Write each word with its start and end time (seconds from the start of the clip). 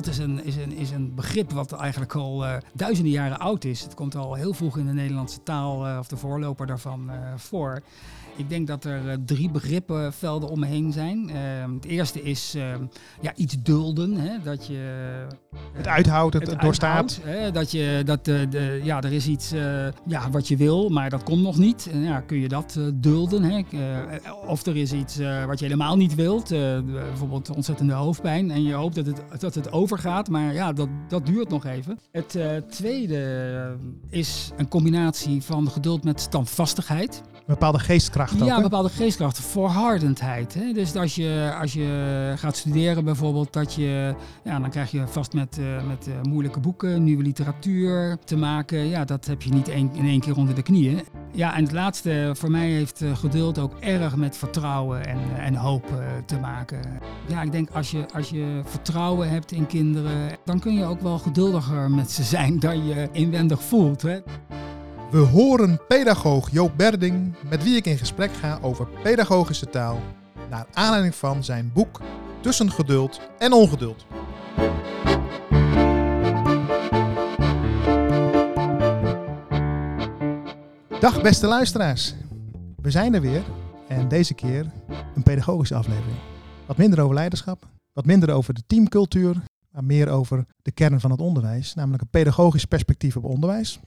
Geduld 0.00 0.18
is 0.18 0.24
een, 0.24 0.44
is, 0.44 0.56
een, 0.56 0.72
is 0.72 0.90
een 0.90 1.14
begrip 1.14 1.52
wat 1.52 1.72
eigenlijk 1.72 2.14
al 2.14 2.44
uh, 2.44 2.56
duizenden 2.72 3.12
jaren 3.12 3.38
oud 3.38 3.64
is. 3.64 3.80
Het 3.80 3.94
komt 3.94 4.14
al 4.14 4.34
heel 4.34 4.52
vroeg 4.52 4.78
in 4.78 4.86
de 4.86 4.92
Nederlandse 4.92 5.42
taal, 5.42 5.88
uh, 5.88 5.98
of 5.98 6.08
de 6.08 6.16
voorloper 6.16 6.66
daarvan, 6.66 7.10
uh, 7.10 7.16
voor. 7.36 7.82
Ik 8.36 8.48
denk 8.48 8.66
dat 8.66 8.84
er 8.84 9.04
uh, 9.06 9.12
drie 9.26 9.50
begrippenvelden 9.50 10.48
om 10.48 10.58
me 10.58 10.66
heen 10.66 10.92
zijn. 10.92 11.30
Uh, 11.30 11.74
het 11.74 11.84
eerste 11.84 12.22
is 12.22 12.54
uh, 12.56 12.74
ja, 13.20 13.32
iets 13.34 13.56
dulden. 13.62 14.16
Hè? 14.16 14.36
Dat 14.42 14.66
je, 14.66 14.78
het 15.72 15.86
uithoudt, 15.86 16.34
het, 16.34 16.50
het 16.50 16.60
doorstaat. 16.60 17.20
Hè? 17.22 17.50
Dat 17.50 17.70
je, 17.70 18.02
dat, 18.04 18.24
de, 18.24 18.80
ja, 18.82 19.02
er 19.02 19.12
is 19.12 19.26
iets 19.26 19.50
ja, 20.06 20.30
wat 20.30 20.48
je 20.48 20.56
wil, 20.56 20.88
maar 20.88 21.10
dat 21.10 21.22
komt 21.22 21.42
nog 21.42 21.58
niet. 21.58 21.88
En, 21.92 22.02
ja, 22.02 22.20
kun 22.20 22.38
je 22.38 22.48
dat 22.48 22.78
dulden? 22.94 23.42
Hè? 23.42 23.62
of 24.46 24.66
er 24.66 24.76
is 24.76 24.92
iets 24.92 25.18
wat 25.46 25.58
je 25.58 25.64
helemaal 25.64 25.96
niet 25.96 26.14
wilt. 26.14 26.48
bijvoorbeeld 26.48 27.50
ontzettende 27.50 27.92
hoofdpijn. 27.92 28.50
En 28.50 28.62
je 28.62 28.72
hoopt 28.72 28.94
dat 28.94 29.06
het, 29.06 29.40
dat 29.40 29.54
het 29.54 29.72
overgaat, 29.72 30.28
maar 30.28 30.54
ja, 30.54 30.72
dat, 30.72 30.88
dat 31.08 31.26
duurt 31.26 31.48
nog 31.48 31.64
even. 31.64 31.98
Het 32.12 32.38
tweede 32.70 33.76
is 34.08 34.50
een 34.56 34.68
combinatie 34.68 35.42
van 35.42 35.70
geduld 35.70 36.04
met 36.04 36.20
standvastigheid. 36.20 37.22
Bepaalde 37.50 37.78
geestkracht 37.78 38.42
ook, 38.42 38.48
Ja, 38.48 38.56
een 38.56 38.62
bepaalde 38.62 38.88
geestkracht. 38.88 39.40
Volhardendheid. 39.40 40.54
Hè? 40.54 40.72
Dus 40.72 40.96
als 40.96 41.14
je, 41.14 41.54
als 41.60 41.72
je 41.72 42.32
gaat 42.36 42.56
studeren 42.56 43.04
bijvoorbeeld, 43.04 43.52
dat 43.52 43.74
je, 43.74 44.14
ja, 44.44 44.58
dan 44.58 44.70
krijg 44.70 44.90
je 44.90 45.06
vast 45.06 45.32
met, 45.32 45.58
uh, 45.58 45.66
met 45.88 46.08
uh, 46.08 46.14
moeilijke 46.22 46.60
boeken, 46.60 47.04
nieuwe 47.04 47.22
literatuur 47.22 48.18
te 48.24 48.36
maken. 48.36 48.88
Ja, 48.88 49.04
dat 49.04 49.26
heb 49.26 49.42
je 49.42 49.52
niet 49.52 49.68
een, 49.68 49.90
in 49.94 50.06
één 50.06 50.20
keer 50.20 50.36
onder 50.36 50.54
de 50.54 50.62
knieën. 50.62 51.00
Ja, 51.32 51.56
en 51.56 51.62
het 51.62 51.72
laatste, 51.72 52.30
voor 52.34 52.50
mij 52.50 52.68
heeft 52.68 53.02
uh, 53.02 53.16
geduld 53.16 53.58
ook 53.58 53.74
erg 53.80 54.16
met 54.16 54.36
vertrouwen 54.36 55.06
en, 55.06 55.18
en 55.38 55.54
hoop 55.54 55.84
te 56.26 56.38
maken. 56.38 56.80
Ja, 57.26 57.42
ik 57.42 57.52
denk 57.52 57.70
als 57.70 57.90
je, 57.90 58.04
als 58.14 58.30
je 58.30 58.60
vertrouwen 58.64 59.30
hebt 59.30 59.52
in 59.52 59.66
kinderen, 59.66 60.30
dan 60.44 60.60
kun 60.60 60.74
je 60.74 60.84
ook 60.84 61.00
wel 61.00 61.18
geduldiger 61.18 61.90
met 61.90 62.10
ze 62.10 62.22
zijn 62.22 62.58
dan 62.58 62.86
je 62.86 63.08
inwendig 63.12 63.62
voelt. 63.62 64.02
Hè? 64.02 64.18
We 65.10 65.18
horen 65.18 65.80
pedagoog 65.88 66.50
Joop 66.50 66.72
Berding, 66.76 67.34
met 67.48 67.62
wie 67.62 67.76
ik 67.76 67.86
in 67.86 67.98
gesprek 67.98 68.32
ga 68.32 68.58
over 68.62 68.88
pedagogische 69.02 69.66
taal, 69.66 70.00
naar 70.50 70.66
aanleiding 70.72 71.14
van 71.14 71.44
zijn 71.44 71.70
boek 71.72 72.00
Tussen 72.40 72.70
geduld 72.70 73.20
en 73.38 73.52
ongeduld. 73.52 74.06
Dag 81.00 81.22
beste 81.22 81.46
luisteraars, 81.46 82.14
we 82.76 82.90
zijn 82.90 83.14
er 83.14 83.20
weer 83.20 83.42
en 83.88 84.08
deze 84.08 84.34
keer 84.34 84.72
een 85.14 85.22
pedagogische 85.22 85.74
aflevering. 85.74 86.18
Wat 86.66 86.76
minder 86.76 87.00
over 87.00 87.14
leiderschap, 87.14 87.68
wat 87.92 88.04
minder 88.04 88.32
over 88.32 88.54
de 88.54 88.62
teamcultuur, 88.66 89.42
maar 89.70 89.84
meer 89.84 90.08
over 90.08 90.44
de 90.62 90.72
kern 90.72 91.00
van 91.00 91.10
het 91.10 91.20
onderwijs, 91.20 91.74
namelijk 91.74 92.02
een 92.02 92.10
pedagogisch 92.10 92.64
perspectief 92.64 93.16
op 93.16 93.24
onderwijs. 93.24 93.80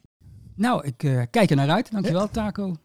Nou, 0.56 0.86
ik 0.86 1.04
uh, 1.04 1.22
kijk 1.30 1.50
er 1.50 1.56
naar 1.56 1.70
uit. 1.70 1.92
Dankjewel, 1.92 2.22
ja. 2.22 2.28
Taco. 2.28 2.76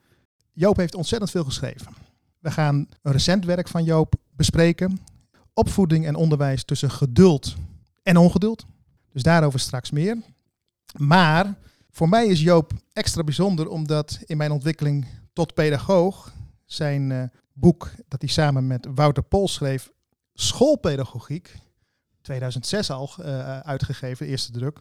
Joop 0.52 0.77
heeft 0.77 0.94
ontzettend 0.94 1.30
veel 1.30 1.44
geschreven. 1.44 1.92
We 2.38 2.50
gaan 2.50 2.88
een 3.02 3.12
recent 3.12 3.44
werk 3.44 3.69
van 3.69 3.84
Joop 3.84 4.14
bespreken. 4.30 5.00
Opvoeding 5.52 6.06
en 6.06 6.14
onderwijs 6.14 6.64
tussen 6.64 6.91
geduld 6.91 7.56
en 8.02 8.16
ongeduld. 8.16 8.66
Dus 9.12 9.22
daarover 9.22 9.60
straks 9.60 9.91
meer. 9.91 10.16
Maar 10.97 11.55
voor 11.91 12.08
mij 12.08 12.27
is 12.27 12.41
Joop 12.41 12.72
extra 12.92 13.25
bijzonder 13.25 13.69
omdat 13.69 14.19
in 14.27 14.36
mijn 14.36 14.50
ontwikkeling 14.50 15.06
tot 15.32 15.55
pedagoog 15.55 16.32
zijn 16.65 17.10
uh, 17.10 17.22
boek 17.53 17.91
dat 18.09 18.21
hij 18.21 18.31
samen 18.31 18.66
met 18.66 18.87
Wouter 18.94 19.22
Pol 19.22 19.48
schreef, 19.48 19.91
Schoolpedagogiek, 20.34 21.54
2006 22.21 22.91
al 22.91 23.10
uh, 23.21 23.59
uitgegeven, 23.59 24.26
eerste 24.26 24.53
druk, 24.53 24.81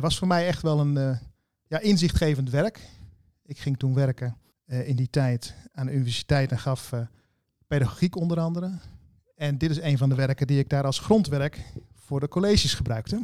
was 0.00 0.18
voor 0.18 0.28
mij 0.28 0.46
echt 0.46 0.62
wel 0.62 0.80
een 0.80 1.18
ja, 1.68 1.78
inzichtgevend 1.78 2.50
werk. 2.50 2.80
Ik 3.42 3.58
ging 3.58 3.78
toen 3.78 3.94
werken 3.94 4.36
uh, 4.66 4.88
in 4.88 4.96
die 4.96 5.10
tijd 5.10 5.54
aan 5.72 5.86
de 5.86 5.92
universiteit 5.92 6.50
en 6.50 6.58
gaf 6.58 6.92
uh, 6.92 7.00
pedagogiek 7.66 8.16
onder 8.16 8.40
andere. 8.40 8.78
En 9.34 9.58
dit 9.58 9.70
is 9.70 9.80
een 9.80 9.98
van 9.98 10.08
de 10.08 10.14
werken 10.14 10.46
die 10.46 10.58
ik 10.58 10.68
daar 10.68 10.84
als 10.84 10.98
grondwerk 10.98 11.72
voor 11.94 12.20
de 12.20 12.28
colleges 12.28 12.74
gebruikte. 12.74 13.22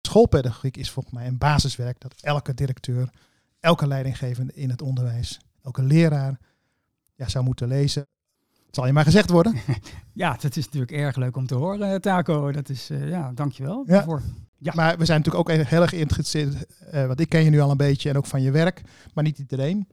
Schoolpedagogiek 0.00 0.76
is 0.76 0.90
volgens 0.90 1.14
mij 1.14 1.26
een 1.26 1.38
basiswerk 1.38 2.00
dat 2.00 2.14
elke 2.20 2.54
directeur, 2.54 3.10
elke 3.60 3.86
leidinggevende 3.86 4.52
in 4.52 4.70
het 4.70 4.82
onderwijs, 4.82 5.40
elke 5.62 5.82
leraar 5.82 6.38
ja, 7.14 7.28
zou 7.28 7.44
moeten 7.44 7.68
lezen. 7.68 8.06
Het 8.66 8.74
zal 8.74 8.86
je 8.86 8.92
maar 8.92 9.04
gezegd 9.04 9.30
worden. 9.30 9.54
Ja, 10.12 10.36
dat 10.40 10.56
is 10.56 10.64
natuurlijk 10.64 10.92
erg 10.92 11.16
leuk 11.16 11.36
om 11.36 11.46
te 11.46 11.54
horen, 11.54 12.00
Taco. 12.00 12.52
Dat 12.52 12.68
is, 12.68 12.90
uh, 12.90 13.08
ja, 13.08 13.32
dankjewel 13.32 13.84
ja. 13.86 13.92
daarvoor. 13.92 14.22
Ja. 14.60 14.72
Maar 14.74 14.98
we 14.98 15.04
zijn 15.04 15.18
natuurlijk 15.18 15.50
ook 15.50 15.56
heel 15.56 15.80
erg 15.80 15.90
geïnteresseerd, 15.90 16.54
uh, 16.94 17.06
want 17.06 17.20
ik 17.20 17.28
ken 17.28 17.44
je 17.44 17.50
nu 17.50 17.60
al 17.60 17.70
een 17.70 17.76
beetje 17.76 18.08
en 18.10 18.16
ook 18.16 18.26
van 18.26 18.42
je 18.42 18.50
werk, 18.50 18.82
maar 19.14 19.24
niet 19.24 19.38
iedereen. 19.38 19.88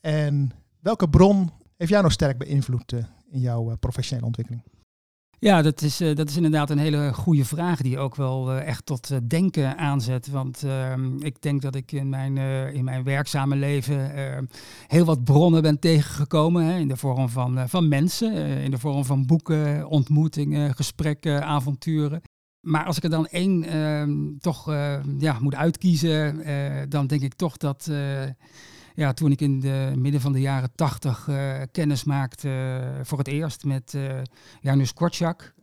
En 0.00 0.50
welke 0.80 1.08
bron 1.08 1.50
heeft 1.76 1.90
jou 1.90 2.02
nog 2.02 2.12
sterk 2.12 2.38
beïnvloed 2.38 2.92
uh, 2.92 3.04
in 3.30 3.40
jouw 3.40 3.70
uh, 3.70 3.76
professionele 3.80 4.26
ontwikkeling? 4.26 4.62
Ja, 5.38 5.62
dat 5.62 5.82
is, 5.82 6.00
uh, 6.00 6.14
dat 6.16 6.28
is 6.28 6.36
inderdaad 6.36 6.70
een 6.70 6.78
hele 6.78 7.12
goede 7.12 7.44
vraag 7.44 7.80
die 7.80 7.98
ook 7.98 8.14
wel 8.14 8.52
uh, 8.54 8.66
echt 8.66 8.86
tot 8.86 9.10
uh, 9.10 9.18
denken 9.28 9.76
aanzet. 9.76 10.28
Want 10.28 10.62
ehm, 10.62 11.16
ik 11.18 11.42
denk 11.42 11.62
dat 11.62 11.74
ik 11.74 11.92
in 11.92 12.08
mijn, 12.08 12.36
in 12.74 12.84
mijn 12.84 13.04
werkzame 13.04 13.56
leven 13.56 14.14
ehm, 14.14 14.44
heel 14.86 15.04
wat 15.04 15.24
bronnen 15.24 15.62
ben 15.62 15.78
tegengekomen. 15.78 16.64
Hè, 16.64 16.78
in 16.78 16.88
de 16.88 16.96
vorm 16.96 17.28
van, 17.28 17.68
van 17.68 17.88
mensen, 17.88 18.32
in 18.34 18.70
de 18.70 18.78
vorm 18.78 19.04
van 19.04 19.26
boeken, 19.26 19.86
ontmoetingen, 19.86 20.74
gesprekken, 20.74 21.44
avonturen. 21.44 22.22
Maar 22.60 22.84
als 22.84 22.96
ik 22.96 23.02
er 23.02 23.10
dan 23.10 23.26
één 23.26 23.64
ehm, 23.64 24.38
toch 24.38 24.66
ja, 25.18 25.38
moet 25.40 25.54
uitkiezen, 25.54 26.42
dan 26.88 27.06
denk 27.06 27.22
ik 27.22 27.34
toch 27.34 27.56
dat 27.56 27.90
ja, 28.94 29.12
toen 29.12 29.30
ik 29.30 29.40
in 29.40 29.60
de 29.60 29.92
midden 29.96 30.20
van 30.20 30.32
de 30.32 30.40
jaren 30.40 30.70
tachtig 30.74 31.26
uh, 31.30 31.60
kennis 31.72 32.04
maakte 32.04 32.82
voor 33.02 33.18
het 33.18 33.28
eerst 33.28 33.64
met 33.64 33.96
Janusz 34.60 34.92
Korczak, 34.92 35.54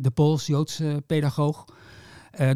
de 0.00 0.10
Pools-Joodse 0.14 1.02
pedagoog, 1.06 1.64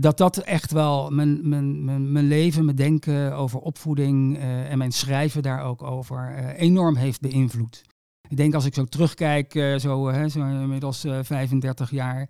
dat 0.00 0.18
dat 0.18 0.36
echt 0.36 0.72
wel 0.72 1.10
mijn, 1.10 1.48
mijn, 1.48 1.84
mijn, 1.84 2.12
mijn 2.12 2.26
leven, 2.26 2.64
mijn 2.64 2.76
denken 2.76 3.36
over 3.36 3.58
opvoeding 3.58 4.38
en 4.38 4.78
mijn 4.78 4.92
schrijven 4.92 5.42
daar 5.42 5.64
ook 5.64 5.82
over 5.82 6.34
enorm 6.54 6.96
heeft 6.96 7.20
beïnvloed. 7.20 7.84
Ik 8.28 8.36
denk 8.36 8.54
als 8.54 8.64
ik 8.64 8.74
zo 8.74 8.84
terugkijk, 8.84 9.52
zo, 9.78 10.08
hè, 10.08 10.28
zo 10.28 10.40
inmiddels 10.40 11.04
35 11.22 11.90
jaar, 11.90 12.28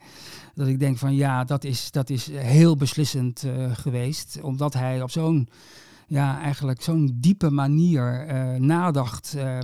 dat 0.55 0.67
ik 0.67 0.79
denk 0.79 0.99
van 0.99 1.15
ja, 1.15 1.45
dat 1.45 1.65
is, 1.65 1.91
dat 1.91 2.11
is 2.11 2.31
heel 2.31 2.77
beslissend 2.77 3.47
geweest. 3.73 4.39
Omdat 4.43 4.75
hij 4.75 5.03
op 5.03 5.11
zo'n 5.11 5.49
ja, 6.07 6.41
eigenlijk 6.41 6.83
zo'n 6.83 7.17
diepe 7.21 7.51
manier 7.51 8.27
nadacht. 8.61 9.35
Uh, 9.37 9.59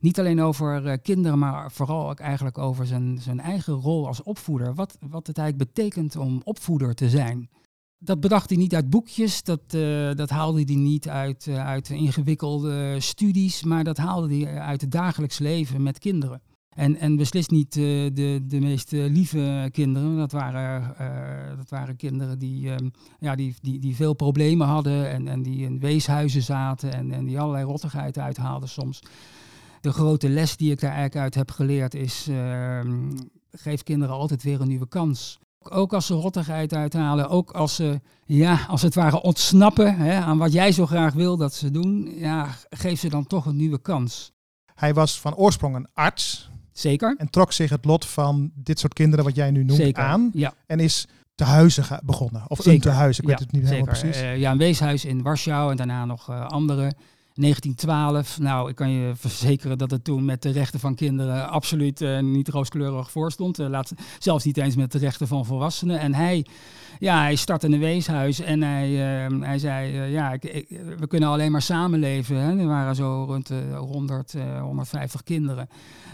niet 0.00 0.18
alleen 0.18 0.40
over 0.40 0.98
kinderen, 0.98 1.38
maar 1.38 1.72
vooral 1.72 2.10
ook 2.10 2.18
eigenlijk 2.20 2.58
over 2.58 2.86
zijn, 2.86 3.18
zijn 3.20 3.40
eigen 3.40 3.74
rol 3.74 4.06
als 4.06 4.22
opvoeder. 4.22 4.74
Wat, 4.74 4.96
wat 5.00 5.26
het 5.26 5.38
eigenlijk 5.38 5.72
betekent 5.74 6.16
om 6.16 6.40
opvoeder 6.44 6.94
te 6.94 7.08
zijn. 7.08 7.48
Dat 8.02 8.20
bedacht 8.20 8.48
hij 8.48 8.58
niet 8.58 8.74
uit 8.74 8.90
boekjes, 8.90 9.42
dat, 9.42 9.60
uh, 9.74 10.14
dat 10.14 10.30
haalde 10.30 10.62
hij 10.62 10.74
niet 10.74 11.08
uit, 11.08 11.48
uit 11.48 11.90
ingewikkelde 11.90 12.96
studies, 13.00 13.62
maar 13.62 13.84
dat 13.84 13.96
haalde 13.96 14.34
hij 14.34 14.58
uit 14.58 14.80
het 14.80 14.90
dagelijks 14.90 15.38
leven 15.38 15.82
met 15.82 15.98
kinderen. 15.98 16.42
En, 16.70 16.96
en 16.96 17.16
beslist 17.16 17.50
niet 17.50 17.76
uh, 17.76 18.10
de, 18.14 18.40
de 18.46 18.60
meest 18.60 18.92
lieve 18.92 19.68
kinderen. 19.72 20.16
Dat 20.16 20.32
waren, 20.32 20.94
dat 21.56 21.68
waren 21.68 21.96
kinderen 21.96 22.38
die, 22.38 22.70
um, 22.70 22.90
ja, 23.18 23.34
die, 23.34 23.54
die, 23.60 23.78
die 23.78 23.96
veel 23.96 24.14
problemen 24.14 24.66
hadden 24.66 25.10
en, 25.10 25.28
en 25.28 25.42
die 25.42 25.64
in 25.64 25.80
weeshuizen 25.80 26.42
zaten 26.42 26.92
en, 26.92 27.12
en 27.12 27.24
die 27.24 27.40
allerlei 27.40 27.64
rottigheid 27.64 28.18
uithaalden 28.18 28.68
soms. 28.68 29.02
De 29.80 29.92
grote 29.92 30.28
les 30.28 30.56
die 30.56 30.70
ik 30.70 30.80
daar 30.80 30.90
eigenlijk 30.90 31.24
uit 31.24 31.34
heb 31.34 31.50
geleerd 31.50 31.94
is, 31.94 32.26
ehm, 32.28 33.10
geef 33.50 33.82
kinderen 33.82 34.14
altijd 34.14 34.42
weer 34.42 34.60
een 34.60 34.68
nieuwe 34.68 34.88
kans. 34.88 35.38
Ook 35.68 35.92
als 35.92 36.06
ze 36.06 36.14
rottigheid 36.14 36.74
uithalen, 36.74 37.28
ook 37.28 37.50
als 37.50 37.74
ze, 37.74 38.00
ja, 38.24 38.64
als 38.68 38.82
het 38.82 38.94
ware 38.94 39.22
ontsnappen 39.22 39.96
hè, 39.96 40.20
aan 40.20 40.38
wat 40.38 40.52
jij 40.52 40.72
zo 40.72 40.86
graag 40.86 41.14
wil 41.14 41.36
dat 41.36 41.54
ze 41.54 41.70
doen, 41.70 42.12
ja, 42.16 42.48
geef 42.70 43.00
ze 43.00 43.08
dan 43.08 43.26
toch 43.26 43.46
een 43.46 43.56
nieuwe 43.56 43.80
kans. 43.80 44.32
Hij 44.74 44.94
was 44.94 45.20
van 45.20 45.34
oorsprong 45.34 45.74
een 45.74 45.88
arts, 45.94 46.50
Zeker. 46.72 47.14
En 47.18 47.30
trok 47.30 47.52
zich 47.52 47.70
het 47.70 47.84
lot 47.84 48.06
van 48.06 48.50
dit 48.54 48.78
soort 48.78 48.92
kinderen, 48.92 49.24
wat 49.24 49.34
jij 49.34 49.50
nu 49.50 49.64
noemt, 49.64 49.80
Zeker. 49.80 50.02
aan. 50.02 50.30
Ja. 50.32 50.54
En 50.66 50.80
is 50.80 51.06
te 51.34 51.44
huizen 51.44 52.00
begonnen. 52.04 52.42
Of 52.48 52.56
Zeker. 52.56 52.72
een 52.72 52.80
te 52.80 52.88
huizen, 52.88 53.22
ik 53.22 53.30
ja, 53.30 53.36
weet 53.36 53.44
het 53.44 53.52
niet 53.52 53.68
zeker. 53.68 53.76
helemaal 53.78 54.00
precies. 54.00 54.22
Uh, 54.22 54.38
ja, 54.38 54.50
een 54.50 54.58
weeshuis 54.58 55.04
in 55.04 55.22
Warschau 55.22 55.70
en 55.70 55.76
daarna 55.76 56.04
nog 56.04 56.30
uh, 56.30 56.46
andere. 56.46 56.92
1912, 57.40 58.38
nou, 58.38 58.68
ik 58.68 58.74
kan 58.74 58.90
je 58.90 59.12
verzekeren 59.14 59.78
dat 59.78 59.90
het 59.90 60.04
toen 60.04 60.24
met 60.24 60.42
de 60.42 60.50
rechten 60.50 60.80
van 60.80 60.94
kinderen 60.94 61.50
absoluut 61.50 62.00
uh, 62.00 62.18
niet 62.18 62.48
rooskleurig 62.48 63.10
voor 63.10 63.32
stond. 63.32 63.58
Uh, 63.58 63.68
laat, 63.68 63.92
zelfs 64.18 64.44
niet 64.44 64.56
eens 64.56 64.76
met 64.76 64.92
de 64.92 64.98
rechten 64.98 65.26
van 65.26 65.46
volwassenen. 65.46 65.98
En 66.00 66.14
hij, 66.14 66.46
ja, 66.98 67.20
hij 67.20 67.34
startte 67.34 67.66
een 67.66 67.78
weeshuis 67.78 68.40
en 68.40 68.62
hij, 68.62 68.90
uh, 69.28 69.40
hij 69.42 69.58
zei, 69.58 70.10
ja, 70.10 70.32
ik, 70.32 70.42
we 70.98 71.06
kunnen 71.06 71.28
alleen 71.28 71.52
maar 71.52 71.62
samenleven. 71.62 72.36
Hè. 72.36 72.58
Er 72.58 72.66
waren 72.66 72.94
zo 72.94 73.24
rond 73.24 73.50
100, 73.76 74.34
150 74.60 75.22
kinderen. 75.22 75.68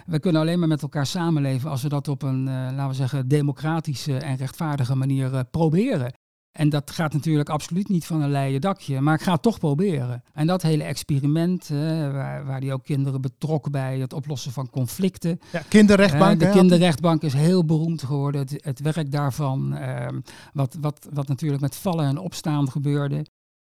We 0.07 0.19
kunnen 0.19 0.41
alleen 0.41 0.59
maar 0.59 0.69
met 0.69 0.83
elkaar 0.83 1.07
samenleven 1.07 1.71
als 1.71 1.83
we 1.83 1.89
dat 1.89 2.09
op 2.09 2.23
een, 2.23 2.45
laten 2.45 2.89
we 2.89 2.95
zeggen, 2.95 3.29
democratische 3.29 4.17
en 4.17 4.37
rechtvaardige 4.37 4.95
manier 4.95 5.45
proberen. 5.51 6.13
En 6.57 6.69
dat 6.69 6.91
gaat 6.91 7.13
natuurlijk 7.13 7.49
absoluut 7.49 7.89
niet 7.89 8.07
van 8.07 8.23
een 8.23 8.31
leien 8.31 8.61
dakje, 8.61 9.01
maar 9.01 9.15
ik 9.15 9.21
ga 9.21 9.33
het 9.33 9.43
toch 9.43 9.59
proberen. 9.59 10.23
En 10.33 10.47
dat 10.47 10.63
hele 10.63 10.85
experiment, 10.85 11.69
waar, 11.69 12.45
waar 12.45 12.61
die 12.61 12.73
ook 12.73 12.85
kinderen 12.85 13.21
betrokken 13.21 13.73
bij 13.73 13.99
het 13.99 14.13
oplossen 14.13 14.53
van 14.53 14.71
conflicten. 14.71 15.39
Ja, 15.53 15.63
kinderrechtbank. 15.69 16.41
de 16.41 16.51
kinderrechtbank 16.51 17.23
is 17.23 17.33
heel 17.33 17.65
beroemd 17.65 18.03
geworden. 18.03 18.41
Het, 18.41 18.65
het 18.65 18.81
werk 18.81 19.11
daarvan, 19.13 19.75
ehm, 19.75 20.21
wat, 20.53 20.77
wat, 20.81 21.09
wat 21.13 21.29
natuurlijk 21.29 21.63
met 21.63 21.77
vallen 21.77 22.07
en 22.07 22.19
opstaan 22.19 22.71
gebeurde. 22.71 23.27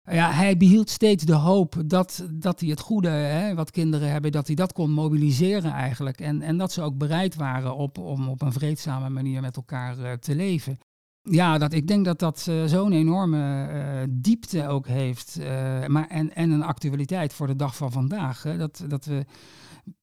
Ja, 0.03 0.31
hij 0.31 0.57
behield 0.57 0.89
steeds 0.89 1.23
de 1.23 1.33
hoop 1.33 1.75
dat, 1.85 2.25
dat 2.31 2.59
hij 2.59 2.69
het 2.69 2.79
goede 2.79 3.09
hè, 3.09 3.55
wat 3.55 3.71
kinderen 3.71 4.11
hebben, 4.11 4.31
dat 4.31 4.47
hij 4.47 4.55
dat 4.55 4.73
kon 4.73 4.91
mobiliseren 4.91 5.71
eigenlijk. 5.71 6.19
En, 6.19 6.41
en 6.41 6.57
dat 6.57 6.71
ze 6.71 6.81
ook 6.81 6.97
bereid 6.97 7.35
waren 7.35 7.75
op, 7.75 7.97
om 7.97 8.27
op 8.27 8.41
een 8.41 8.53
vreedzame 8.53 9.09
manier 9.09 9.41
met 9.41 9.55
elkaar 9.55 9.97
uh, 9.97 10.11
te 10.11 10.35
leven. 10.35 10.77
Ja, 11.23 11.57
dat, 11.57 11.73
ik 11.73 11.88
denk 11.88 12.06
dat 12.06 12.19
dat 12.19 12.45
uh, 12.50 12.65
zo'n 12.65 12.91
enorme 12.91 13.69
uh, 13.73 14.07
diepte 14.09 14.68
ook 14.68 14.88
heeft. 14.88 15.38
Uh, 15.39 15.45
maar 15.88 16.07
en, 16.07 16.35
en 16.35 16.51
een 16.51 16.63
actualiteit 16.63 17.33
voor 17.33 17.47
de 17.47 17.56
dag 17.56 17.75
van 17.75 17.91
vandaag. 17.91 18.44
Hè. 18.44 18.57
Dat, 18.57 18.83
dat 18.88 19.06
we, 19.06 19.25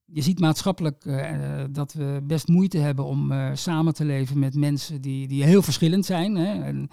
je 0.05 0.21
ziet 0.21 0.39
maatschappelijk 0.39 1.03
dat 1.71 1.93
we 1.93 2.19
best 2.23 2.47
moeite 2.47 2.77
hebben 2.77 3.05
om 3.05 3.33
samen 3.53 3.93
te 3.93 4.05
leven 4.05 4.39
met 4.39 4.55
mensen 4.55 5.01
die, 5.01 5.27
die 5.27 5.43
heel 5.43 5.61
verschillend 5.61 6.05
zijn. 6.05 6.35
Hè. 6.35 6.63
En, 6.63 6.89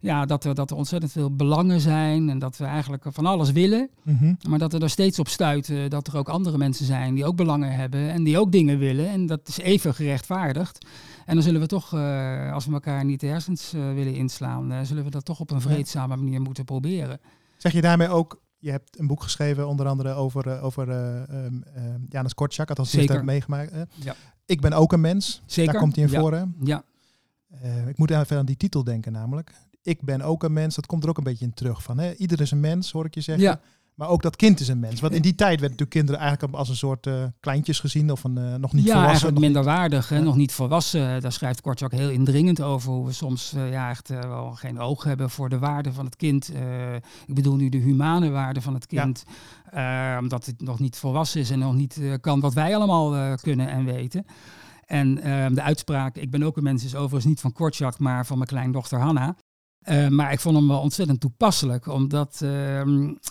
ja, 0.00 0.26
dat, 0.26 0.44
er, 0.44 0.54
dat 0.54 0.70
er 0.70 0.76
ontzettend 0.76 1.12
veel 1.12 1.36
belangen 1.36 1.80
zijn 1.80 2.30
en 2.30 2.38
dat 2.38 2.56
we 2.56 2.64
eigenlijk 2.64 3.04
van 3.08 3.26
alles 3.26 3.52
willen. 3.52 3.90
Mhm. 4.02 4.34
Maar 4.48 4.58
dat 4.58 4.72
we 4.72 4.78
er 4.78 4.90
steeds 4.90 5.18
op 5.18 5.28
stuiten 5.28 5.90
dat 5.90 6.06
er 6.06 6.16
ook 6.16 6.28
andere 6.28 6.58
mensen 6.58 6.86
zijn 6.86 7.14
die 7.14 7.24
ook 7.24 7.36
belangen 7.36 7.72
hebben 7.72 8.10
en 8.10 8.24
die 8.24 8.38
ook 8.38 8.52
dingen 8.52 8.78
willen. 8.78 9.08
En 9.08 9.26
dat 9.26 9.48
is 9.48 9.58
even 9.58 9.94
gerechtvaardigd. 9.94 10.86
En 11.28 11.34
dan 11.34 11.42
zullen 11.42 11.60
we 11.60 11.66
toch, 11.66 11.94
uh, 11.94 12.52
als 12.52 12.66
we 12.66 12.72
elkaar 12.72 13.04
niet 13.04 13.20
de 13.20 13.26
hersens 13.26 13.74
uh, 13.74 13.92
willen 13.92 14.14
inslaan, 14.14 14.72
uh, 14.72 14.80
zullen 14.82 15.04
we 15.04 15.10
dat 15.10 15.24
toch 15.24 15.40
op 15.40 15.50
een 15.50 15.60
vreedzame 15.60 16.16
manier 16.16 16.40
moeten 16.40 16.64
proberen. 16.64 17.20
Zeg 17.56 17.72
je 17.72 17.80
daarmee 17.80 18.08
ook, 18.08 18.40
je 18.58 18.70
hebt 18.70 18.98
een 18.98 19.06
boek 19.06 19.22
geschreven 19.22 19.68
onder 19.68 19.86
andere 19.86 20.12
over, 20.12 20.60
over 20.60 20.88
um, 20.88 21.64
Janus 22.08 22.34
Kortschak, 22.34 22.68
althans 22.68 22.92
heeft 22.92 23.08
dat 23.08 23.22
meegemaakt. 23.22 23.72
Ja. 23.94 24.14
Ik 24.46 24.60
ben 24.60 24.72
ook 24.72 24.92
een 24.92 25.00
mens, 25.00 25.42
Zeker. 25.46 25.72
daar 25.72 25.82
komt 25.82 25.94
hij 25.96 26.04
in 26.04 26.10
ja. 26.10 26.20
voor. 26.20 26.32
Hè? 26.32 26.44
Ja. 26.60 26.82
ik 27.86 27.98
moet 27.98 28.10
even 28.10 28.38
aan 28.38 28.46
die 28.46 28.56
titel 28.56 28.84
denken 28.84 29.12
namelijk. 29.12 29.52
Ik 29.82 30.02
ben 30.02 30.20
ook 30.20 30.42
een 30.42 30.52
mens, 30.52 30.74
dat 30.74 30.86
komt 30.86 31.02
er 31.02 31.08
ook 31.08 31.18
een 31.18 31.24
beetje 31.24 31.44
in 31.44 31.54
terug 31.54 31.82
van. 31.82 31.98
Hè? 31.98 32.14
Ieder 32.14 32.40
is 32.40 32.50
een 32.50 32.60
mens, 32.60 32.92
hoor 32.92 33.04
ik 33.04 33.14
je 33.14 33.20
zeggen. 33.20 33.44
Ja. 33.44 33.60
Maar 33.98 34.08
ook 34.08 34.22
dat 34.22 34.36
kind 34.36 34.60
is 34.60 34.68
een 34.68 34.78
mens. 34.78 35.00
Want 35.00 35.14
in 35.14 35.22
die 35.22 35.34
tijd 35.34 35.60
werden 35.60 35.78
natuurlijk 35.78 35.90
kinderen 35.90 36.20
eigenlijk 36.20 36.54
als 36.54 36.68
een 36.68 36.76
soort 36.76 37.06
uh, 37.06 37.24
kleintjes 37.40 37.80
gezien 37.80 38.10
of 38.10 38.24
een 38.24 38.38
uh, 38.38 38.54
nog 38.54 38.72
niet 38.72 38.84
ja, 38.84 38.92
volwassen. 38.92 39.06
eigenlijk 39.06 39.38
minderwaardig, 39.38 40.08
hè, 40.08 40.20
nog 40.20 40.36
niet 40.36 40.52
volwassen. 40.52 41.20
Daar 41.20 41.32
schrijft 41.32 41.60
Kortschak 41.60 41.92
heel 41.92 42.10
indringend 42.10 42.62
over 42.62 42.92
hoe 42.92 43.06
we 43.06 43.12
soms 43.12 43.52
uh, 43.56 43.70
ja, 43.70 43.90
echt 43.90 44.08
wel 44.08 44.50
geen 44.50 44.78
oog 44.78 45.04
hebben 45.04 45.30
voor 45.30 45.48
de 45.48 45.58
waarde 45.58 45.92
van 45.92 46.04
het 46.04 46.16
kind. 46.16 46.52
ik 47.26 47.34
bedoel 47.34 47.56
nu 47.56 47.68
de 47.68 47.78
humane 47.78 48.30
waarde 48.30 48.60
van 48.60 48.74
het 48.74 48.86
kind. 48.86 49.24
Ja. 49.72 50.18
omdat 50.18 50.46
het 50.46 50.60
nog 50.60 50.78
niet 50.78 50.96
volwassen 50.96 51.40
is 51.40 51.50
en 51.50 51.58
nog 51.58 51.74
niet 51.74 52.00
kan 52.20 52.40
wat 52.40 52.54
wij 52.54 52.76
allemaal 52.76 53.36
kunnen 53.36 53.68
en 53.68 53.84
weten. 53.84 54.24
En 54.86 55.14
de 55.54 55.62
uitspraak, 55.62 56.16
ik 56.16 56.30
ben 56.30 56.42
ook 56.42 56.56
een 56.56 56.62
mens, 56.62 56.84
is 56.84 56.94
overigens 56.94 57.24
niet 57.24 57.40
van 57.40 57.52
Kortschak, 57.52 57.98
maar 57.98 58.26
van 58.26 58.36
mijn 58.36 58.48
kleindochter 58.48 58.98
Hanna. 58.98 59.36
Uh, 59.90 60.08
maar 60.08 60.32
ik 60.32 60.40
vond 60.40 60.56
hem 60.56 60.68
wel 60.68 60.80
ontzettend 60.80 61.20
toepasselijk, 61.20 61.86
omdat 61.86 62.40
uh, 62.44 62.80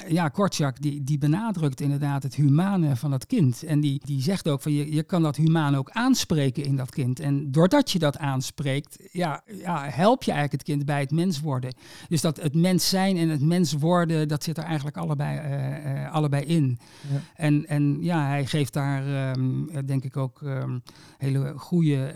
ja, 0.07 0.27
Kortschak 0.29 0.81
die, 0.81 1.03
die 1.03 1.17
benadrukt 1.17 1.81
inderdaad 1.81 2.23
het 2.23 2.35
humane 2.35 2.95
van 2.95 3.11
het 3.11 3.25
kind. 3.25 3.63
En 3.63 3.79
die, 3.79 4.01
die 4.05 4.21
zegt 4.21 4.49
ook 4.49 4.61
van 4.61 4.71
je, 4.71 4.93
je 4.93 5.03
kan 5.03 5.21
dat 5.21 5.35
humane 5.35 5.77
ook 5.77 5.89
aanspreken 5.89 6.63
in 6.63 6.75
dat 6.75 6.89
kind. 6.89 7.19
En 7.19 7.51
doordat 7.51 7.91
je 7.91 7.99
dat 7.99 8.17
aanspreekt, 8.17 8.97
ja, 9.11 9.41
ja, 9.45 9.85
help 9.89 10.23
je 10.23 10.31
eigenlijk 10.31 10.61
het 10.61 10.71
kind 10.73 10.85
bij 10.85 10.99
het 10.99 11.11
mens 11.11 11.39
worden. 11.39 11.73
Dus 12.09 12.21
dat 12.21 12.41
het 12.41 12.55
mens 12.55 12.89
zijn 12.89 13.17
en 13.17 13.29
het 13.29 13.41
mens 13.41 13.73
worden, 13.73 14.27
dat 14.27 14.43
zit 14.43 14.57
er 14.57 14.63
eigenlijk 14.63 14.97
allebei, 14.97 15.39
uh, 15.39 16.03
uh, 16.03 16.11
allebei 16.13 16.43
in. 16.43 16.79
Ja. 17.11 17.19
En, 17.35 17.67
en 17.67 17.97
ja, 18.01 18.27
hij 18.27 18.45
geeft 18.45 18.73
daar 18.73 19.31
um, 19.37 19.69
denk 19.85 20.03
ik 20.03 20.17
ook 20.17 20.41
um, 20.41 20.81
hele 21.17 21.53
goede 21.55 22.13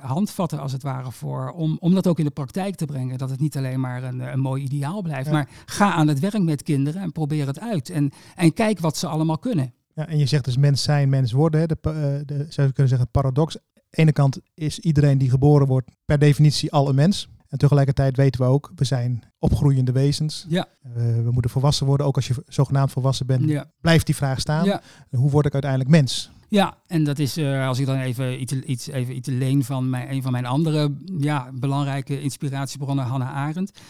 handvatten 0.00 0.60
als 0.60 0.72
het 0.72 0.82
ware 0.82 1.12
voor, 1.12 1.50
om, 1.50 1.76
om 1.80 1.94
dat 1.94 2.06
ook 2.06 2.18
in 2.18 2.24
de 2.24 2.30
praktijk 2.30 2.74
te 2.74 2.84
brengen. 2.84 3.18
Dat 3.18 3.30
het 3.30 3.40
niet 3.40 3.56
alleen 3.56 3.80
maar 3.80 3.81
een, 3.90 4.20
een 4.20 4.40
mooi 4.40 4.62
ideaal 4.62 5.02
blijft. 5.02 5.26
Ja. 5.26 5.32
Maar 5.32 5.48
ga 5.66 5.92
aan 5.92 6.08
het 6.08 6.18
werk 6.20 6.42
met 6.42 6.62
kinderen 6.62 7.02
en 7.02 7.12
probeer 7.12 7.46
het 7.46 7.60
uit. 7.60 7.90
En, 7.90 8.10
en 8.34 8.52
kijk 8.52 8.78
wat 8.78 8.96
ze 8.96 9.06
allemaal 9.06 9.38
kunnen. 9.38 9.74
Ja, 9.94 10.08
en 10.08 10.18
je 10.18 10.26
zegt 10.26 10.44
dus 10.44 10.56
mens 10.56 10.82
zijn, 10.82 11.08
mens 11.08 11.32
worden. 11.32 11.60
Hè? 11.60 11.66
De, 11.66 11.76
uh, 11.86 11.92
de, 12.26 12.46
zou 12.48 12.66
je 12.66 12.72
kunnen 12.72 12.88
zeggen, 12.88 12.98
het 12.98 13.10
paradox. 13.10 13.56
Aan 13.56 13.62
de 13.90 13.96
ene 13.98 14.12
kant 14.12 14.38
is 14.54 14.78
iedereen 14.78 15.18
die 15.18 15.30
geboren 15.30 15.66
wordt 15.66 15.90
per 16.04 16.18
definitie 16.18 16.72
al 16.72 16.88
een 16.88 16.94
mens. 16.94 17.28
En 17.48 17.58
tegelijkertijd 17.58 18.16
weten 18.16 18.40
we 18.40 18.46
ook, 18.46 18.72
we 18.74 18.84
zijn 18.84 19.22
opgroeiende 19.38 19.92
wezens. 19.92 20.46
Ja. 20.48 20.66
Uh, 20.86 20.94
we 20.96 21.30
moeten 21.30 21.50
volwassen 21.50 21.86
worden. 21.86 22.06
Ook 22.06 22.16
als 22.16 22.26
je 22.26 22.34
zogenaamd 22.46 22.90
volwassen 22.90 23.26
bent, 23.26 23.48
Ja. 23.48 23.70
blijft 23.80 24.06
die 24.06 24.14
vraag 24.14 24.40
staan. 24.40 24.64
Ja. 24.64 24.80
Hoe 25.10 25.30
word 25.30 25.46
ik 25.46 25.52
uiteindelijk 25.52 25.90
mens? 25.90 26.30
Ja, 26.52 26.76
en 26.86 27.04
dat 27.04 27.18
is, 27.18 27.38
uh, 27.38 27.66
als 27.66 27.78
ik 27.78 27.86
dan 27.86 27.98
even 27.98 28.40
iets, 28.40 28.52
iets, 28.52 28.86
even 28.86 29.16
iets 29.16 29.28
leen 29.28 29.64
van 29.64 29.90
mijn, 29.90 30.12
een 30.12 30.22
van 30.22 30.32
mijn 30.32 30.46
andere 30.46 30.94
ja, 31.18 31.50
belangrijke 31.52 32.20
inspiratiebronnen, 32.20 33.04
Hannah 33.04 33.36
Arendt. 33.36 33.80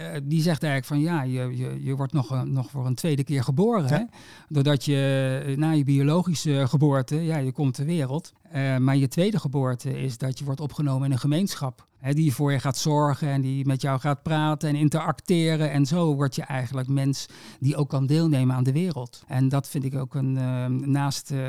Uh, 0.00 0.06
die 0.22 0.42
zegt 0.42 0.62
eigenlijk 0.62 1.02
van 1.02 1.12
ja, 1.12 1.22
je, 1.22 1.56
je, 1.56 1.84
je 1.84 1.96
wordt 1.96 2.12
nog, 2.12 2.32
uh, 2.32 2.42
nog 2.42 2.70
voor 2.70 2.86
een 2.86 2.94
tweede 2.94 3.24
keer 3.24 3.44
geboren. 3.44 3.88
Ja. 3.88 3.96
Hè? 3.96 4.04
Doordat 4.48 4.84
je 4.84 5.54
na 5.56 5.70
je 5.70 5.84
biologische 5.84 6.64
geboorte, 6.68 7.24
ja, 7.24 7.36
je 7.36 7.52
komt 7.52 7.74
ter 7.74 7.84
wereld. 7.84 8.32
Uh, 8.54 8.76
maar 8.76 8.96
je 8.96 9.08
tweede 9.08 9.38
geboorte 9.38 10.02
is 10.02 10.18
dat 10.18 10.38
je 10.38 10.44
wordt 10.44 10.60
opgenomen 10.60 11.06
in 11.06 11.12
een 11.12 11.18
gemeenschap. 11.18 11.88
Hè, 11.98 12.12
die 12.12 12.34
voor 12.34 12.52
je 12.52 12.58
gaat 12.58 12.76
zorgen 12.76 13.28
en 13.28 13.40
die 13.40 13.66
met 13.66 13.82
jou 13.82 14.00
gaat 14.00 14.22
praten 14.22 14.68
en 14.68 14.74
interacteren. 14.74 15.70
En 15.70 15.86
zo 15.86 16.14
word 16.14 16.34
je 16.34 16.42
eigenlijk 16.42 16.88
mens 16.88 17.26
die 17.60 17.76
ook 17.76 17.88
kan 17.88 18.06
deelnemen 18.06 18.56
aan 18.56 18.64
de 18.64 18.72
wereld. 18.72 19.22
En 19.26 19.48
dat 19.48 19.68
vind 19.68 19.84
ik 19.84 19.94
ook 19.94 20.14
een, 20.14 20.36
uh, 20.36 20.66
naast 20.66 21.30
uh, 21.30 21.40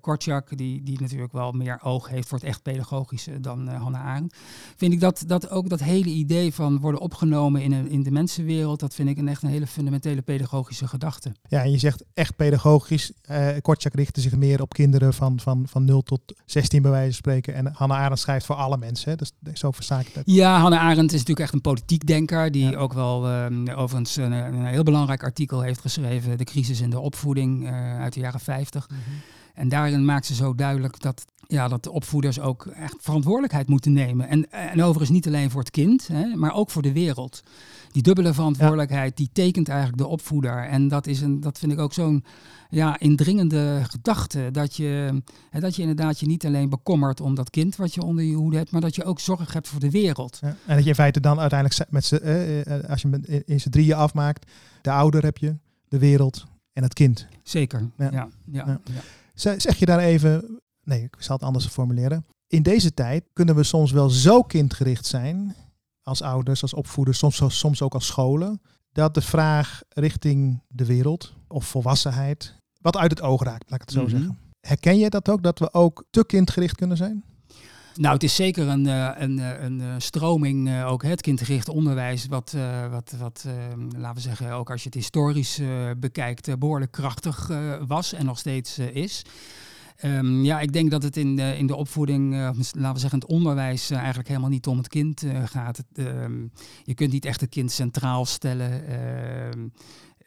Kortjak, 0.00 0.56
die, 0.56 0.82
die 0.82 1.00
natuurlijk 1.00 1.32
wel 1.32 1.52
meer 1.52 1.78
oog 1.82 2.08
heeft 2.08 2.28
voor 2.28 2.38
het 2.38 2.46
echt 2.46 2.62
pedagogische 2.62 3.40
dan 3.40 3.68
Hannah 3.68 4.06
Arendt. 4.06 4.36
Vind 4.76 4.92
ik 4.92 5.00
dat, 5.00 5.24
dat 5.26 5.50
ook 5.50 5.68
dat 5.68 5.80
hele 5.80 6.10
idee 6.10 6.54
van 6.54 6.80
worden 6.80 7.00
opgenomen 7.00 7.62
in, 7.62 7.72
een, 7.72 7.83
in 7.88 8.02
de 8.02 8.10
mensenwereld, 8.10 8.80
dat 8.80 8.94
vind 8.94 9.08
ik 9.08 9.18
een 9.18 9.28
echt 9.28 9.42
een 9.42 9.48
hele 9.48 9.66
fundamentele 9.66 10.22
pedagogische 10.22 10.88
gedachte. 10.88 11.32
Ja, 11.48 11.62
en 11.62 11.70
je 11.70 11.78
zegt 11.78 12.04
echt 12.14 12.36
pedagogisch. 12.36 13.12
Uh, 13.30 13.48
Kortjak 13.62 13.94
richtte 13.94 14.20
zich 14.20 14.36
meer 14.36 14.62
op 14.62 14.72
kinderen 14.72 15.14
van, 15.14 15.40
van, 15.40 15.64
van 15.68 15.84
0 15.84 16.02
tot 16.02 16.20
16 16.44 16.82
bij 16.82 16.90
wijze 16.90 17.06
van 17.06 17.14
spreken. 17.14 17.54
En 17.54 17.72
Hannah 17.74 17.98
Arendt 17.98 18.20
schrijft 18.20 18.46
voor 18.46 18.56
alle 18.56 18.76
mensen. 18.76 19.10
Hè? 19.10 19.16
Dus 19.16 19.32
zo 19.60 19.70
versta 19.70 19.98
ik 20.00 20.14
dat. 20.14 20.22
Ja, 20.26 20.60
Hannah 20.60 20.80
Arendt 20.80 21.12
is 21.12 21.18
natuurlijk 21.18 21.40
echt 21.46 21.52
een 21.52 21.60
politiek 21.60 22.06
denker. 22.06 22.50
Die 22.50 22.70
ja. 22.70 22.76
ook 22.76 22.92
wel 22.92 23.30
uh, 23.30 23.78
overigens 23.78 24.16
een, 24.16 24.32
een, 24.32 24.66
heel 24.66 24.82
belangrijk 24.82 25.22
artikel 25.22 25.60
heeft 25.60 25.80
geschreven. 25.80 26.38
De 26.38 26.44
crisis 26.44 26.80
in 26.80 26.90
de 26.90 27.00
opvoeding 27.00 27.62
uh, 27.62 28.00
uit 28.00 28.12
de 28.12 28.20
jaren 28.20 28.40
50. 28.40 28.88
Mhm. 28.88 28.98
En 29.54 29.68
daarin 29.68 30.04
maakt 30.04 30.26
ze 30.26 30.34
zo 30.34 30.54
duidelijk 30.54 31.00
dat, 31.00 31.24
ja, 31.46 31.68
dat 31.68 31.82
de 31.82 31.90
opvoeders 31.90 32.40
ook 32.40 32.66
echt 32.66 32.96
verantwoordelijkheid 33.00 33.68
moeten 33.68 33.92
nemen. 33.92 34.28
En, 34.28 34.50
en 34.50 34.82
overigens 34.82 35.10
niet 35.10 35.26
alleen 35.26 35.50
voor 35.50 35.60
het 35.60 35.70
kind, 35.70 36.06
hè, 36.06 36.34
maar 36.34 36.54
ook 36.54 36.70
voor 36.70 36.82
de 36.82 36.92
wereld. 36.92 37.42
Die 37.94 38.02
dubbele 38.02 38.34
verantwoordelijkheid, 38.34 39.16
die 39.16 39.30
tekent 39.32 39.68
eigenlijk 39.68 39.98
de 39.98 40.06
opvoeder. 40.06 40.64
En 40.64 40.88
dat, 40.88 41.06
is 41.06 41.20
een, 41.20 41.40
dat 41.40 41.58
vind 41.58 41.72
ik 41.72 41.78
ook 41.78 41.92
zo'n 41.92 42.24
ja, 42.70 42.98
indringende 42.98 43.80
gedachte. 43.82 44.48
Dat 44.52 44.76
je, 44.76 45.22
hè, 45.50 45.60
dat 45.60 45.76
je 45.76 45.82
inderdaad 45.82 46.20
je 46.20 46.26
niet 46.26 46.46
alleen 46.46 46.68
bekommert 46.68 47.20
om 47.20 47.34
dat 47.34 47.50
kind 47.50 47.76
wat 47.76 47.94
je 47.94 48.02
onder 48.02 48.24
je 48.24 48.34
hoede 48.34 48.56
hebt, 48.56 48.70
maar 48.70 48.80
dat 48.80 48.94
je 48.94 49.04
ook 49.04 49.20
zorg 49.20 49.52
hebt 49.52 49.68
voor 49.68 49.80
de 49.80 49.90
wereld. 49.90 50.38
Ja, 50.40 50.56
en 50.66 50.74
dat 50.74 50.82
je 50.82 50.88
in 50.88 50.94
feite 50.94 51.20
dan 51.20 51.40
uiteindelijk 51.40 51.90
met 51.90 52.04
z'n, 52.04 52.14
eh, 52.14 52.90
als 52.90 53.02
je 53.02 53.08
met, 53.08 53.26
in 53.28 53.60
z'n 53.60 53.70
drieën 53.70 53.96
afmaakt, 53.96 54.50
de 54.82 54.90
ouder 54.90 55.22
heb 55.22 55.38
je, 55.38 55.56
de 55.88 55.98
wereld 55.98 56.44
en 56.72 56.82
het 56.82 56.94
kind. 56.94 57.26
Zeker, 57.42 57.90
ja. 57.96 58.10
ja, 58.10 58.28
ja, 58.44 58.80
ja. 59.34 59.58
Zeg 59.58 59.76
je 59.76 59.86
daar 59.86 59.98
even, 59.98 60.60
nee, 60.84 61.02
ik 61.02 61.16
zal 61.18 61.36
het 61.36 61.44
anders 61.44 61.66
formuleren. 61.66 62.26
In 62.46 62.62
deze 62.62 62.94
tijd 62.94 63.24
kunnen 63.32 63.54
we 63.54 63.62
soms 63.62 63.92
wel 63.92 64.10
zo 64.10 64.42
kindgericht 64.42 65.06
zijn, 65.06 65.54
als 66.04 66.22
ouders, 66.22 66.62
als 66.62 66.74
opvoeders, 66.74 67.18
soms, 67.18 67.58
soms 67.58 67.82
ook 67.82 67.94
als 67.94 68.06
scholen, 68.06 68.60
dat 68.92 69.14
de 69.14 69.22
vraag 69.22 69.82
richting 69.88 70.62
de 70.68 70.84
wereld 70.84 71.34
of 71.48 71.66
volwassenheid 71.66 72.62
wat 72.80 72.96
uit 72.96 73.10
het 73.10 73.20
oog 73.20 73.42
raakt, 73.42 73.70
laat 73.70 73.80
ik 73.80 73.88
het 73.88 73.92
zo 73.92 74.02
Mhm. 74.02 74.10
mm 74.10 74.16
-hmm. 74.16 74.26
zeggen. 74.26 74.42
Herken 74.60 74.98
je 74.98 75.10
dat 75.10 75.28
ook, 75.28 75.42
dat 75.42 75.58
we 75.58 75.72
ook 75.72 76.04
te 76.10 76.26
kindgericht 76.26 76.76
kunnen 76.76 76.96
zijn? 76.96 77.24
Nou, 77.94 78.14
het 78.14 78.22
is 78.22 78.34
zeker 78.34 78.68
een, 78.68 78.86
een, 79.22 79.38
een, 79.64 80.02
stroming, 80.02 80.84
ook 80.84 81.02
het 81.02 81.20
kindgericht 81.20 81.68
onderwijs, 81.68 82.26
wat, 82.26 82.56
wat, 82.90 83.14
wat 83.18 83.44
laten 83.96 84.14
we 84.14 84.20
zeggen, 84.20 84.52
ook 84.52 84.70
als 84.70 84.82
je 84.82 84.88
het 84.88 84.98
historisch 84.98 85.60
bekijkt, 85.96 86.58
behoorlijk 86.58 86.92
krachtig 86.92 87.50
was 87.86 88.12
en 88.12 88.26
nog 88.26 88.38
steeds 88.38 88.78
is. 88.78 89.22
Um, 90.04 90.44
ja, 90.44 90.60
ik 90.60 90.72
denk 90.72 90.90
dat 90.90 91.02
het 91.02 91.16
in 91.16 91.36
de, 91.36 91.56
in 91.58 91.66
de 91.66 91.76
opvoeding, 91.76 92.32
uh, 92.32 92.38
laten 92.72 92.92
we 92.92 92.98
zeggen 92.98 93.18
het 93.18 93.28
onderwijs, 93.28 93.90
uh, 93.90 93.98
eigenlijk 93.98 94.28
helemaal 94.28 94.50
niet 94.50 94.66
om 94.66 94.76
het 94.76 94.88
kind 94.88 95.22
uh, 95.22 95.42
gaat. 95.44 95.84
Um, 95.94 96.52
je 96.82 96.94
kunt 96.94 97.12
niet 97.12 97.24
echt 97.24 97.40
het 97.40 97.50
kind 97.50 97.72
centraal 97.72 98.24
stellen. 98.24 98.82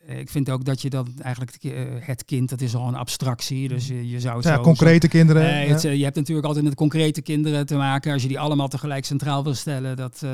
Ehm, 0.07 0.15
eh, 0.15 0.19
ik 0.19 0.29
vind 0.29 0.49
ook 0.49 0.65
dat 0.65 0.81
je 0.81 0.89
dan 0.89 1.07
eigenlijk 1.21 1.57
eh, 1.61 1.71
het 1.99 2.25
kind, 2.25 2.49
dat 2.49 2.61
is 2.61 2.75
al 2.75 2.87
een 2.87 2.95
abstractie. 2.95 3.67
Dus 3.67 3.87
je, 3.87 4.09
je 4.09 4.19
zou 4.19 4.41
ja, 4.41 4.55
zo, 4.55 4.61
concrete 4.61 5.07
kinderen. 5.07 5.63
Uh, 5.63 5.69
het, 5.69 5.81
je 5.81 6.03
hebt 6.03 6.15
natuurlijk 6.15 6.47
altijd 6.47 6.65
met 6.65 6.75
concrete 6.75 7.21
kinderen 7.21 7.65
te 7.65 7.75
maken. 7.75 8.13
Als 8.13 8.21
je 8.21 8.27
die 8.27 8.39
allemaal 8.39 8.67
tegelijk 8.67 9.05
centraal 9.05 9.43
wil 9.43 9.53
stellen, 9.53 9.95
dat 9.95 10.25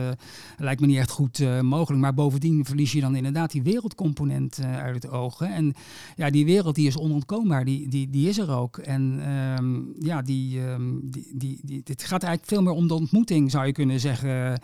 lijkt 0.57 0.81
me 0.81 0.87
niet 0.87 0.97
echt 0.97 1.09
goed 1.09 1.61
mogelijk. 1.61 2.01
Maar 2.01 2.13
bovendien 2.13 2.65
verlies 2.65 2.91
je 2.91 3.01
dan 3.01 3.15
inderdaad 3.15 3.51
die 3.51 3.63
wereldcomponent 3.63 4.59
uit 4.63 5.03
het 5.03 5.11
oog. 5.11 5.39
Hè. 5.39 5.45
En 5.45 5.73
ja, 6.15 6.29
die 6.29 6.45
wereld 6.45 6.75
die 6.75 6.87
is 6.87 6.97
onontkoombaar, 6.97 7.65
die, 7.65 7.89
die, 7.89 8.09
die 8.09 8.29
is 8.29 8.37
er 8.37 8.51
ook. 8.51 8.77
En 8.77 9.19
ehm, 9.25 10.05
ja, 10.05 10.21
die, 10.21 10.59
um, 10.59 10.99
die, 11.03 11.31
die, 11.33 11.59
die, 11.63 11.81
dit 11.83 12.03
gaat 12.03 12.23
eigenlijk 12.23 12.53
veel 12.53 12.61
meer 12.61 12.73
om 12.73 12.87
de 12.87 12.93
ontmoeting, 12.93 13.51
zou 13.51 13.65
je 13.65 13.71
kunnen 13.71 13.99
zeggen. 13.99 14.61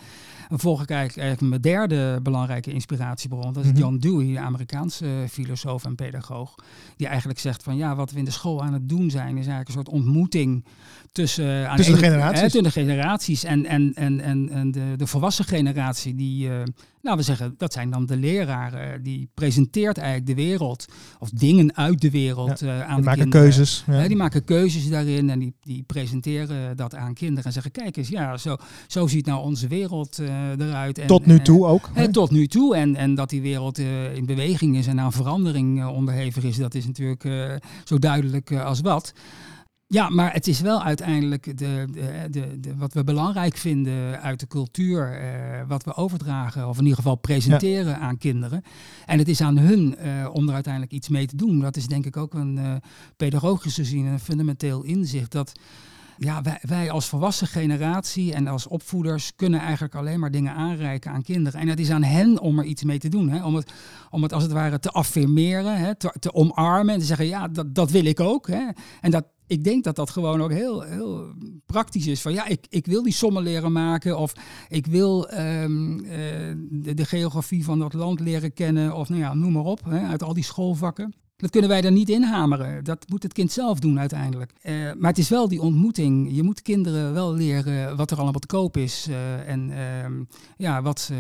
Volg 0.49 0.81
ik 0.81 0.89
eigenlijk 0.89 1.41
mijn 1.41 1.61
derde 1.61 2.19
belangrijke 2.23 2.71
inspiratiebron. 2.71 3.53
Dat 3.53 3.63
is 3.63 3.71
mhm. 3.71 3.79
John 3.79 3.97
Dewey, 3.97 4.33
de 4.33 4.39
Amerikaanse 4.39 5.25
filosoof 5.29 5.85
en 5.85 5.95
pedagoog. 5.95 6.55
Die 6.95 7.07
eigenlijk 7.07 7.39
zegt 7.39 7.63
van 7.63 7.77
ja, 7.77 7.95
wat 7.95 8.11
we 8.11 8.17
in 8.17 8.25
de 8.25 8.31
school 8.31 8.61
aan 8.61 8.73
het 8.73 8.89
doen 8.89 9.09
zijn, 9.09 9.29
is 9.29 9.47
eigenlijk 9.47 9.67
een 9.67 9.73
soort 9.73 9.89
ontmoeting 9.89 10.65
tussen, 11.11 11.69
aan 11.69 11.75
tussen 11.75 11.95
de, 11.95 12.01
generaties. 12.01 12.41
tussen 12.41 12.63
de 12.63 12.71
generaties 12.71 13.43
en, 13.43 13.65
en, 13.65 13.91
en, 13.95 14.21
en, 14.21 14.49
en 14.49 14.71
de, 14.71 14.93
de 14.97 15.07
volwassen 15.07 15.45
generatie 15.45 16.15
die, 16.15 16.47
uh, 16.47 16.61
nou 17.01 17.17
we 17.17 17.23
zeggen, 17.23 17.55
dat 17.57 17.73
zijn 17.73 17.89
dan 17.89 18.05
de 18.05 18.17
leraren. 18.17 19.03
Die 19.03 19.29
presenteert 19.33 19.97
eigenlijk 19.97 20.27
de 20.27 20.43
wereld 20.43 20.85
of 21.19 21.29
dingen 21.29 21.75
uit 21.75 22.01
de 22.01 22.11
wereld 22.11 22.61
uh, 22.61 22.81
aan 22.81 22.87
die 22.87 22.95
de 22.95 23.09
maken 23.09 23.29
keuzes. 23.29 23.83
Ja. 23.87 24.07
die 24.07 24.17
maken 24.17 24.43
keuzes 24.43 24.89
daarin 24.89 25.29
en 25.29 25.39
die, 25.39 25.53
die 25.61 25.83
presenteren 25.83 26.77
dat 26.77 26.95
aan 26.95 27.13
kinderen 27.13 27.45
en 27.45 27.51
zeggen 27.51 27.71
kijk 27.71 27.97
eens, 27.97 28.09
ja, 28.09 28.37
zo, 28.37 28.57
zo 28.87 29.07
ziet 29.07 29.25
nou 29.25 29.43
onze 29.43 29.67
wereld 29.67 30.19
uh, 30.19 30.29
eruit. 30.57 30.97
En, 30.97 31.07
tot 31.07 31.25
nu 31.25 31.39
toe 31.39 31.65
ook. 31.65 31.89
tot 32.11 32.31
nu 32.31 32.47
toe 32.47 32.75
en, 32.75 32.95
en 32.95 33.15
dat 33.15 33.29
die 33.29 33.41
wereld 33.41 33.77
in 34.13 34.25
beweging 34.25 34.77
is 34.77 34.87
en 34.87 34.99
aan 34.99 35.13
verandering 35.13 35.85
onderhevig 35.85 36.43
is, 36.43 36.57
dat 36.57 36.73
is 36.73 36.85
natuurlijk 36.85 37.61
zo 37.83 37.99
duidelijk 37.99 38.51
als 38.51 38.81
wat. 38.81 39.13
Ja, 39.91 40.09
maar 40.09 40.33
het 40.33 40.47
is 40.47 40.61
wel 40.61 40.83
uiteindelijk 40.83 41.57
de, 41.57 41.87
de, 41.91 42.27
de, 42.29 42.59
de, 42.59 42.75
wat 42.75 42.93
we 42.93 43.03
belangrijk 43.03 43.57
vinden 43.57 44.21
uit 44.21 44.39
de 44.39 44.47
cultuur, 44.47 45.19
eh, 45.19 45.67
wat 45.67 45.83
we 45.83 45.95
overdragen, 45.95 46.67
of 46.67 46.77
in 46.77 46.81
ieder 46.81 46.97
geval 46.97 47.15
presenteren 47.15 47.99
aan 47.99 48.17
kinderen. 48.17 48.63
En 49.05 49.17
het 49.17 49.27
is 49.27 49.41
aan 49.41 49.57
hun 49.57 49.95
uh, 50.03 50.29
om 50.33 50.47
er 50.47 50.53
uiteindelijk 50.53 50.93
iets 50.93 51.09
mee 51.09 51.25
te 51.27 51.35
doen. 51.35 51.59
Dat 51.59 51.77
is 51.77 51.87
denk 51.87 52.05
ik 52.05 52.17
ook 52.17 52.33
een 52.33 52.57
uh, 52.57 52.75
pedagogisch 53.17 53.75
gezien 53.75 54.05
een 54.05 54.19
fundamenteel 54.19 54.83
inzicht. 54.83 55.31
Dat 55.31 55.51
ja, 56.17 56.41
wij, 56.41 56.59
wij, 56.61 56.91
als 56.91 57.05
volwassen 57.05 57.47
generatie 57.47 58.33
en 58.33 58.47
als 58.47 58.67
opvoeders 58.67 59.35
kunnen 59.35 59.59
eigenlijk 59.59 59.95
alleen 59.95 60.19
maar 60.19 60.31
dingen 60.31 60.53
aanreiken 60.53 61.11
aan 61.11 61.23
kinderen. 61.23 61.59
En 61.59 61.67
het 61.67 61.79
is 61.79 61.89
aan 61.89 62.03
hen 62.03 62.39
om 62.39 62.59
er 62.59 62.65
iets 62.65 62.83
mee 62.83 62.99
te 62.99 63.09
doen. 63.09 63.29
Hè? 63.29 63.45
Om, 63.45 63.55
het, 63.55 63.71
om 64.09 64.23
het 64.23 64.33
als 64.33 64.43
het 64.43 64.51
ware 64.51 64.79
te 64.79 64.89
affirmeren, 64.89 65.77
hè? 65.77 65.95
Te, 65.95 66.15
te 66.19 66.33
omarmen 66.33 66.93
en 66.93 66.99
te 66.99 67.05
zeggen, 67.05 67.27
ja, 67.27 67.47
dat, 67.47 67.75
dat 67.75 67.91
wil 67.91 68.05
ik 68.05 68.19
ook. 68.19 68.47
Hè? 68.47 68.69
En 69.01 69.11
dat, 69.11 69.25
ik 69.49 69.63
denk 69.63 69.83
dat 69.83 69.95
dat 69.95 70.09
gewoon 70.09 70.41
ook 70.41 70.51
heel, 70.51 70.81
heel 70.81 71.33
praktisch 71.65 72.07
is. 72.07 72.21
Van 72.21 72.33
ja, 72.33 72.45
ik, 72.45 72.65
ik 72.69 72.85
wil 72.85 73.03
die 73.03 73.13
sommen 73.13 73.43
leren 73.43 73.71
maken. 73.71 74.17
Of 74.17 74.33
ik 74.69 74.85
wil 74.85 75.31
um, 75.33 75.99
uh, 75.99 76.09
de, 76.69 76.93
de, 76.93 77.05
geografie 77.05 77.63
van 77.63 77.79
dat 77.79 77.93
land 77.93 78.19
leren 78.19 78.53
kennen. 78.53 78.95
Of 78.95 79.09
nou 79.09 79.21
ja, 79.21 79.33
noem 79.33 79.51
maar 79.51 79.63
op. 79.63 79.85
Hè, 79.85 80.07
uit 80.07 80.23
al 80.23 80.33
die 80.33 80.43
schoolvakken. 80.43 81.13
Dat 81.35 81.49
kunnen 81.49 81.69
wij 81.69 81.83
er 81.83 81.91
niet 81.91 82.09
inhameren. 82.09 82.83
Dat 82.83 83.05
moet 83.09 83.23
het 83.23 83.33
kind 83.33 83.51
zelf 83.51 83.79
doen 83.79 83.99
uiteindelijk. 83.99 84.53
Uh, 84.63 84.91
maar 84.97 85.09
het 85.09 85.17
is 85.17 85.29
wel 85.29 85.47
die 85.47 85.61
ontmoeting. 85.61 86.35
Je 86.35 86.43
moet 86.43 86.61
kinderen 86.61 87.13
wel 87.13 87.33
leren 87.33 87.97
wat 87.97 88.11
er 88.11 88.17
allemaal 88.17 88.39
te 88.39 88.47
koop 88.47 88.77
is. 88.77 89.07
Uh, 89.09 89.49
en 89.49 89.69
uh, 89.69 90.25
ja, 90.57 90.81
wat, 90.81 91.11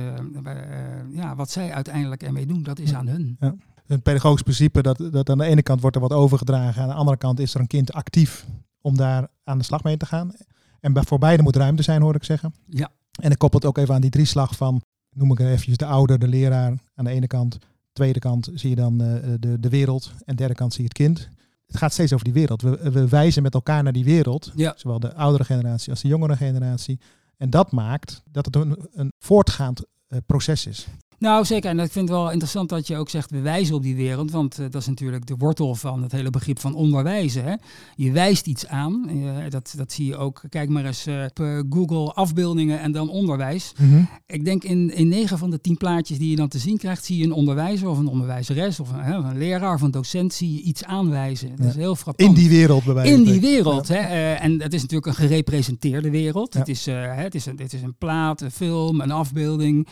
ja, 1.11 1.35
wat 1.35 1.51
zij 1.51 1.73
uiteindelijk 1.73 2.23
ermee 2.23 2.45
doen, 2.45 2.63
dat 2.63 2.79
is 2.79 2.93
aan 2.93 3.07
hun. 3.07 3.37
Ja 3.39 3.55
een 3.89 4.01
pedagogisch 4.01 4.41
principe 4.41 4.81
dat, 4.81 4.97
dat 5.11 5.29
aan 5.29 5.37
de 5.37 5.45
ene 5.45 5.61
kant 5.61 5.81
wordt 5.81 5.95
er 5.95 6.01
wat 6.01 6.13
overgedragen, 6.13 6.81
aan 6.81 6.87
de 6.87 6.93
andere 6.93 7.17
kant 7.17 7.39
is 7.39 7.53
er 7.53 7.59
een 7.59 7.67
kind 7.67 7.93
actief 7.93 8.45
om 8.81 8.97
daar 8.97 9.27
aan 9.43 9.57
de 9.57 9.63
slag 9.63 9.83
mee 9.83 9.97
te 9.97 10.05
gaan. 10.05 10.31
En 10.79 11.05
voor 11.05 11.19
beide 11.19 11.43
moet 11.43 11.55
ruimte 11.55 11.83
zijn, 11.83 12.01
hoor 12.01 12.15
ik 12.15 12.23
zeggen. 12.23 12.53
Ja. 12.65 12.91
En 13.21 13.31
ik 13.31 13.37
koppel 13.37 13.59
het 13.59 13.67
ook 13.67 13.77
even 13.77 13.93
aan 13.95 14.01
die 14.01 14.09
drieslag 14.09 14.55
van, 14.55 14.81
noem 15.09 15.31
ik 15.31 15.39
even 15.39 15.77
de 15.77 15.85
ouder, 15.85 16.19
de 16.19 16.27
leraar 16.27 16.73
aan 16.95 17.05
de 17.05 17.11
ene 17.11 17.27
kant. 17.27 17.57
Tweede 17.93 18.19
kant 18.19 18.49
zie 18.53 18.69
je 18.69 18.75
dan 18.75 19.01
uh, 19.01 19.13
de, 19.39 19.59
de 19.59 19.69
wereld 19.69 20.11
en 20.25 20.35
derde 20.35 20.53
kant 20.53 20.73
zie 20.73 20.81
je 20.81 20.87
het 20.87 20.97
kind. 20.97 21.29
Het 21.65 21.77
gaat 21.77 21.93
steeds 21.93 22.13
over 22.13 22.25
die 22.25 22.33
wereld. 22.33 22.61
We, 22.61 22.91
we 22.91 23.07
wijzen 23.07 23.43
met 23.43 23.53
elkaar 23.53 23.83
naar 23.83 23.93
die 23.93 24.03
wereld, 24.03 24.51
ja. 24.55 24.73
zowel 24.77 24.99
de 24.99 25.13
oudere 25.13 25.43
generatie 25.43 25.91
als 25.91 26.01
de 26.01 26.07
jongere 26.07 26.35
generatie. 26.35 26.99
En 27.37 27.49
dat 27.49 27.71
maakt 27.71 28.23
dat 28.31 28.45
het 28.45 28.55
een, 28.55 28.77
een 28.93 29.11
voortgaand 29.17 29.83
uh, 30.09 30.19
proces 30.25 30.65
is. 30.65 30.87
Nou, 31.19 31.45
zeker. 31.45 31.69
En 31.69 31.79
ik 31.79 31.91
vind 31.91 32.09
het 32.09 32.17
wel 32.17 32.29
interessant 32.29 32.69
dat 32.69 32.87
je 32.87 32.97
ook 32.97 33.09
zegt, 33.09 33.31
we 33.31 33.39
wijzen 33.39 33.75
op 33.75 33.81
die 33.81 33.95
wereld. 33.95 34.31
Want 34.31 34.59
uh, 34.59 34.65
dat 34.69 34.81
is 34.81 34.87
natuurlijk 34.87 35.25
de 35.25 35.35
wortel 35.37 35.75
van 35.75 36.01
het 36.03 36.11
hele 36.11 36.29
begrip 36.29 36.59
van 36.59 36.73
onderwijzen. 36.73 37.43
Hè? 37.43 37.53
Je 37.95 38.11
wijst 38.11 38.47
iets 38.47 38.67
aan. 38.67 39.09
Uh, 39.09 39.33
dat, 39.49 39.73
dat 39.77 39.91
zie 39.91 40.05
je 40.05 40.17
ook. 40.17 40.41
Kijk 40.49 40.69
maar 40.69 40.85
eens 40.85 41.07
uh, 41.07 41.23
op 41.23 41.63
Google 41.69 42.13
afbeeldingen 42.13 42.79
en 42.79 42.91
dan 42.91 43.09
onderwijs. 43.09 43.71
Mm 43.77 43.89
-hmm. 43.89 44.09
Ik 44.27 44.45
denk 44.45 44.63
in, 44.63 44.93
in 44.93 45.07
9 45.07 45.37
van 45.37 45.49
de 45.49 45.61
10 45.61 45.77
plaatjes 45.77 46.17
die 46.17 46.29
je 46.29 46.35
dan 46.35 46.47
te 46.47 46.59
zien 46.59 46.77
krijgt, 46.77 47.05
zie 47.05 47.17
je 47.17 47.23
een 47.23 47.31
onderwijzer 47.31 47.87
of 47.87 47.97
een 47.97 48.07
onderwijzeres 48.07 48.79
of 48.79 48.91
een, 48.91 49.13
een 49.13 49.37
leraar 49.37 49.73
of 49.73 49.81
een 49.81 49.91
docent 49.91 50.33
zie 50.33 50.53
je 50.53 50.61
iets 50.61 50.83
aanwijzen. 50.83 51.55
Dat 51.55 51.65
is 51.65 51.75
heel 51.75 51.95
frappant. 51.95 52.29
In 52.29 52.35
die 52.35 52.49
wereld 52.49 52.83
bij 52.83 52.93
wijze 52.93 53.13
In 53.13 53.23
die 53.23 53.41
wereld. 53.41 53.87
Ja. 53.87 53.93
Hè? 53.95 54.33
en 54.33 54.61
het 54.61 54.73
is 54.73 54.81
natuurlijk 54.81 55.07
een 55.07 55.27
gerepresenteerde 55.27 56.09
wereld. 56.09 56.53
Ja. 56.53 56.59
Het, 56.59 56.69
is, 56.69 56.85
het, 56.85 57.35
is 57.35 57.45
een, 57.45 57.57
het 57.57 57.73
is 57.73 57.81
een 57.81 57.95
plaat, 57.97 58.41
een 58.41 58.51
film, 58.51 59.01
een 59.01 59.11
afbeelding. 59.11 59.87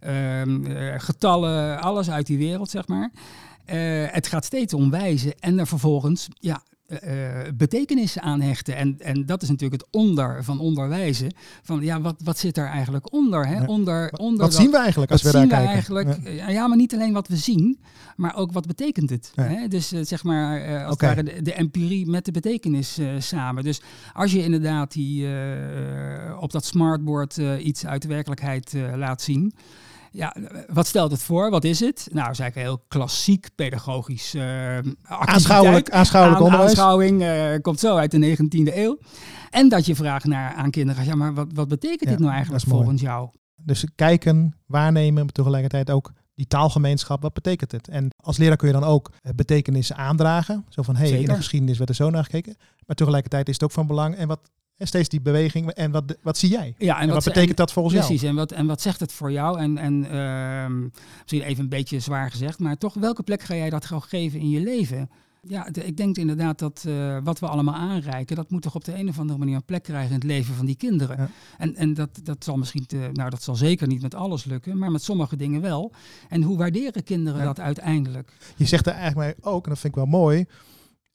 Ehm, 0.00 0.64
eh, 0.64 0.94
getallen, 0.96 1.80
alles 1.80 2.10
uit 2.10 2.26
die 2.26 2.38
wereld, 2.38 2.70
zeg 2.70 2.88
maar. 2.88 3.10
Eh, 3.64 3.78
het 4.06 4.26
gaat 4.26 4.44
steeds 4.44 4.74
om 4.74 4.90
wijzen 4.90 5.38
en 5.38 5.58
er 5.58 5.66
vervolgens 5.66 6.28
ja, 6.38 6.62
uh, 6.88 6.98
betekenissen 7.54 8.22
aan 8.22 8.40
hechten. 8.40 8.76
En, 8.76 8.96
en 8.98 9.26
dat 9.26 9.42
is 9.42 9.48
natuurlijk 9.48 9.82
het 9.82 9.90
onder 9.92 10.44
van 10.44 10.60
onderwijzen. 10.60 11.34
Van 11.62 11.80
ja, 11.80 12.00
wat, 12.00 12.20
wat 12.24 12.38
zit 12.38 12.56
er 12.56 12.66
eigenlijk 12.66 13.12
onder? 13.12 13.46
Hè? 13.46 13.64
onder, 13.64 14.12
onder 14.12 14.44
wat 14.44 14.54
zien 14.54 14.70
we 14.70 14.78
eigenlijk 14.78 15.10
als 15.10 15.22
we 15.22 15.32
daar 15.32 15.46
kijken? 15.46 15.68
Eigenlijk, 15.68 16.18
ja. 16.24 16.48
ja. 16.48 16.66
maar 16.66 16.76
niet 16.76 16.94
alleen 16.94 17.12
wat 17.12 17.28
we 17.28 17.36
zien, 17.36 17.80
maar 18.16 18.36
ook 18.36 18.52
wat 18.52 18.66
betekent 18.66 19.10
het. 19.10 19.32
Ja. 19.34 19.42
Hè? 19.42 19.68
Dus 19.68 19.92
uh, 19.92 20.00
zeg 20.04 20.24
maar, 20.24 20.68
uh, 20.68 20.84
als 20.84 20.92
okay. 20.92 21.14
de, 21.14 21.42
de, 21.42 21.52
empirie 21.52 22.06
met 22.06 22.24
de 22.24 22.32
betekenis 22.32 22.98
samen. 23.18 23.64
Dus 23.64 23.80
als 24.12 24.32
je 24.32 24.42
inderdaad 24.42 24.92
die, 24.92 25.26
op 26.40 26.52
dat 26.52 26.64
smartboard 26.64 27.36
iets 27.62 27.86
uit 27.86 28.02
de 28.02 28.08
werkelijkheid 28.08 28.74
laat 28.94 29.22
zien. 29.22 29.52
Ja, 30.10 30.36
wat 30.72 30.86
stelt 30.86 31.10
het 31.10 31.22
voor? 31.22 31.50
Wat 31.50 31.64
is 31.64 31.80
het? 31.80 32.08
Nou, 32.12 32.30
is 32.30 32.38
eigenlijk 32.38 32.56
een 32.56 32.62
heel 32.62 32.84
klassiek 32.88 33.48
pedagogisch 33.54 34.34
uh, 34.34 34.78
aanschouwelijk, 35.02 35.90
aanschouwelijk 35.90 36.42
onderwijs. 36.42 36.70
Aanschouwing 36.70 37.22
uh, 37.22 37.54
komt 37.60 37.80
zo 37.80 37.96
uit 37.96 38.10
de 38.10 38.36
19e 38.36 38.74
eeuw. 38.76 38.98
En 39.50 39.68
dat 39.68 39.86
je 39.86 39.94
vraagt 39.94 40.24
naar, 40.24 40.54
aan 40.54 40.70
kinderen, 40.70 41.04
ja, 41.04 41.14
maar 41.14 41.34
wat, 41.34 41.46
wat 41.54 41.68
betekent 41.68 42.02
ja, 42.02 42.10
dit 42.10 42.18
nou 42.18 42.32
eigenlijk 42.32 42.64
volgens 42.64 43.00
jou? 43.00 43.28
Dus 43.56 43.84
kijken, 43.94 44.56
waarnemen, 44.66 45.24
maar 45.24 45.32
tegelijkertijd 45.32 45.90
ook 45.90 46.12
die 46.34 46.46
taalgemeenschap, 46.46 47.22
wat 47.22 47.32
betekent 47.32 47.72
het? 47.72 47.88
En 47.88 48.08
als 48.16 48.36
leraar 48.36 48.56
kun 48.56 48.68
je 48.68 48.74
dan 48.74 48.84
ook 48.84 49.10
betekenissen 49.34 49.96
aandragen. 49.96 50.64
Zo 50.68 50.82
van, 50.82 50.96
hé, 50.96 51.08
hey, 51.08 51.20
in 51.20 51.26
de 51.26 51.34
geschiedenis 51.34 51.78
werd 51.78 51.90
er 51.90 51.96
zo 51.96 52.10
naar 52.10 52.24
gekeken. 52.24 52.56
Maar 52.86 52.96
tegelijkertijd 52.96 53.48
is 53.48 53.54
het 53.54 53.62
ook 53.62 53.70
van 53.70 53.86
belang, 53.86 54.14
en 54.14 54.28
wat 54.28 54.50
en 54.80 54.86
steeds 54.86 55.08
die 55.08 55.20
beweging. 55.20 55.70
En 55.70 55.90
wat, 55.90 56.16
wat 56.22 56.38
zie 56.38 56.50
jij? 56.50 56.74
Ja, 56.78 57.00
en, 57.00 57.08
wat, 57.08 57.24
betekent 57.24 57.56
dat 57.56 57.72
volgens 57.72 57.94
precies, 57.94 58.20
jou? 58.20 58.34
Precies, 58.34 58.50
en 58.50 58.56
wat, 58.56 58.60
en 58.60 58.66
wat 58.66 58.80
zegt 58.80 59.00
het 59.00 59.12
voor 59.12 59.32
jou? 59.32 59.58
En, 59.58 59.78
en 59.78 60.04
uh, 60.04 60.88
misschien 61.20 61.42
even 61.42 61.62
een 61.62 61.68
beetje 61.68 62.00
zwaar 62.00 62.30
gezegd, 62.30 62.58
maar 62.58 62.76
toch, 62.76 62.94
welke 62.94 63.22
plek 63.22 63.42
ga 63.42 63.54
jij 63.54 63.70
dat 63.70 63.84
gewoon 63.84 64.02
geven 64.02 64.40
in 64.40 64.50
je 64.50 64.60
leven? 64.60 65.10
Ja, 65.42 65.64
de, 65.70 65.84
ik 65.84 65.96
denk 65.96 66.16
inderdaad 66.16 66.58
dat 66.58 66.84
uh, 66.88 67.16
wat 67.24 67.38
we 67.38 67.46
allemaal 67.46 67.74
aanreiken, 67.74 68.36
dat 68.36 68.50
moet 68.50 68.62
toch 68.62 68.74
op 68.74 68.84
de 68.84 68.94
een 68.94 69.08
of 69.08 69.18
andere 69.18 69.38
manier 69.38 69.54
een 69.54 69.64
plek 69.64 69.82
krijgen 69.82 70.08
in 70.08 70.14
het 70.14 70.24
leven 70.24 70.54
van 70.54 70.66
die 70.66 70.76
kinderen. 70.76 71.16
Ja. 71.16 71.28
En, 71.58 71.76
en 71.76 71.94
dat, 71.94 72.20
dat 72.22 72.44
zal 72.44 72.56
misschien, 72.56 72.86
te, 72.86 73.10
nou 73.12 73.30
dat 73.30 73.42
zal 73.42 73.56
zeker 73.56 73.86
niet 73.86 74.02
met 74.02 74.14
alles 74.14 74.44
lukken, 74.44 74.78
maar 74.78 74.90
met 74.90 75.02
sommige 75.02 75.36
dingen 75.36 75.60
wel. 75.60 75.92
En 76.28 76.42
hoe 76.42 76.56
waarderen 76.56 77.04
kinderen 77.04 77.40
ja. 77.40 77.46
dat 77.46 77.60
uiteindelijk? 77.60 78.32
Je 78.56 78.66
zegt 78.66 78.86
er 78.86 78.92
eigenlijk 78.92 79.36
ook, 79.40 79.64
en 79.64 79.70
dat 79.70 79.78
vind 79.78 79.96
ik 79.96 80.02
wel 80.02 80.20
mooi, 80.20 80.46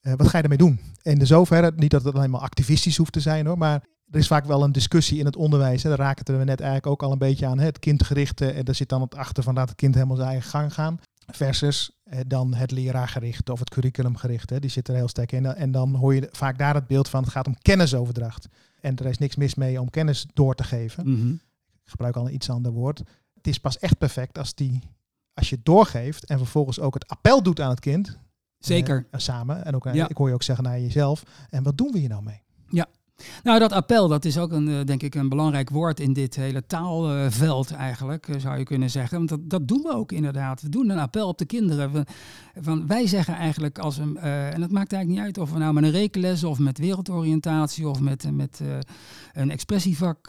uh, 0.08 0.14
wat 0.16 0.28
ga 0.28 0.38
je 0.38 0.44
ermee 0.44 0.58
doen? 0.58 0.80
In 1.02 1.20
de 1.20 1.26
zoverre, 1.26 1.72
niet 1.76 1.92
dat 1.92 2.04
het 2.04 2.16
alleen 2.16 2.30
maar 2.30 2.42
activistisch 2.42 2.98
hoeft 2.98 3.12
te 3.12 3.20
zijn 3.20 3.46
hoor, 3.46 3.58
maar 3.58 3.84
er 4.12 4.20
is 4.20 4.28
vaak 4.28 4.46
wel 4.46 4.64
een 4.64 4.72
discussie 4.72 5.20
in 5.20 5.26
het 5.26 5.36
onderwijs. 5.36 5.84
Hè. 5.84 5.90
Daar 5.90 5.98
raken 5.98 6.38
we 6.38 6.44
net 6.44 6.60
eigenlijk 6.60 6.88
ook 6.88 7.04
al 7.04 7.12
een 7.12 7.18
beetje 7.18 7.46
aan. 7.46 7.60
Hè. 7.60 7.66
Het 7.66 7.80
kindgerichte, 7.80 8.52
en 8.52 8.66
daar 8.66 8.76
zit 8.76 8.90
dan 8.90 9.02
het 9.02 9.16
achter 9.16 9.44
van 9.44 9.54
laat 9.54 9.70
het 9.70 9.78
kind 9.78 9.94
helemaal 9.94 10.16
zijn 10.16 10.30
eigen 10.30 10.50
gang 10.50 10.74
gaan. 10.74 11.00
Versus 11.28 11.92
eh, 12.04 12.20
dan 12.28 12.54
het 12.54 12.72
leraargerichte 12.72 13.52
of 13.52 13.60
het 13.60 13.70
curriculumgerichte. 13.70 14.60
Die 14.60 14.70
zit 14.70 14.88
er 14.88 14.96
heel 14.96 15.08
sterk 15.08 15.32
in. 15.32 15.46
En 15.46 15.72
dan 15.72 15.96
hoor 15.96 16.16
je 16.16 16.30
vaak 16.32 16.58
daar 16.58 16.74
het 16.74 16.88
beeld 16.88 17.10
van 17.10 17.24
het 17.24 17.32
gaat 17.32 17.48
om 17.48 17.58
kennisoverdracht. 17.62 18.48
En 18.82 18.96
er 18.96 19.06
is 19.06 19.18
niks 19.18 19.36
mis 19.36 19.56
mee 19.56 19.82
om 19.82 19.90
kennis 19.90 20.26
door 20.34 20.56
te 20.56 20.64
geven. 20.64 21.12
Mhm. 21.12 21.32
Ik 21.32 21.92
gebruik 21.92 22.16
al 22.16 22.28
een 22.28 22.34
iets 22.34 22.50
ander 22.50 22.72
woord. 22.72 23.00
Het 23.34 23.48
is 23.48 23.58
pas 23.58 23.80
echt 23.80 23.98
perfect 23.98 24.38
als, 24.38 24.56
die, 24.56 24.82
als 25.34 25.50
je 25.50 25.56
het 25.56 25.66
doorgeeft 25.66 26.26
en 26.26 26.38
vervolgens 26.38 26.80
ook 26.80 26.94
het 26.94 27.08
appel 27.08 27.44
doet 27.44 27.62
aan 27.62 27.70
het 27.70 27.80
kind. 27.80 28.18
Zeker. 28.66 29.06
Eh, 29.12 29.20
samen. 29.20 29.66
En 29.66 29.76
ook, 29.76 29.88
Ja. 29.94 30.10
ik 30.10 30.18
hoor 30.18 30.28
je 30.28 30.34
ook 30.34 30.44
zeggen 30.44 30.64
naar 30.64 30.80
jezelf. 30.80 31.24
En 31.50 31.64
wat 31.64 31.78
doen 31.78 31.92
we 31.92 32.00
hier 32.00 32.10
nou 32.10 32.24
mee? 32.24 32.44
Nou, 33.44 33.60
dat 33.60 33.72
appel, 33.72 34.08
dat 34.08 34.26
is 34.26 34.38
ook 34.38 34.52
een, 34.52 34.68
eh, 34.68 34.84
denk 34.86 35.04
ik 35.04 35.16
een 35.16 35.30
belangrijk 35.30 35.70
woord 35.70 36.00
in 36.00 36.14
dit 36.14 36.36
hele 36.36 36.66
taalveld 36.66 37.72
eigenlijk, 37.72 38.28
eh, 38.28 38.40
zou 38.40 38.58
je 38.58 38.64
kunnen 38.64 38.90
zeggen. 38.90 39.18
Want 39.18 39.30
dat, 39.30 39.50
dat 39.50 39.68
doen 39.68 39.82
we 39.82 39.94
ook 39.94 40.12
inderdaad. 40.12 40.62
We 40.62 40.70
doen 40.70 40.90
een 40.90 41.00
appel 41.00 41.28
op 41.28 41.38
de 41.38 41.46
kinderen. 41.46 42.06
Van, 42.60 42.88
wij 42.88 43.08
zeggen 43.08 43.36
eigenlijk 43.36 43.80
als 43.80 43.98
we, 43.98 44.20
eh, 44.20 44.54
en 44.54 44.62
het 44.62 44.72
maakt 44.72 44.94
eigenlijk 44.94 45.08
niet 45.08 45.20
uit 45.20 45.38
of 45.38 45.54
we 45.54 45.60
nou 45.60 45.74
met 45.74 45.84
een 45.84 45.92
rekenles 45.92 46.44
of 46.44 46.60
met 46.60 46.78
wereldoriëntatie 46.78 47.88
of 47.88 48.00
met, 48.00 48.32
met 48.32 48.62
een 49.34 49.52
expressievak 49.52 50.28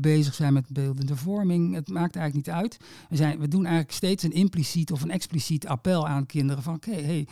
bezig 0.00 0.34
zijn 0.34 0.52
met 0.52 0.68
beeldende 0.68 1.16
vorming. 1.16 1.74
Het 1.74 1.88
maakt 1.88 2.16
eigenlijk 2.16 2.46
niet 2.46 2.56
uit. 2.56 2.76
We, 3.08 3.16
zijn, 3.16 3.38
we 3.38 3.48
doen 3.48 3.64
eigenlijk 3.64 3.94
steeds 3.94 4.22
een 4.22 4.32
impliciet 4.32 4.92
of 4.92 5.02
een 5.02 5.10
expliciet 5.10 5.66
appel 5.66 6.08
aan 6.08 6.26
kinderen 6.26 6.62
van 6.62 6.74
oké, 6.74 6.94
hey, 6.94 7.28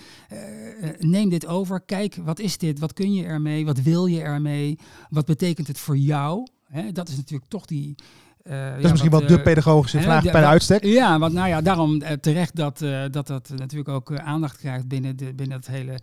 neem 0.98 1.28
dit 1.28 1.46
over. 1.46 1.80
Kijk, 1.80 2.16
wat 2.24 2.38
is 2.38 2.58
dit? 2.58 2.78
Wat 2.78 2.92
kun 2.92 3.12
je 3.12 3.24
ermee? 3.24 3.64
Wat 3.64 3.82
wil 3.82 4.06
je 4.06 4.20
ermee? 4.20 4.71
Wat 5.10 5.26
betekent 5.26 5.66
het 5.66 5.78
voor 5.78 5.96
jou? 5.96 6.46
Hè, 6.68 6.92
dat 6.92 7.08
is 7.08 7.16
natuurlijk 7.16 7.50
toch 7.50 7.66
die. 7.66 7.94
eh, 8.42 8.70
Dat 8.74 8.84
is 8.84 8.90
misschien 8.90 9.10
wel 9.10 9.26
de 9.26 9.40
pedagogische 9.40 9.96
hè, 9.96 10.02
vraag 10.02 10.22
de- 10.22 10.30
bij 10.30 10.40
dat- 10.40 10.50
uitstek. 10.50 10.84
Ja, 10.84 11.18
want 11.18 11.32
nou 11.32 11.48
ja, 11.48 11.60
daarom 11.60 12.00
eh, 12.02 12.12
terecht 12.12 12.56
dat, 12.56 12.82
eh, 12.82 13.02
dat 13.10 13.26
dat 13.26 13.48
natuurlijk 13.56 13.88
ook 13.88 14.10
eh, 14.10 14.26
aandacht 14.26 14.56
krijgt 14.56 14.88
binnen, 14.88 15.16
de, 15.16 15.34
binnen 15.34 15.56
het 15.56 15.66
hele 15.66 15.98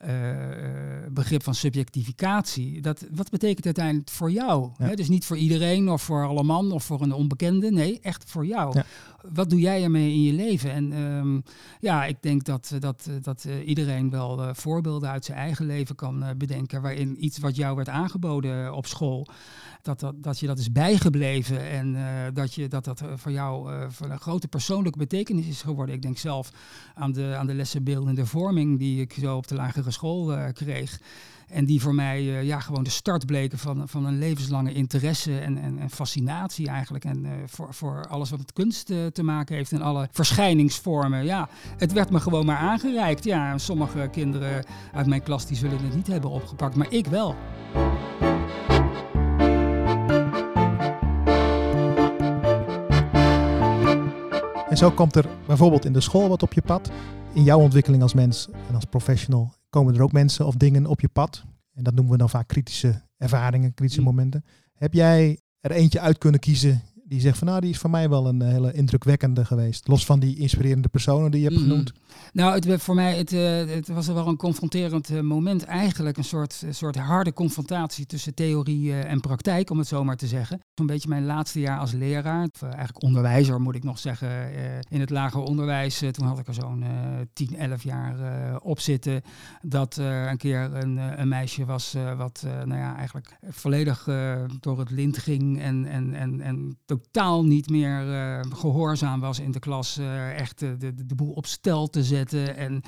eh, 0.00 1.02
eh, 1.02 1.12
begrip 1.12 1.42
van 1.42 1.54
subjectificatie. 1.54 2.80
Dat, 2.80 3.06
wat 3.10 3.30
betekent 3.30 3.64
uiteindelijk 3.64 4.10
voor 4.10 4.30
jou? 4.30 4.70
Ja. 4.78 4.94
Dus 4.94 5.08
niet 5.08 5.24
voor 5.24 5.36
iedereen 5.36 5.88
of 5.88 6.02
voor 6.02 6.26
alle 6.26 6.42
man 6.42 6.72
of 6.72 6.84
voor 6.84 7.00
een 7.00 7.12
onbekende. 7.12 7.70
Nee, 7.70 7.98
echt 8.02 8.24
voor 8.26 8.46
jou. 8.46 8.76
Ja. 8.76 8.84
Wat 9.32 9.50
doe 9.50 9.60
jij 9.60 9.82
ermee 9.82 10.12
in 10.12 10.22
je 10.22 10.32
leven? 10.32 10.72
En 10.72 10.92
ehm, 10.92 11.40
ja, 11.80 12.04
ik 12.04 12.16
denk 12.20 12.44
dat, 12.44 12.70
eh, 12.72 12.80
dat, 12.80 13.10
dat 13.22 13.46
iedereen 13.64 14.10
wel 14.10 14.54
voorbeelden 14.54 15.10
uit 15.10 15.24
zijn 15.24 15.38
eigen 15.38 15.66
leven 15.66 15.94
kan 15.94 16.24
bedenken. 16.36 16.82
Waarin 16.82 17.24
iets 17.24 17.38
wat 17.38 17.56
jou 17.56 17.76
werd 17.76 17.88
aangeboden 17.88 18.74
op 18.74 18.86
school, 18.86 19.26
dat, 19.82 20.00
dat, 20.00 20.22
dat 20.22 20.38
je 20.38 20.46
dat 20.46 20.58
is 20.58 20.72
bijgebleven. 20.72 21.70
En 21.70 21.96
eh, 21.96 22.34
dat, 22.34 22.54
je, 22.54 22.68
dat 22.68 22.84
dat 22.84 23.00
eh, 23.00 23.08
voor 23.14 23.32
jou 23.32 23.72
eh, 23.72 23.86
van 23.88 24.10
een 24.10 24.18
grote 24.18 24.48
persoonlijke 24.48 24.98
betekenis 24.98 25.46
is 25.46 25.62
geworden. 25.62 25.94
Ik 25.94 26.02
denk 26.02 26.18
zelf 26.18 26.50
aan 26.94 27.12
de, 27.12 27.34
aan 27.38 27.46
de 27.46 27.54
lessen 27.54 27.84
beeldende 27.84 28.26
vorming 28.26 28.78
die 28.78 29.00
ik 29.00 29.16
zo 29.20 29.36
op 29.36 29.48
de 29.48 29.54
lagere 29.54 29.90
school 29.90 30.52
kreeg. 30.52 31.00
En 31.48 31.64
die 31.64 31.80
voor 31.80 31.94
mij 31.94 32.22
ja, 32.44 32.60
gewoon 32.60 32.84
de 32.84 32.90
start 32.90 33.26
bleken 33.26 33.58
van, 33.58 33.88
van 33.88 34.04
een 34.04 34.18
levenslange 34.18 34.72
interesse 34.72 35.38
en, 35.38 35.58
en, 35.58 35.78
en 35.78 35.90
fascinatie 35.90 36.68
eigenlijk. 36.68 37.04
En 37.04 37.26
voor, 37.46 37.74
voor 37.74 38.06
alles 38.08 38.30
wat 38.30 38.38
met 38.38 38.52
kunst 38.52 38.86
te 38.86 39.22
maken 39.22 39.56
heeft 39.56 39.72
en 39.72 39.82
alle 39.82 40.08
verschijningsvormen. 40.10 41.24
Ja, 41.24 41.48
het 41.76 41.92
werd 41.92 42.10
me 42.10 42.20
gewoon 42.20 42.46
maar 42.46 42.56
aangereikt. 42.56 43.24
Ja, 43.24 43.58
sommige 43.58 44.08
kinderen 44.12 44.64
uit 44.92 45.06
mijn 45.06 45.22
klas 45.22 45.46
die 45.46 45.56
zullen 45.56 45.84
het 45.84 45.94
niet 45.94 46.06
hebben 46.06 46.30
opgepakt, 46.30 46.74
maar 46.74 46.92
ik 46.92 47.06
wel. 47.06 47.36
En 54.70 54.76
zo 54.76 54.90
komt 54.90 55.16
er 55.16 55.26
bijvoorbeeld 55.46 55.84
in 55.84 55.92
de 55.92 56.00
school 56.00 56.28
wat 56.28 56.42
op 56.42 56.52
je 56.52 56.62
pad. 56.62 56.90
In 57.34 57.42
jouw 57.42 57.58
ontwikkeling 57.60 58.02
als 58.02 58.14
mens 58.14 58.48
en 58.68 58.74
als 58.74 58.84
professional 58.84 59.54
komen 59.70 59.94
er 59.94 60.02
ook 60.02 60.12
mensen 60.12 60.46
of 60.46 60.54
dingen 60.54 60.86
op 60.86 61.00
je 61.00 61.08
pad. 61.08 61.44
En 61.74 61.82
dat 61.82 61.94
noemen 61.94 62.12
we 62.12 62.18
dan 62.18 62.30
vaak 62.30 62.48
kritische 62.48 63.02
ervaringen, 63.16 63.74
kritische 63.74 64.00
Mm. 64.00 64.06
momenten. 64.06 64.44
Heb 64.74 64.92
jij 64.94 65.40
er 65.60 65.70
eentje 65.70 66.00
uit 66.00 66.18
kunnen 66.18 66.40
kiezen 66.40 66.82
die 67.04 67.20
zegt 67.20 67.38
van 67.38 67.46
nou, 67.46 67.60
die 67.60 67.70
is 67.70 67.78
voor 67.78 67.90
mij 67.90 68.08
wel 68.08 68.26
een 68.26 68.42
hele 68.42 68.72
indrukwekkende 68.72 69.44
geweest. 69.44 69.88
Los 69.88 70.04
van 70.04 70.20
die 70.20 70.36
inspirerende 70.38 70.88
personen 70.88 71.30
die 71.30 71.40
je 71.40 71.46
hebt 71.46 71.60
Mhm. 71.60 71.68
genoemd. 71.68 71.92
Nou, 72.32 72.54
het, 72.54 72.64
werd 72.64 72.82
voor 72.82 72.94
mij 72.94 73.16
het, 73.16 73.32
eh, 73.32 73.74
het 73.74 73.88
was 73.88 74.06
wel 74.06 74.26
een 74.26 74.36
confronterend 74.36 75.10
eh, 75.10 75.20
moment. 75.20 75.64
Eigenlijk 75.64 76.16
een 76.16 76.24
soort, 76.24 76.62
soort 76.70 76.96
harde 76.96 77.32
confrontatie 77.32 78.06
tussen 78.06 78.34
theorie 78.34 78.90
eh, 78.92 79.10
en 79.10 79.20
praktijk, 79.20 79.70
om 79.70 79.78
het 79.78 79.86
zo 79.86 80.04
maar 80.04 80.16
te 80.16 80.26
zeggen. 80.26 80.60
Zo'n 80.80 80.88
beetje 80.88 81.08
mijn 81.08 81.24
laatste 81.24 81.60
jaar 81.60 81.78
als 81.78 81.92
leraar, 81.92 82.48
of 82.52 82.62
eh, 82.62 82.68
eigenlijk 82.68 83.02
onderwijzer 83.02 83.60
moet 83.60 83.74
ik 83.74 83.84
nog 83.84 83.98
zeggen, 83.98 84.28
eh, 84.28 84.78
in 84.88 85.00
het 85.00 85.10
lager 85.10 85.40
onderwijs. 85.40 86.02
Eh, 86.02 86.08
toen 86.08 86.26
had 86.26 86.38
ik 86.38 86.46
er 86.46 86.54
zo'n 86.54 86.82
eh 86.82 86.90
10, 87.32 87.56
11 87.56 87.82
jaar 87.82 88.16
op 88.60 88.80
zitten. 88.80 89.22
Dat 89.62 89.96
een 89.96 90.36
keer 90.36 90.74
een, 90.74 90.96
een 91.20 91.28
meisje 91.28 91.64
was 91.64 91.96
wat 92.16 92.46
nou 92.64 92.80
ja, 92.80 92.96
eigenlijk 92.96 93.36
volledig 93.48 94.04
door 94.60 94.78
het 94.78 94.90
lint 94.90 95.18
ging 95.18 95.60
en, 95.60 95.86
en, 95.86 96.14
en, 96.14 96.40
en 96.40 96.78
totaal 96.84 97.44
niet 97.44 97.70
meer 97.70 98.12
eh, 98.12 98.40
gehoorzaam 98.54 99.20
was 99.20 99.38
in 99.38 99.50
de 99.50 99.58
klas. 99.58 99.98
echt 100.36 100.58
de, 100.58 100.76
de, 100.76 101.06
de 101.06 101.14
boel 101.14 101.32
op 101.32 101.46
stel 101.46 101.88
te 101.88 102.04
zetten 102.04 102.56
en 102.56 102.82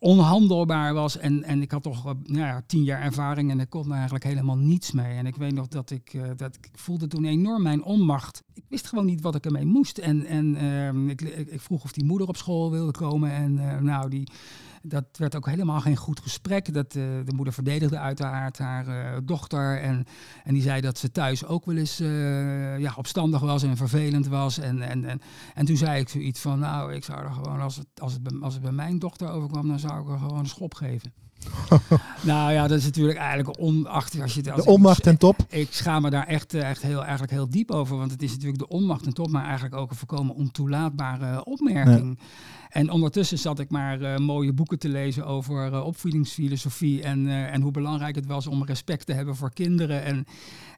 onhandelbaar 0.00 0.94
was. 0.94 1.18
En, 1.18 1.42
en 1.42 1.62
ik 1.62 1.70
had 1.70 1.82
toch 1.82 2.06
eh, 2.06 2.12
nou 2.22 2.46
ja, 2.46 2.62
tien 2.66 2.82
jaar 2.84 3.02
ervaring 3.02 3.50
en 3.50 3.60
ik 3.60 3.70
kon 3.70 3.86
er 3.86 3.94
eigenlijk 3.94 4.24
helemaal 4.24 4.56
niets 4.56 4.92
mee. 4.92 5.16
En 5.16 5.26
ik 5.26 5.36
weet 5.36 5.54
nog 5.54 5.68
dat 5.68 5.90
ik, 5.90 6.14
eh, 6.14 6.22
dat 6.36 6.54
ik 6.54 6.70
voelde 6.74 7.06
toen 7.06 7.24
enorm 7.24 7.62
mijn 7.62 7.84
onmacht. 7.84 8.42
Ik 8.54 8.64
wist 8.68 8.86
gewoon 8.86 9.06
niet 9.06 9.20
wat 9.20 9.34
ik 9.34 9.44
ermee 9.44 9.64
moest. 9.64 9.98
En, 9.98 10.26
en 10.26 10.56
ehm, 10.56 11.08
ik, 11.08 11.20
ik, 11.20 11.48
ik 11.48 11.60
vroeg 11.60 11.84
of 11.84 11.92
die 11.92 12.04
moeder 12.04 12.28
op 12.28 12.36
school 12.36 12.70
wilde 12.70 12.92
komen. 12.92 13.32
En 13.32 13.70
eh, 13.70 13.80
nou, 13.80 14.10
die, 14.10 14.28
dat 14.82 15.04
werd 15.12 15.36
ook 15.36 15.46
helemaal 15.46 15.80
geen 15.80 15.96
goed 15.96 16.20
gesprek. 16.20 16.74
Dat, 16.74 16.86
eh, 16.86 17.02
de 17.24 17.32
moeder 17.34 17.54
verdedigde 17.54 17.98
uiteraard 17.98 18.58
haar 18.58 18.86
eh, 18.88 19.18
dochter. 19.24 19.80
En, 19.80 20.04
en 20.44 20.54
die 20.54 20.62
zei 20.62 20.80
dat 20.80 20.98
ze 20.98 21.10
thuis 21.10 21.44
ook 21.44 21.64
wel 21.64 21.76
eens 21.76 22.00
eh, 22.00 22.78
ja, 22.78 22.94
opstandig 22.96 23.40
was 23.40 23.62
en 23.62 23.76
vervelend 23.76 24.26
was. 24.26 24.58
En, 24.58 24.82
en, 24.82 25.04
en, 25.04 25.20
en 25.54 25.66
toen 25.66 25.76
zei 25.76 26.00
ik 26.00 26.08
zoiets 26.08 26.40
van, 26.40 26.58
nou, 26.58 26.94
ik 26.94 27.04
zou 27.04 27.24
er 27.24 27.32
gewoon, 27.32 27.60
als 27.60 27.76
het, 27.76 27.86
als 28.00 28.12
het, 28.12 28.22
bij, 28.22 28.40
als 28.40 28.54
het 28.54 28.62
bij 28.62 28.72
mijn 28.72 28.98
dochter 28.98 29.28
overkwam, 29.30 29.68
dan 29.68 29.78
zou 29.78 30.02
ik 30.02 30.08
er 30.08 30.18
gewoon 30.18 30.38
een 30.38 30.46
schop 30.46 30.74
geven. 30.74 31.12
nou 32.22 32.52
ja, 32.52 32.66
dat 32.66 32.78
is 32.78 32.84
natuurlijk 32.84 33.18
eigenlijk 33.18 33.60
onachtig 33.60 34.20
als 34.20 34.34
je 34.34 34.40
het 34.40 34.50
als 34.50 34.64
De 34.64 34.70
onmacht 34.70 35.02
ten 35.02 35.16
top. 35.16 35.36
ik 35.48 35.68
schaam 35.70 36.02
me 36.02 36.10
daar 36.10 36.26
echt, 36.26 36.54
eh, 36.54 36.70
echt 36.70 36.82
heel, 36.82 37.02
eigenlijk 37.02 37.32
heel 37.32 37.50
diep 37.50 37.70
over. 37.70 37.96
Want 37.96 38.10
het 38.10 38.22
is 38.22 38.30
natuurlijk 38.30 38.58
de 38.58 38.68
onmacht 38.68 39.06
en 39.06 39.12
top, 39.14 39.30
maar 39.30 39.44
eigenlijk 39.44 39.74
ook 39.74 39.90
een 39.90 39.96
voorkomen 39.96 40.34
ontoelaatbare 40.34 41.44
opmerking. 41.44 42.18
En 42.70 42.90
ondertussen 42.90 43.38
zat 43.38 43.58
ik 43.58 43.70
maar 43.70 44.00
eh, 44.00 44.16
mooie 44.16 44.52
boeken 44.52 44.78
te 44.78 44.88
lezen 44.88 45.26
over 45.26 45.72
eh, 45.72 45.84
opvoedingsfilosofie. 45.84 47.02
En, 47.02 47.28
eh, 47.28 47.52
en 47.52 47.62
hoe 47.62 47.70
belangrijk 47.70 48.14
het 48.14 48.26
was 48.26 48.46
om 48.46 48.64
respect 48.64 49.06
te 49.06 49.12
hebben 49.12 49.36
voor 49.36 49.52
kinderen. 49.52 50.04
En, 50.04 50.26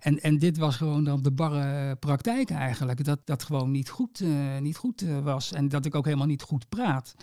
en, 0.00 0.20
en 0.20 0.38
dit 0.38 0.58
was 0.58 0.76
gewoon 0.76 1.04
dan 1.04 1.22
de 1.22 1.30
barre 1.30 1.96
praktijk 1.96 2.50
eigenlijk. 2.50 3.04
Dat 3.04 3.18
dat 3.24 3.42
gewoon 3.42 3.70
niet 3.70 3.88
goed, 3.88 4.20
eh, 4.20 4.28
niet 4.60 4.76
goed 4.76 5.02
eh, 5.02 5.18
was. 5.18 5.52
En 5.52 5.68
dat 5.68 5.84
ik 5.84 5.94
ook 5.94 6.04
helemaal 6.04 6.26
niet 6.26 6.42
goed 6.42 6.68
praat. 6.68 7.14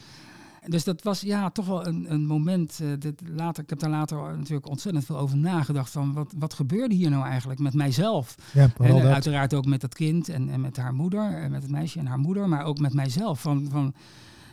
Dus 0.66 0.84
dat 0.84 1.04
was 1.04 1.22
ja, 1.22 1.50
toch 1.50 1.66
wel 1.66 1.88
een, 1.88 2.12
een 2.12 2.26
moment. 2.26 2.80
eh, 2.80 3.12
later, 3.36 3.64
ik 3.64 3.70
heb 3.70 3.80
daar 3.80 3.90
later 3.90 4.38
natuurlijk 4.38 4.68
ontzettend 4.70 5.06
veel 5.06 5.18
over 5.18 5.38
nagedacht. 5.38 5.92
Van 5.92 6.14
wat, 6.14 6.34
wat 6.38 6.54
gebeurde 6.54 6.96
hier 6.96 7.10
nou 7.10 7.26
eigenlijk 7.26 7.60
met 7.60 7.74
mijzelf? 7.74 8.36
Ja, 8.54 8.70
En 8.78 8.96
eh, 8.96 9.12
uiteraard 9.12 9.54
ook 9.54 9.66
met 9.66 9.82
dat 9.82 9.94
kind 9.94 10.30
en, 10.30 10.50
en 10.50 10.62
met 10.62 10.78
haar 10.78 10.94
moeder, 10.94 11.34
en 11.42 11.52
met 11.52 11.62
het 11.62 11.72
meisje 11.72 12.00
en 12.00 12.06
haar 12.06 12.20
moeder, 12.20 12.50
maar 12.50 12.64
ook 12.64 12.80
met 12.80 12.94
mijzelf. 12.94 13.42
Van, 13.42 13.68
van 13.70 13.94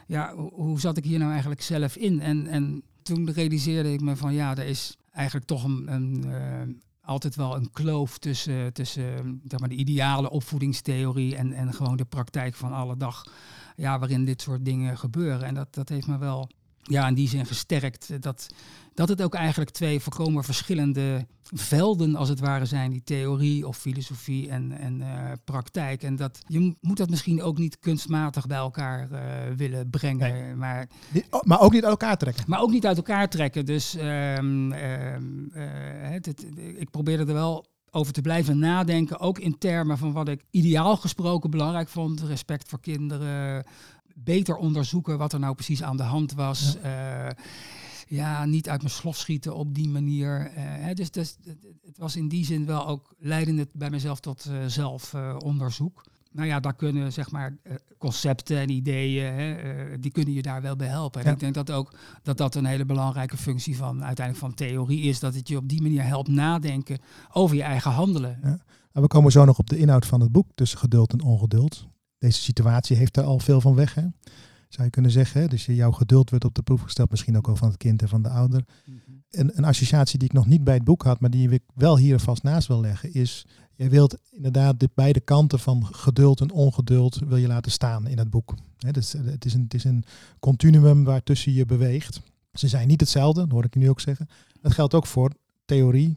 ja, 0.07 0.35
hoe, 0.35 0.53
hoe 0.55 0.81
zat 0.81 0.97
ik 0.97 1.05
hier 1.05 1.19
nou 1.19 1.31
eigenlijk 1.31 1.62
zelf 1.62 1.97
in? 1.97 2.21
En, 2.21 2.47
en 2.47 2.83
toen 3.03 3.31
realiseerde 3.33 3.92
ik 3.92 4.01
me 4.01 4.16
van 4.16 4.35
ja, 4.35 4.57
er 4.57 4.66
is 4.66 4.97
eigenlijk 5.12 5.47
toch 5.47 5.64
een, 5.64 5.92
een 5.92 6.25
eh, 6.33 6.75
altijd 7.01 7.37
wel 7.37 7.57
een 7.57 7.71
kloof 7.73 8.19
tussen, 8.19 8.73
tussen 8.73 9.40
zeg 9.49 9.61
maar, 9.61 9.69
de 9.69 9.75
ideale 9.75 10.31
opvoedingstheorie 10.31 11.37
en, 11.37 11.53
en 11.53 11.75
gewoon 11.75 11.97
de 11.97 12.05
praktijk 12.05 12.55
van 12.55 12.73
alle 12.73 12.97
dag. 12.97 13.25
Ja, 13.76 13.98
waarin 13.98 14.24
dit 14.24 14.42
soort 14.42 14.64
dingen 14.64 14.98
gebeuren. 14.98 15.42
En 15.42 15.54
dat, 15.54 15.74
dat 15.74 15.88
heeft 15.88 16.06
me 16.06 16.18
wel 16.18 16.50
ja, 16.82 17.08
in 17.08 17.14
die 17.14 17.28
zin 17.28 17.46
gesterkt. 17.46 18.10
eh, 18.10 18.16
Dat, 18.20 18.46
dat 18.94 19.08
het 19.08 19.22
ook 19.22 19.34
eigenlijk 19.34 19.70
twee 19.70 20.00
volkomen 20.00 20.44
verschillende 20.44 21.26
velden 21.42 22.16
als 22.16 22.28
het 22.28 22.40
ware 22.40 22.64
zijn. 22.64 22.90
Die 22.90 23.02
theorie 23.04 23.66
of 23.66 23.76
filosofie 23.78 24.48
en, 24.50 24.72
en 24.72 25.02
eh, 25.02 25.32
praktijk. 25.44 26.02
En 26.02 26.16
dat, 26.16 26.38
je 26.46 26.60
mo- 26.60 26.74
moet 26.80 26.96
dat 26.96 27.10
misschien 27.10 27.42
ook 27.42 27.58
niet 27.58 27.78
kunstmatig 27.78 28.46
bij 28.46 28.56
elkaar 28.56 29.10
eh, 29.10 29.54
willen 29.56 29.90
brengen. 29.90 30.58
Maar 30.58 30.88
oh, 31.30 31.40
Maar 31.42 31.60
ook 31.60 31.72
niet 31.72 31.82
uit 31.82 31.90
elkaar 31.90 32.16
trekken. 32.16 32.44
maar 32.46 32.60
ook 32.60 32.70
niet 32.70 32.86
uit 32.86 32.96
elkaar 32.96 33.28
trekken. 33.28 33.66
Dus 33.66 33.92
het, 36.12 36.26
het- 36.26 36.46
ik 36.76 36.90
probeerde 36.90 37.24
er 37.24 37.32
wel 37.32 37.66
over 37.96 38.12
te 38.12 38.20
blijven 38.20 38.59
nadenken. 38.59 39.18
Ook 39.18 39.38
in 39.38 39.59
termen 39.59 39.98
van 39.98 40.12
wat 40.12 40.28
ik 40.28 40.44
ideaal 40.50 40.96
gesproken 40.96 41.50
belangrijk 41.50 41.88
vond. 41.88 42.20
Respect 42.20 42.68
voor 42.68 42.80
kinderen. 42.80 43.64
Beter 44.14 44.56
onderzoeken 44.56 45.18
wat 45.18 45.32
er 45.32 45.40
nou 45.40 45.54
precies 45.54 45.82
aan 45.82 45.96
de 45.96 46.02
hand 46.02 46.32
was. 46.32 46.76
Ja, 46.82 47.37
ja 48.09 48.44
niet 48.44 48.68
uit 48.68 48.80
mijn 48.82 48.92
slof 48.92 49.16
schieten 49.16 49.54
op 49.54 49.74
die 49.74 49.88
manier. 49.88 50.50
Eh, 50.54 50.62
hè, 50.64 50.94
dus, 50.94 51.11
dus 51.11 51.37
het, 51.44 51.66
het 51.82 51.98
was 51.98 52.16
in 52.16 52.28
die 52.28 52.44
zin 52.44 52.66
wel 52.66 52.87
ook 52.87 53.14
leidend 53.18 53.68
bij 53.72 53.90
mezelf 53.90 54.20
tot 54.20 54.46
eh, 54.46 54.66
zelfonderzoek. 54.66 56.04
Nou 56.37 56.49
ja, 56.49 56.61
daar 56.61 56.75
kunnen 56.75 57.12
zeg 57.12 57.31
maar 57.31 57.57
eh, 57.62 57.75
concepten 57.99 58.59
en 58.59 58.70
ideeën, 58.70 59.33
hè, 59.33 59.55
eh, 59.55 59.96
die 60.01 60.11
kunnen 60.11 60.35
je 60.35 60.42
daar 60.42 60.62
wel 60.62 60.77
bij 60.77 60.88
helpen. 60.88 61.25
En 61.25 61.33
ik 61.33 61.40
denk 61.40 61.55
dat 61.55 61.70
ook 61.70 61.94
dat 62.22 62.37
dat 62.37 62.55
een 62.55 62.64
hele 62.64 62.85
belangrijke 62.85 63.37
functie 63.37 63.77
van 63.77 64.05
uiteindelijk 64.05 64.46
van 64.46 64.55
theorie 64.55 65.03
is, 65.03 65.20
dat 65.20 65.35
het 65.35 65.49
je 65.49 65.57
op 65.57 65.68
die 65.68 65.83
manier 65.83 66.05
helpt 66.05 66.29
nadenken 66.29 66.99
over 67.33 67.57
je 67.57 67.62
eigen 67.62 67.90
handelen. 67.90 68.38
Ja. 68.42 68.49
Nou, 68.49 68.59
we 68.92 69.07
komen 69.07 69.33
zo 69.33 69.44
nog 69.44 69.59
op 69.59 69.70
de 69.70 69.79
inhoud 69.79 70.07
van 70.07 70.20
het 70.20 70.33
boek 70.33 70.49
tussen 70.55 70.79
geduld 70.79 71.12
en 71.12 71.20
ongeduld. 71.20 71.87
Deze 72.18 72.42
situatie 72.42 72.96
heeft 72.96 73.16
er 73.16 73.25
al 73.25 73.38
veel 73.38 73.61
van 73.61 73.75
weg. 73.75 73.94
Hè? 73.94 74.05
zou 74.68 74.85
je 74.85 74.90
kunnen 74.90 75.11
zeggen. 75.11 75.49
Dus 75.49 75.66
jouw 75.66 75.90
geduld 75.90 76.31
wordt 76.31 76.44
op 76.44 76.55
de 76.55 76.62
proef 76.62 76.81
gesteld, 76.81 77.11
misschien 77.11 77.37
ook 77.37 77.46
wel 77.46 77.57
van 77.57 77.68
het 77.68 77.77
kind 77.77 78.03
en 78.03 78.09
van 78.09 78.22
de 78.22 78.29
ouder. 78.29 78.64
Mhm. 78.85 78.99
een, 79.31 79.57
een, 79.57 79.64
associatie 79.64 80.18
die 80.18 80.29
ik 80.29 80.35
nog 80.35 80.46
niet 80.46 80.64
bij 80.64 80.75
het 80.75 80.85
boek 80.85 81.03
had, 81.03 81.20
maar 81.20 81.31
die 81.31 81.51
ik 81.51 81.62
wel 81.75 81.96
hier 81.96 82.20
vast 82.20 82.42
naast 82.42 82.68
wil 82.68 82.81
leggen, 82.81 83.12
is, 83.12 83.46
je 83.76 83.88
wilt 83.88 84.16
inderdaad 84.30 84.80
de 84.80 84.90
beide 84.94 85.20
kanten 85.20 85.58
van 85.58 85.86
geduld 85.86 86.40
en 86.40 86.50
ongeduld 86.50 87.18
wil 87.18 87.36
je 87.36 87.46
laten 87.46 87.72
staan 87.72 88.06
in 88.06 88.18
het 88.18 88.30
boek. 88.30 88.54
dus 88.90 89.12
het, 89.12 89.44
is 89.44 89.54
een, 89.54 89.62
het 89.62 89.74
is 89.74 89.84
een 89.84 90.04
continuum 90.40 91.04
waartussen 91.04 91.52
je 91.52 91.66
beweegt. 91.66 92.20
Ze 92.52 92.68
zijn 92.68 92.88
niet 92.88 93.00
hetzelfde, 93.00 93.40
dat 93.40 93.50
hoor 93.50 93.64
ik 93.64 93.74
je 93.74 93.80
nu 93.80 93.88
ook 93.88 94.00
zeggen. 94.00 94.28
Dat 94.60 94.72
geldt 94.72 94.94
ook 94.94 95.06
voor 95.06 95.32
theorie, 95.64 96.16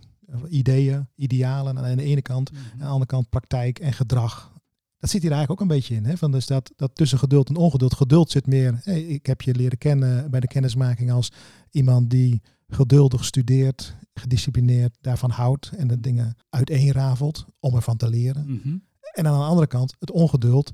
ideeën, 0.49 1.07
idealen 1.15 1.77
aan 1.77 1.97
de 1.97 2.03
ene 2.03 2.21
kant, 2.21 2.51
mhm. 2.51 2.61
aan 2.71 2.79
de 2.79 2.85
andere 2.85 3.05
kant 3.05 3.29
praktijk 3.29 3.79
en 3.79 3.93
gedrag 3.93 4.51
dat 4.99 5.09
zit 5.09 5.21
hier 5.21 5.31
eigenlijk 5.31 5.61
ook 5.61 5.69
een 5.69 5.75
beetje 5.75 5.95
in. 5.95 6.05
Hè? 6.05 6.17
Van 6.17 6.31
dus 6.31 6.45
dat, 6.45 6.71
dat 6.75 6.95
tussen 6.95 7.19
geduld 7.19 7.49
en 7.49 7.55
ongeduld. 7.55 7.93
Geduld 7.93 8.31
zit 8.31 8.47
meer. 8.47 8.79
Hey, 8.83 9.01
ik 9.01 9.25
heb 9.25 9.41
je 9.41 9.55
leren 9.55 9.77
kennen 9.77 10.31
bij 10.31 10.39
de 10.39 10.47
kennismaking 10.47 11.11
als 11.11 11.31
iemand 11.71 12.09
die 12.09 12.41
geduldig 12.69 13.25
studeert, 13.25 13.95
gedisciplineerd 14.13 14.97
daarvan 15.01 15.29
houdt 15.29 15.71
en 15.77 15.87
de 15.87 15.99
dingen 15.99 16.35
uiteenrafelt 16.49 17.45
om 17.59 17.75
ervan 17.75 17.97
te 17.97 18.09
leren. 18.09 18.45
Mhm. 18.45 18.77
En 19.13 19.27
aan 19.27 19.39
de 19.39 19.45
andere 19.45 19.67
kant 19.67 19.95
het 19.99 20.11
ongeduld 20.11 20.71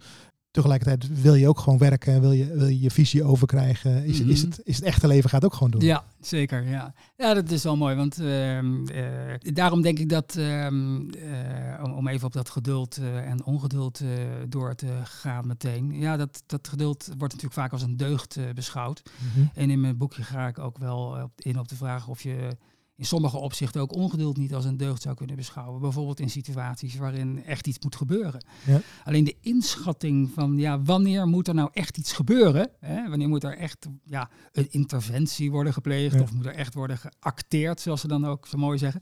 tegelijkertijd 0.55 1.21
wil 1.21 1.33
je 1.33 1.47
ook 1.47 1.59
gewoon 1.59 1.77
werken, 1.77 2.21
wil 2.21 2.31
je 2.31 2.53
wil 2.53 2.67
je, 2.67 2.79
je 2.79 2.91
visie 2.91 3.23
overkrijgen. 3.23 4.05
Is, 4.05 4.19
is, 4.19 4.41
mhm. 4.41 4.51
het, 4.51 4.61
is 4.63 4.75
het 4.75 4.85
echte 4.85 5.07
leven 5.07 5.29
gaat 5.29 5.45
ook 5.45 5.53
gewoon 5.53 5.71
doen. 5.71 5.81
Ja, 5.81 6.03
zeker. 6.19 6.67
Ja, 6.67 6.93
ja 7.17 7.33
dat 7.33 7.51
is 7.51 7.63
wel 7.63 7.77
mooi. 7.77 7.95
Want 7.95 8.19
ehm, 8.19 8.85
eh, 8.85 9.53
daarom 9.53 9.81
denk 9.81 9.99
ik 9.99 10.09
dat, 10.09 10.35
ehm, 10.35 11.09
eh, 11.09 11.95
om, 11.95 12.07
even 12.07 12.27
op 12.27 12.33
dat 12.33 12.49
geduld 12.49 12.99
uh, 12.99 13.29
en 13.29 13.45
ongeduld 13.45 14.01
door 14.49 14.75
te 14.75 14.87
gaan 15.03 15.47
meteen. 15.47 15.99
Ja, 15.99 16.17
dat, 16.17 16.43
dat 16.45 16.67
geduld 16.67 17.05
wordt 17.05 17.33
natuurlijk 17.33 17.53
vaak 17.53 17.71
als 17.71 17.81
een 17.81 17.97
deugd 17.97 18.37
beschouwd. 18.55 19.01
Mhm. 19.03 19.45
En 19.53 19.69
in 19.69 19.81
mijn 19.81 19.97
boekje 19.97 20.23
ga 20.23 20.47
ik 20.47 20.59
ook 20.59 20.77
wel 20.77 21.31
in 21.37 21.59
op 21.59 21.67
de 21.67 21.75
vraag 21.75 22.07
of 22.07 22.21
je 22.21 22.57
in 22.97 23.05
sommige 23.05 23.37
opzichten 23.37 23.81
ook 23.81 23.93
ongeduld 23.93 24.37
niet 24.37 24.53
als 24.53 24.65
een 24.65 24.77
deugd 24.77 25.01
zou 25.01 25.15
kunnen 25.15 25.35
beschouwen. 25.35 25.81
Bijvoorbeeld 25.81 26.19
in 26.19 26.29
situaties 26.29 26.95
waarin 26.95 27.43
echt 27.43 27.67
iets 27.67 27.79
moet 27.79 27.95
gebeuren. 27.95 28.45
Ja. 28.65 28.81
Alleen 29.03 29.23
de 29.23 29.35
inschatting 29.41 30.31
van 30.33 30.57
ja, 30.57 30.81
wanneer 30.81 31.27
moet 31.27 31.47
er 31.47 31.53
nou 31.53 31.69
echt 31.73 31.97
iets 31.97 32.13
gebeuren? 32.13 32.69
Hè? 32.79 33.09
Wanneer 33.09 33.27
moet 33.27 33.43
er 33.43 33.57
echt 33.57 33.87
ja, 34.03 34.29
een 34.51 34.67
interventie 34.71 35.51
worden 35.51 35.73
gepleegd 35.73 36.21
of 36.21 36.33
moet 36.33 36.45
er 36.45 36.55
echt 36.55 36.73
worden 36.73 36.97
geacteerd, 36.97 37.79
zoals 37.81 38.01
ze 38.01 38.07
dan 38.07 38.25
ook 38.25 38.47
zo 38.47 38.57
mooi 38.57 38.77
zeggen. 38.77 39.01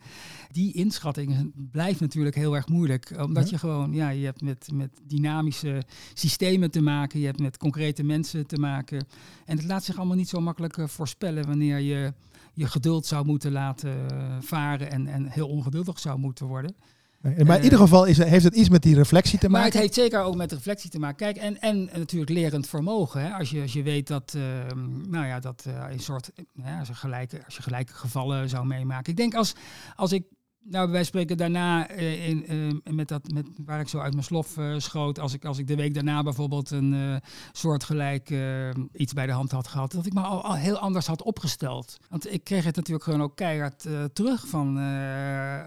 Die 0.52 0.74
inschatting 0.74 1.52
blijft 1.72 2.00
natuurlijk 2.00 2.36
heel 2.36 2.56
erg 2.56 2.68
moeilijk. 2.68 3.14
Omdat 3.20 3.50
je 3.50 3.58
gewoon, 3.58 3.94
ja, 3.94 4.10
je 4.10 4.26
hebt 4.26 4.42
met, 4.42 4.70
met 4.74 4.90
dynamische 5.04 5.84
systemen 6.14 6.72
te 6.72 6.82
maken, 6.82 7.20
je 7.20 7.26
hebt 7.26 7.40
met 7.40 7.58
concrete 7.58 8.04
mensen 8.04 8.48
te 8.48 8.58
maken. 8.58 9.06
En 9.46 9.58
het 9.58 9.66
laat 9.66 9.84
zich 9.84 9.98
allemaal 9.98 10.18
niet 10.18 10.30
zo 10.30 10.42
makkelijk 10.42 10.78
eh, 10.78 10.88
voorspellen 10.88 11.48
wanneer 11.48 11.80
je 11.80 12.14
je 12.54 12.68
geduld 12.68 13.06
zou 13.06 13.26
moeten 13.26 13.52
laten 13.52 14.08
varen 14.42 14.92
en, 14.92 15.08
en 15.08 15.28
heel 15.28 15.48
ongeduldig 15.48 16.00
zou 16.00 16.20
moeten 16.20 16.46
worden. 16.46 16.76
maar 17.22 17.58
in 17.58 17.64
ieder 17.64 17.72
eh, 17.72 17.84
geval 17.84 18.06
is, 18.06 18.18
heeft 18.18 18.44
het 18.44 18.56
iets 18.56 18.70
met 18.70 18.82
die 18.82 18.96
reflectie 18.96 19.40
te 19.40 19.50
maken. 19.50 19.62
Maar 19.62 19.72
het 19.72 19.82
heeft 19.82 19.94
zeker 19.94 20.22
ook 20.22 20.36
met 20.36 20.52
reflectie 20.52 20.90
te 20.90 21.00
maken. 21.00 21.18
Kijk, 21.18 21.38
en, 21.38 21.62
en 21.62 21.90
natuurlijk 21.94 22.32
lerend 22.32 22.68
vermogen. 22.68 23.22
Hè? 23.22 23.30
Als, 23.34 23.50
je, 23.50 23.62
als 23.62 23.74
je 23.74 23.84
weet 23.84 24.08
dat, 24.08 24.34
uh, 24.38 24.44
nou 25.08 25.26
ja, 25.26 25.40
dat 25.40 25.66
uh, 25.68 25.86
een 25.90 26.00
soort, 26.00 26.32
ja, 26.54 26.80
als, 26.80 26.88
je 26.88 26.94
gelijke, 26.94 27.46
als 27.46 27.56
je 27.56 27.62
gelijke 27.62 27.94
gevallen 27.94 28.50
zou 28.50 28.66
meemaken. 28.66 29.12
Ik 29.12 29.18
denk 29.18 29.36
als, 29.36 29.54
als 29.96 30.12
ik 30.12 30.24
nou, 30.64 30.92
wij 30.92 31.04
spreken 31.04 31.38
daarna 31.38 31.92
uh, 31.92 32.28
in, 32.30 32.54
uh, 32.54 32.94
met 32.94 33.08
dat, 33.08 33.32
met, 33.32 33.48
waar 33.66 33.80
ik 33.80 33.88
zo 33.88 34.00
uit 34.00 34.14
mijn 34.14 34.26
slof 34.26 34.58
uh, 34.58 34.80
schoot, 34.80 35.20
als 35.20 35.34
ik, 35.34 35.46
als 35.46 35.58
ik 35.58 35.68
de 35.68 35.76
week 35.76 35.94
daarna 35.94 36.24
bijvoorbeeld 36.24 36.72
een 36.72 37.22
soortgelijk 37.52 38.34
iets 38.94 39.14
bij 39.14 39.26
de 39.26 39.32
hand 39.32 39.52
had 39.52 39.68
gehad, 39.68 39.92
dat 39.92 40.06
ik 40.06 40.14
me 40.14 40.22
al, 40.22 40.44
al, 40.44 40.56
heel 40.56 40.78
anders 40.78 41.08
had 41.08 41.24
opgesteld. 41.24 41.98
Want 42.10 42.34
ik 42.34 42.44
kreeg 42.44 42.64
het 42.64 42.76
natuurlijk 42.76 43.04
gewoon 43.04 43.22
ook 43.22 43.36
keihard 43.36 43.88
terug 44.14 44.48
van, 44.48 44.68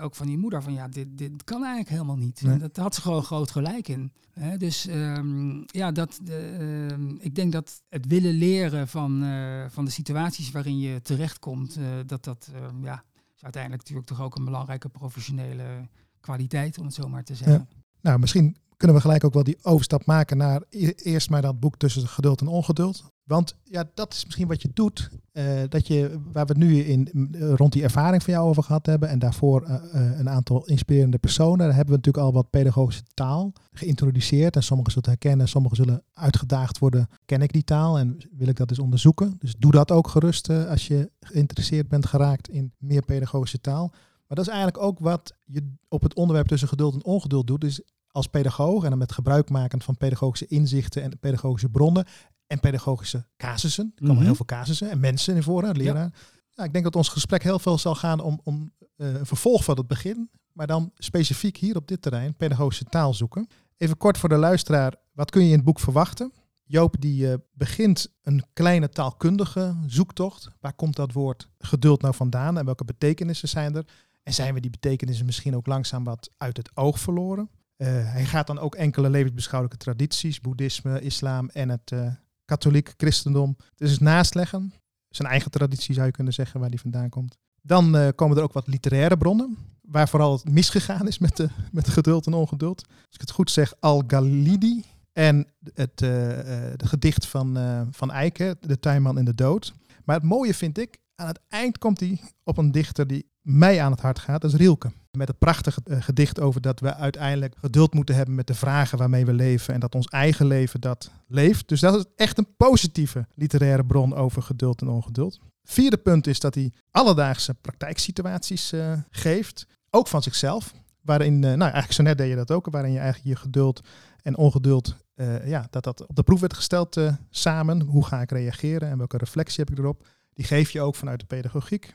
ook 0.00 0.14
van 0.14 0.26
die 0.26 0.38
moeder, 0.38 0.62
van 0.62 0.72
ja, 0.72 0.88
dit, 0.88 1.18
dit 1.18 1.44
kan 1.44 1.58
eigenlijk 1.58 1.90
helemaal 1.90 2.16
niet. 2.16 2.42
Nee. 2.42 2.58
Dat 2.58 2.76
had 2.76 2.94
ze 2.94 3.00
gewoon 3.00 3.24
groot 3.24 3.50
gelijk 3.50 3.88
in. 3.88 4.12
Hè? 4.32 4.56
Dus 4.56 4.88
um, 4.88 5.64
ja, 5.66 5.92
dat, 5.92 6.20
ehm, 6.28 7.10
ik 7.18 7.34
denk 7.34 7.52
dat 7.52 7.82
het 7.88 8.06
willen 8.06 8.34
leren 8.34 8.88
van, 8.88 9.24
van 9.70 9.84
de 9.84 9.90
situaties 9.90 10.50
waarin 10.50 10.78
je 10.78 11.02
terechtkomt, 11.02 11.78
dat 12.06 12.24
dat 12.24 12.50
ja, 12.82 13.04
is 13.36 13.42
uiteindelijk 13.42 13.82
natuurlijk 13.82 14.08
toch 14.08 14.20
ook 14.20 14.36
een 14.36 14.44
belangrijke 14.44 14.88
professionele 14.88 15.88
kwaliteit, 16.20 16.78
om 16.78 16.84
het 16.84 16.94
zo 16.94 17.08
maar 17.08 17.24
te 17.24 17.34
zeggen. 17.34 17.68
Nou, 18.00 18.18
misschien 18.18 18.56
kunnen 18.76 18.96
we 18.96 19.02
gelijk 19.02 19.24
ook 19.24 19.34
wel 19.34 19.44
die 19.44 19.58
overstap 19.62 20.06
maken 20.06 20.36
naar 20.36 20.62
e-, 20.70 20.92
eerst 20.96 21.30
maar 21.30 21.42
dat 21.42 21.60
boek 21.60 21.76
tussen 21.76 22.08
geduld 22.08 22.40
en 22.40 22.46
ongeduld. 22.46 23.04
Want 23.26 23.56
ja, 23.62 23.84
dat 23.94 24.12
is 24.12 24.24
misschien 24.24 24.48
wat 24.48 24.62
je 24.62 24.70
doet. 24.74 25.10
Uh, 25.32 25.44
dat 25.68 25.86
je, 25.86 26.20
waar 26.32 26.46
we 26.46 26.52
het 26.52 26.62
nu 26.62 26.78
in, 26.80 27.30
rond 27.54 27.72
die 27.72 27.82
ervaring 27.82 28.22
van 28.22 28.32
jou 28.32 28.48
over 28.48 28.62
gehad 28.62 28.86
hebben. 28.86 29.08
En 29.08 29.18
daarvoor 29.18 29.62
uh, 29.62 29.74
uh, 29.94 30.18
een 30.18 30.28
aantal 30.28 30.66
inspirerende 30.66 31.18
personen. 31.18 31.58
Daar 31.58 31.74
hebben 31.74 31.94
we 31.94 31.96
natuurlijk 31.96 32.24
al 32.24 32.32
wat 32.32 32.50
pedagogische 32.50 33.02
taal 33.14 33.52
geïntroduceerd. 33.72 34.56
En 34.56 34.62
sommigen 34.62 34.92
zullen 34.92 35.10
het 35.10 35.20
herkennen, 35.20 35.48
sommigen 35.48 35.76
zullen 35.76 36.02
uitgedaagd 36.12 36.78
worden. 36.78 37.08
Ken 37.24 37.42
ik 37.42 37.52
die 37.52 37.64
taal 37.64 37.98
en 37.98 38.18
wil 38.30 38.48
ik 38.48 38.56
dat 38.56 38.70
eens 38.70 38.78
onderzoeken? 38.78 39.34
Dus 39.38 39.54
doe 39.58 39.72
dat 39.72 39.90
ook 39.90 40.08
gerust 40.08 40.48
als 40.48 40.86
je 40.86 41.10
geïnteresseerd 41.20 41.88
bent 41.88 42.06
geraakt 42.06 42.48
in 42.48 42.72
meer 42.78 43.02
pedagogische 43.02 43.60
taal. 43.60 43.88
Maar 44.26 44.36
dat 44.36 44.46
is 44.46 44.52
eigenlijk 44.52 44.82
ook 44.82 44.98
wat 44.98 45.34
je 45.44 45.72
op 45.88 46.02
het 46.02 46.14
onderwerp 46.14 46.46
tussen 46.46 46.68
geduld 46.68 46.94
en 46.94 47.04
ongeduld 47.04 47.46
doet. 47.46 47.60
Dus 47.60 47.82
als 48.10 48.26
pedagoog 48.26 48.82
en 48.84 48.90
dan 48.90 48.98
met 48.98 49.12
gebruik 49.12 49.50
maken 49.50 49.82
van 49.82 49.96
pedagogische 49.96 50.46
inzichten 50.46 51.02
en 51.02 51.18
pedagogische 51.18 51.68
bronnen 51.68 52.06
en 52.46 52.60
pedagogische 52.60 53.26
casussen. 53.36 53.92
Er 53.94 54.00
komen 54.00 54.14
mhm. 54.14 54.24
heel 54.24 54.34
veel 54.34 54.44
casussen 54.44 54.90
en 54.90 55.00
mensen 55.00 55.34
in 55.34 55.42
voor, 55.42 55.62
leraar. 55.72 56.12
Ja. 56.54 56.64
ik 56.64 56.72
denk 56.72 56.84
dat 56.84 56.96
ons 56.96 57.08
gesprek 57.08 57.42
heel 57.42 57.58
veel 57.58 57.78
zal 57.78 57.94
gaan 57.94 58.20
om, 58.20 58.40
om 58.44 58.72
uh, 58.96 59.14
een 59.14 59.26
vervolg 59.26 59.64
van 59.64 59.76
het 59.76 59.86
begin, 59.86 60.30
maar 60.52 60.66
dan 60.66 60.92
specifiek 60.96 61.56
hier 61.56 61.76
op 61.76 61.88
dit 61.88 62.02
terrein 62.02 62.34
pedagogische 62.36 62.84
taal 62.84 63.14
zoeken. 63.14 63.46
Even 63.76 63.96
kort 63.96 64.18
voor 64.18 64.28
de 64.28 64.36
luisteraar, 64.36 64.94
wat 65.12 65.30
kun 65.30 65.42
je 65.42 65.48
in 65.48 65.56
het 65.56 65.64
boek 65.64 65.80
verwachten? 65.80 66.32
Joop 66.68 66.96
die 66.98 67.28
uh, 67.28 67.34
begint 67.52 68.12
een 68.22 68.44
kleine 68.52 68.88
taalkundige 68.88 69.76
zoektocht. 69.86 70.50
Waar 70.60 70.72
komt 70.72 70.96
dat 70.96 71.12
woord 71.12 71.48
geduld 71.58 72.02
nou 72.02 72.14
vandaan 72.14 72.58
en 72.58 72.64
welke 72.64 72.84
betekenissen 72.84 73.48
zijn 73.48 73.74
er? 73.74 73.84
En 74.22 74.34
zijn 74.34 74.54
we 74.54 74.60
die 74.60 74.70
betekenissen 74.70 75.26
misschien 75.26 75.56
ook 75.56 75.66
langzaam 75.66 76.04
wat 76.04 76.30
uit 76.36 76.56
het 76.56 76.70
oog 76.74 76.98
verloren? 76.98 77.50
Uh, 77.76 77.88
hij 77.88 78.24
gaat 78.24 78.46
dan 78.46 78.58
ook 78.58 78.74
enkele 78.74 79.10
levensbeschouwelijke 79.10 79.84
tradities, 79.84 80.40
boeddhisme, 80.40 81.00
islam 81.00 81.48
en 81.48 81.68
het 81.68 81.90
uh, 81.90 82.12
katholiek 82.46 82.94
christendom. 82.96 83.56
Dus 83.74 83.90
het 83.90 84.00
naastleggen. 84.00 84.72
Zijn 85.08 85.28
eigen 85.28 85.50
traditie 85.50 85.94
zou 85.94 86.06
je 86.06 86.12
kunnen 86.12 86.32
zeggen 86.32 86.60
waar 86.60 86.70
die 86.70 86.80
vandaan 86.80 87.08
komt. 87.08 87.36
Dan 87.62 87.96
uh, 87.96 88.08
komen 88.14 88.36
er 88.36 88.42
ook 88.42 88.52
wat 88.52 88.66
literaire 88.66 89.16
bronnen, 89.16 89.56
waar 89.80 90.08
vooral 90.08 90.32
het 90.32 90.50
misgegaan 90.50 91.06
is 91.06 91.18
met, 91.18 91.36
de, 91.36 91.48
met 91.72 91.88
geduld 91.88 92.26
en 92.26 92.34
ongeduld. 92.34 92.84
Als 92.88 93.14
ik 93.14 93.20
het 93.20 93.30
goed 93.30 93.50
zeg, 93.50 93.74
Al-Ghalidi 93.80 94.84
en 95.12 95.46
het, 95.74 96.00
het 96.00 96.82
gedicht 96.86 97.26
van, 97.26 97.58
van 97.90 98.10
Eiken, 98.10 98.56
De 98.60 98.80
Tuinman 98.80 99.18
en 99.18 99.24
de 99.24 99.34
Dood. 99.34 99.74
Maar 100.04 100.16
het 100.16 100.24
mooie 100.24 100.54
vind 100.54 100.78
ik, 100.78 100.98
aan 101.14 101.26
het 101.26 101.40
eind 101.48 101.78
komt 101.78 102.00
hij 102.00 102.20
op 102.44 102.58
een 102.58 102.72
dichter 102.72 103.06
die 103.06 103.26
mij 103.46 103.82
aan 103.82 103.90
het 103.90 104.00
hart 104.00 104.18
gaat, 104.18 104.40
dat 104.40 104.52
is 104.52 104.56
Rielke. 104.56 104.90
Met 105.10 105.28
het 105.28 105.38
prachtige 105.38 105.80
eh, 105.84 106.02
gedicht 106.02 106.40
over 106.40 106.60
dat 106.60 106.80
we 106.80 106.94
uiteindelijk 106.94 107.54
geduld 107.58 107.94
moeten 107.94 108.14
hebben 108.14 108.34
met 108.34 108.46
de 108.46 108.54
vragen 108.54 108.98
waarmee 108.98 109.26
we 109.26 109.32
leven. 109.32 109.74
En 109.74 109.80
dat 109.80 109.94
ons 109.94 110.06
eigen 110.06 110.46
leven 110.46 110.80
dat 110.80 111.10
leeft. 111.26 111.68
Dus 111.68 111.80
dat 111.80 111.94
is 111.94 112.04
echt 112.16 112.38
een 112.38 112.56
positieve 112.56 113.26
literaire 113.34 113.84
bron 113.84 114.14
over 114.14 114.42
geduld 114.42 114.80
en 114.80 114.88
ongeduld. 114.88 115.40
Vierde 115.64 115.96
punt 115.96 116.26
is 116.26 116.40
dat 116.40 116.54
hij 116.54 116.72
alledaagse 116.90 117.54
praktijksituaties 117.54 118.72
uh, 118.72 118.92
geeft. 119.10 119.66
Ook 119.90 120.08
van 120.08 120.22
zichzelf. 120.22 120.72
Waarin, 121.00 121.34
uh, 121.34 121.40
nou 121.40 121.60
eigenlijk 121.60 121.92
zo 121.92 122.02
net 122.02 122.18
deed 122.18 122.28
je 122.28 122.36
dat 122.36 122.50
ook. 122.50 122.70
Waarin 122.70 122.92
je 122.92 122.98
eigenlijk 122.98 123.28
je 123.28 123.42
geduld 123.42 123.80
en 124.22 124.36
ongeduld, 124.36 124.96
ja, 125.44 125.66
dat 125.70 125.84
dat 125.84 126.06
op 126.06 126.16
de 126.16 126.22
proef 126.22 126.40
werd 126.40 126.54
gesteld 126.54 127.00
samen. 127.30 127.82
Hoe 127.82 128.04
ga 128.04 128.20
ik 128.20 128.30
reageren 128.30 128.88
en 128.88 128.98
welke 128.98 129.16
reflectie 129.16 129.64
heb 129.64 129.70
ik 129.70 129.78
erop? 129.78 130.06
Die 130.32 130.44
geef 130.44 130.70
je 130.70 130.80
ook 130.80 130.94
vanuit 130.94 131.20
de 131.20 131.26
pedagogiek. 131.26 131.94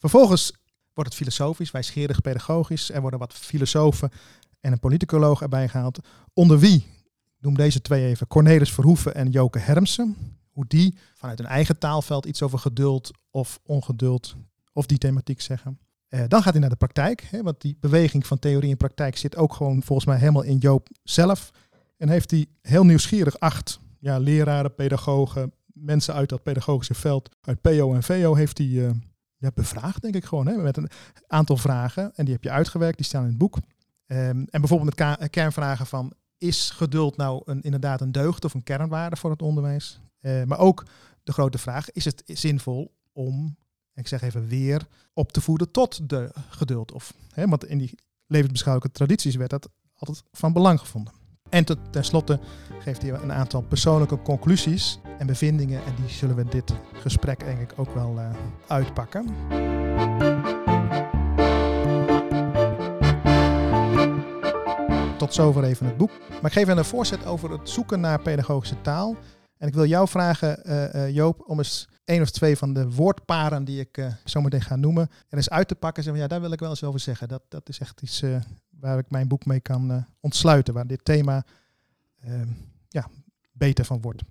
Vervolgens 0.00 0.52
wordt 1.00 1.18
het 1.18 1.28
filosofisch, 1.28 1.70
wijsgerig 1.70 2.20
pedagogisch. 2.20 2.90
Er 2.90 3.00
worden 3.00 3.18
wat 3.18 3.32
filosofen 3.32 4.10
en 4.60 4.72
een 4.72 4.80
politicoloog 4.80 5.42
erbij 5.42 5.68
gehaald. 5.68 5.98
Onder 6.32 6.58
wie, 6.58 6.86
noem 7.38 7.54
deze 7.54 7.80
twee 7.80 8.06
even, 8.06 8.26
Cornelis 8.26 8.72
Verhoeven 8.72 9.14
en 9.14 9.30
Joke 9.30 9.58
Hermsen. 9.58 10.16
Hoe 10.50 10.64
die 10.68 10.98
vanuit 11.14 11.38
een 11.38 11.46
eigen 11.46 11.78
taalveld 11.78 12.26
iets 12.26 12.42
over 12.42 12.58
geduld 12.58 13.10
of 13.30 13.60
ongeduld 13.62 14.36
of 14.72 14.86
die 14.86 14.98
thematiek 14.98 15.40
zeggen. 15.40 15.78
Eh, 16.08 16.22
dan 16.28 16.42
gaat 16.42 16.52
hij 16.52 16.60
naar 16.60 16.70
de 16.70 16.76
praktijk, 16.76 17.20
hè, 17.30 17.42
want 17.42 17.60
die 17.60 17.76
beweging 17.80 18.26
van 18.26 18.38
theorie 18.38 18.70
en 18.70 18.76
praktijk 18.76 19.16
zit 19.16 19.36
ook 19.36 19.54
gewoon 19.54 19.82
volgens 19.82 20.06
mij 20.06 20.18
helemaal 20.18 20.42
in 20.42 20.58
Joop 20.58 20.88
zelf. 21.02 21.50
En 21.96 22.08
heeft 22.08 22.30
hij 22.30 22.46
heel 22.62 22.84
nieuwsgierig 22.84 23.38
acht 23.38 23.80
ja, 23.98 24.18
leraren, 24.18 24.74
pedagogen, 24.74 25.52
mensen 25.66 26.14
uit 26.14 26.28
dat 26.28 26.42
pedagogische 26.42 26.94
veld, 26.94 27.36
uit 27.40 27.60
PO 27.60 27.94
en 27.94 28.02
VO, 28.02 28.34
heeft 28.34 28.58
hij 28.58 28.66
uh, 28.66 28.90
ja, 29.40 29.50
bevraagd, 29.54 30.02
denk 30.02 30.14
ik 30.14 30.24
gewoon, 30.24 30.46
hè, 30.46 30.56
met 30.56 30.76
een 30.76 30.90
aantal 31.26 31.56
vragen. 31.56 32.14
En 32.14 32.24
die 32.24 32.34
heb 32.34 32.42
je 32.42 32.50
uitgewerkt, 32.50 32.96
die 32.96 33.06
staan 33.06 33.22
in 33.22 33.28
het 33.28 33.38
boek. 33.38 33.56
Um, 33.56 34.46
en 34.50 34.60
bijvoorbeeld 34.60 34.98
met 34.98 35.30
kernvragen 35.30 35.86
van, 35.86 36.12
is 36.38 36.70
geduld 36.70 37.16
nou 37.16 37.42
een, 37.44 37.62
inderdaad 37.62 38.00
een 38.00 38.12
deugd 38.12 38.44
of 38.44 38.54
een 38.54 38.62
kernwaarde 38.62 39.16
voor 39.16 39.30
het 39.30 39.42
onderwijs? 39.42 40.00
Uh, 40.20 40.44
maar 40.44 40.58
ook 40.58 40.86
de 41.22 41.32
grote 41.32 41.58
vraag, 41.58 41.90
is 41.90 42.04
het 42.04 42.22
zinvol 42.26 42.94
om, 43.12 43.56
ik 43.94 44.08
zeg 44.08 44.22
even 44.22 44.46
weer, 44.46 44.86
op 45.12 45.32
te 45.32 45.40
voeden 45.40 45.70
tot 45.70 46.08
de 46.08 46.30
geduld? 46.48 46.92
Of, 46.92 47.14
hè, 47.30 47.46
want 47.46 47.64
in 47.64 47.78
die 47.78 47.98
levensbeschouwelijke 48.26 48.96
tradities 48.96 49.36
werd 49.36 49.50
dat 49.50 49.68
altijd 49.94 50.22
van 50.32 50.52
belang 50.52 50.78
gevonden. 50.80 51.19
En 51.50 51.64
tot, 51.64 51.78
tenslotte 51.90 52.38
geeft 52.78 53.02
hij 53.02 53.12
een 53.12 53.32
aantal 53.32 53.60
persoonlijke 53.60 54.22
conclusies 54.22 55.00
en 55.18 55.26
bevindingen. 55.26 55.84
En 55.84 55.94
die 56.00 56.08
zullen 56.08 56.36
we 56.36 56.44
dit 56.44 56.74
gesprek 56.92 57.42
ik 57.58 57.72
ook 57.76 57.94
wel 57.94 58.14
uh, 58.16 58.30
uitpakken. 58.66 59.24
Tot 65.16 65.34
zover 65.34 65.64
even 65.64 65.86
het 65.86 65.96
boek. 65.96 66.10
Maar 66.28 66.50
ik 66.50 66.52
geef 66.52 66.66
een 66.76 66.84
voorzet 66.84 67.26
over 67.26 67.50
het 67.50 67.68
zoeken 67.68 68.00
naar 68.00 68.22
pedagogische 68.22 68.80
taal. 68.80 69.16
En 69.58 69.68
ik 69.68 69.74
wil 69.74 69.84
jou 69.84 70.08
vragen, 70.08 70.62
uh, 70.66 70.94
uh, 70.94 71.14
Joop, 71.14 71.42
om 71.46 71.58
eens 71.58 71.88
één 72.10 72.22
of 72.22 72.30
twee 72.30 72.56
van 72.56 72.72
de 72.72 72.90
woordparen 72.90 73.64
die 73.64 73.80
ik 73.80 73.96
uh, 73.96 74.12
zo 74.24 74.40
meteen 74.40 74.62
ga 74.62 74.76
noemen, 74.76 75.10
er 75.28 75.36
eens 75.36 75.50
uit 75.50 75.68
te 75.68 75.74
pakken. 75.74 76.02
Zeggen, 76.02 76.22
ja, 76.22 76.28
daar 76.28 76.40
wil 76.40 76.52
ik 76.52 76.60
wel 76.60 76.70
eens 76.70 76.84
over 76.84 77.00
zeggen. 77.00 77.28
Dat, 77.28 77.42
dat 77.48 77.68
is 77.68 77.78
echt 77.78 78.02
iets 78.02 78.22
waar 78.80 78.98
ik 78.98 79.10
mijn 79.10 79.28
boek 79.28 79.44
mee 79.44 79.60
kan 79.60 80.06
ontsluiten, 80.20 80.74
waar 80.74 80.86
dit 80.86 81.04
thema 81.04 81.44
ehm, 82.20 82.48
ja, 82.88 83.08
beter 83.52 83.84
van 83.84 84.00
wordt. 84.00 84.22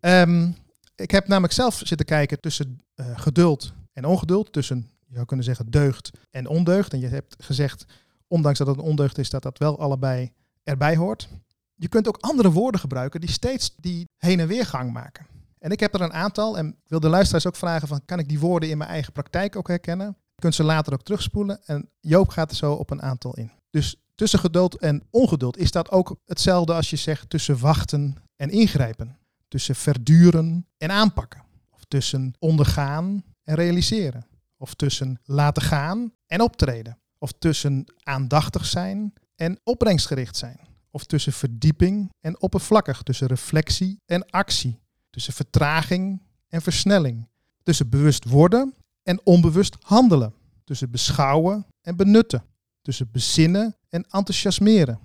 Um, 0.00 0.56
ik 0.94 1.10
heb 1.10 1.28
namelijk 1.28 1.52
zelf 1.52 1.80
zitten 1.84 2.06
kijken 2.06 2.40
tussen 2.40 2.80
geduld 2.96 3.72
en 3.92 4.04
ongeduld, 4.04 4.52
tussen, 4.52 4.90
je 5.06 5.14
zou 5.14 5.26
kunnen 5.26 5.44
zeggen, 5.44 5.70
deugd 5.70 6.10
en 6.30 6.46
ondeugd. 6.46 6.92
En 6.92 7.00
je 7.00 7.08
hebt 7.08 7.36
gezegd, 7.38 7.84
ondanks 8.26 8.58
dat 8.58 8.66
het 8.66 8.76
een 8.76 8.82
ondeugd 8.82 9.18
is, 9.18 9.30
dat 9.30 9.42
dat 9.42 9.58
wel 9.58 9.78
allebei 9.78 10.32
erbij 10.62 10.96
hoort. 10.96 11.28
Je 11.74 11.88
kunt 11.88 12.08
ook 12.08 12.18
andere 12.20 12.50
woorden 12.50 12.80
gebruiken 12.80 13.20
die 13.20 13.30
steeds 13.30 13.74
die 13.76 14.08
heen 14.16 14.40
en 14.40 14.46
weer 14.46 14.66
gang 14.66 14.92
maken. 14.92 15.26
En 15.58 15.70
ik 15.70 15.80
heb 15.80 15.94
er 15.94 16.00
een 16.00 16.12
aantal 16.12 16.58
en 16.58 16.68
ik 16.68 16.88
wil 16.88 17.00
de 17.00 17.08
luisteraars 17.08 17.46
ook 17.46 17.56
vragen 17.56 17.88
van 17.88 18.04
kan 18.04 18.18
ik 18.18 18.28
die 18.28 18.40
woorden 18.40 18.68
in 18.68 18.78
mijn 18.78 18.90
eigen 18.90 19.12
praktijk 19.12 19.56
ook 19.56 19.68
herkennen? 19.68 20.06
Je 20.06 20.42
kunt 20.42 20.54
ze 20.54 20.62
later 20.62 20.92
ook 20.92 21.02
terugspoelen 21.02 21.60
en 21.64 21.90
Joop 22.00 22.28
gaat 22.28 22.50
er 22.50 22.56
zo 22.56 22.72
op 22.72 22.90
een 22.90 23.02
aantal 23.02 23.34
in. 23.36 23.50
Dus 23.70 23.96
tussen 24.14 24.38
geduld 24.38 24.76
en 24.76 25.02
ongeduld 25.10 25.56
is 25.56 25.70
dat 25.70 25.90
ook 25.90 26.16
hetzelfde 26.24 26.74
als 26.74 26.90
je 26.90 26.96
zegt 26.96 27.30
tussen 27.30 27.58
wachten 27.58 28.16
en 28.36 28.50
ingrijpen. 28.50 29.18
Tussen 29.48 29.74
verduren 29.74 30.66
en 30.78 30.90
aanpakken. 30.90 31.44
Of 31.70 31.84
tussen 31.88 32.34
ondergaan 32.38 33.24
en 33.42 33.54
realiseren. 33.54 34.26
Of 34.56 34.74
tussen 34.74 35.20
laten 35.24 35.62
gaan 35.62 36.12
en 36.26 36.40
optreden. 36.40 36.98
Of 37.18 37.32
tussen 37.32 37.84
aandachtig 38.02 38.66
zijn 38.66 39.12
en 39.36 39.60
opbrengstgericht 39.64 40.36
zijn. 40.36 40.60
Of 40.90 41.04
tussen 41.04 41.32
verdieping 41.32 42.12
en 42.20 42.40
oppervlakkig, 42.40 43.02
tussen 43.02 43.26
reflectie 43.26 44.00
en 44.06 44.30
actie, 44.30 44.80
tussen 45.16 45.32
vertraging 45.32 46.22
en 46.48 46.62
versnelling, 46.62 47.28
tussen 47.62 47.88
bewust 47.88 48.24
worden 48.24 48.74
en 49.02 49.20
onbewust 49.24 49.76
handelen, 49.80 50.34
tussen 50.64 50.90
beschouwen 50.90 51.66
en 51.82 51.96
benutten, 51.96 52.44
tussen 52.82 53.08
bezinnen 53.12 53.76
en 53.88 54.02
enthousiasmeren, 54.02 54.98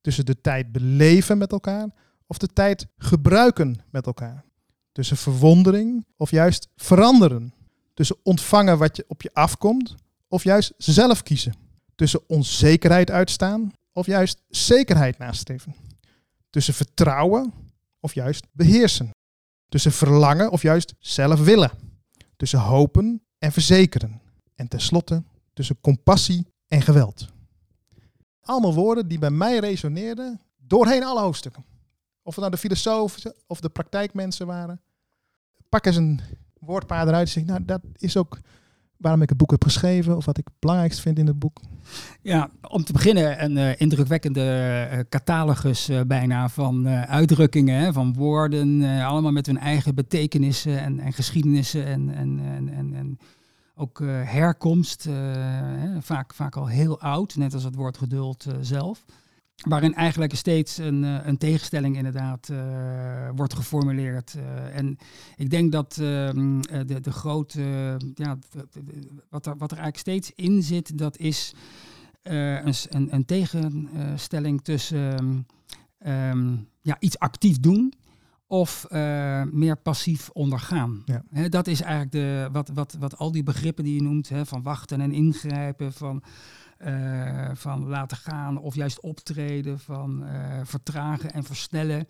tussen 0.00 0.26
de 0.26 0.40
tijd 0.40 0.72
beleven 0.72 1.38
met 1.38 1.52
elkaar 1.52 1.88
of 2.26 2.38
de 2.38 2.46
tijd 2.46 2.86
gebruiken 2.98 3.76
met 3.90 4.06
elkaar, 4.06 4.44
tussen 4.92 5.16
verwondering 5.16 6.06
of 6.16 6.30
juist 6.30 6.68
veranderen, 6.76 7.54
tussen 7.94 8.16
ontvangen 8.22 8.78
wat 8.78 8.96
je 8.96 9.04
op 9.08 9.22
je 9.22 9.30
afkomt 9.32 9.94
of 10.28 10.44
juist 10.44 10.72
zelf 10.76 11.22
kiezen, 11.22 11.54
tussen 11.94 12.28
onzekerheid 12.28 13.10
uitstaan 13.10 13.72
of 13.92 14.06
juist 14.06 14.42
zekerheid 14.48 15.18
nastreven. 15.18 15.74
Tussen 16.50 16.74
vertrouwen 16.74 17.52
of 18.00 18.14
juist 18.14 18.46
beheersen. 18.52 19.14
Tussen 19.68 19.92
verlangen 19.92 20.50
of 20.50 20.62
juist 20.62 20.94
zelf 20.98 21.44
willen. 21.44 21.70
Tussen 22.36 22.58
hopen 22.58 23.22
en 23.38 23.52
verzekeren. 23.52 24.20
En 24.54 24.68
tenslotte 24.68 25.24
tussen 25.56 25.80
compassie 25.80 26.46
en 26.68 26.82
geweld. 26.82 27.28
Allemaal 28.40 28.74
woorden 28.74 29.08
die 29.08 29.18
bij 29.18 29.30
mij 29.30 29.58
resoneerden 29.58 30.40
doorheen 30.56 31.04
alle 31.04 31.20
hoofdstukken. 31.20 31.64
Of 32.22 32.34
het 32.34 32.36
nou 32.36 32.50
de 32.50 32.56
filosofen 32.56 33.34
of 33.46 33.60
de 33.60 33.68
praktijkmensen 33.68 34.46
waren. 34.46 34.80
Pak 35.68 35.86
eens 35.86 35.96
een 35.96 36.20
woordpaar 36.58 37.08
eruit 37.08 37.26
en 37.26 37.32
zeg, 37.32 37.44
nou 37.44 37.64
dat 37.64 37.80
is 37.96 38.16
ook 38.16 38.38
waarom 38.96 39.22
ik 39.22 39.28
het 39.28 39.38
boek 39.38 39.50
heb 39.50 39.64
geschreven 39.64 40.16
of 40.16 40.24
wat 40.24 40.38
ik 40.38 40.44
het 40.44 40.54
belangrijkst 40.58 41.00
vind 41.00 41.18
in 41.18 41.26
het 41.26 41.38
boek? 41.38 41.60
Ja, 42.22 42.50
om 42.68 42.84
te 42.84 42.92
beginnen 42.92 43.44
een 43.44 43.56
uh, 43.56 43.80
indrukwekkende 43.80 44.88
uh, 44.92 44.98
catalogus 45.08 45.90
uh, 45.90 46.00
bijna 46.06 46.48
van 46.48 46.88
uitdrukkingen, 46.88 47.80
hè, 47.80 47.92
van 47.92 48.14
woorden, 48.14 48.82
allemaal 48.82 49.32
met 49.32 49.46
hun 49.46 49.58
eigen 49.58 49.94
betekenissen 49.94 50.80
en, 50.80 51.00
en 51.00 51.12
geschiedenissen 51.12 51.86
en, 51.86 52.14
en, 52.14 52.40
en, 52.72 52.94
en, 52.94 53.18
ook 53.78 53.98
herkomst, 54.24 55.04
hè, 55.04 56.02
vaak, 56.02 56.34
vaak 56.34 56.56
al 56.56 56.66
heel 56.66 57.00
oud, 57.00 57.36
net 57.36 57.54
als 57.54 57.64
het 57.64 57.74
woord 57.74 57.98
geduld 57.98 58.46
zelf. 58.60 59.04
Waarin 59.56 59.94
eigenlijk 59.94 60.34
steeds 60.34 60.78
een, 60.78 61.04
eh, 61.04 61.26
een 61.26 61.38
tegenstelling 61.38 61.96
inderdaad 61.96 62.48
uh, 62.48 63.28
wordt 63.34 63.54
geformuleerd. 63.54 64.34
Uh, 64.36 64.76
en 64.76 64.98
ik 65.36 65.50
denk 65.50 65.72
dat 65.72 65.98
uh, 66.00 66.30
de, 66.86 67.00
de 67.00 67.12
grote, 67.12 67.96
ja, 68.14 68.38
wat, 69.30 69.46
er, 69.46 69.56
wat 69.56 69.70
er 69.70 69.78
eigenlijk 69.78 69.98
steeds 69.98 70.32
in 70.34 70.62
zit, 70.62 70.98
dat 70.98 71.18
is 71.18 71.54
een, 72.22 72.74
een, 72.88 73.14
een, 73.14 73.24
tegenstelling 73.24 74.64
tussen 74.64 75.46
um, 76.06 76.68
ja, 76.80 76.96
iets 76.98 77.18
actief 77.18 77.60
doen 77.60 77.92
of 78.46 78.86
meer 79.50 79.76
passief 79.76 80.30
ondergaan. 80.30 81.02
Ja. 81.04 81.48
dat 81.48 81.66
is 81.66 81.80
eigenlijk 81.80 82.12
de, 82.12 82.48
wat, 82.52 82.70
wat, 82.74 82.96
wat 82.98 83.18
al 83.18 83.32
die 83.32 83.42
begrippen 83.42 83.84
die 83.84 83.94
je 83.94 84.02
noemt, 84.02 84.30
van 84.42 84.62
wachten 84.62 85.00
en 85.00 85.12
ingrijpen, 85.12 85.92
van 85.92 86.22
uh, 86.84 87.50
van 87.54 87.86
laten 87.86 88.16
gaan 88.16 88.58
of 88.58 88.74
juist 88.74 89.00
optreden, 89.00 89.78
van 89.78 90.22
uh, 90.22 90.60
vertragen 90.62 91.30
en 91.30 91.44
versnellen. 91.44 92.06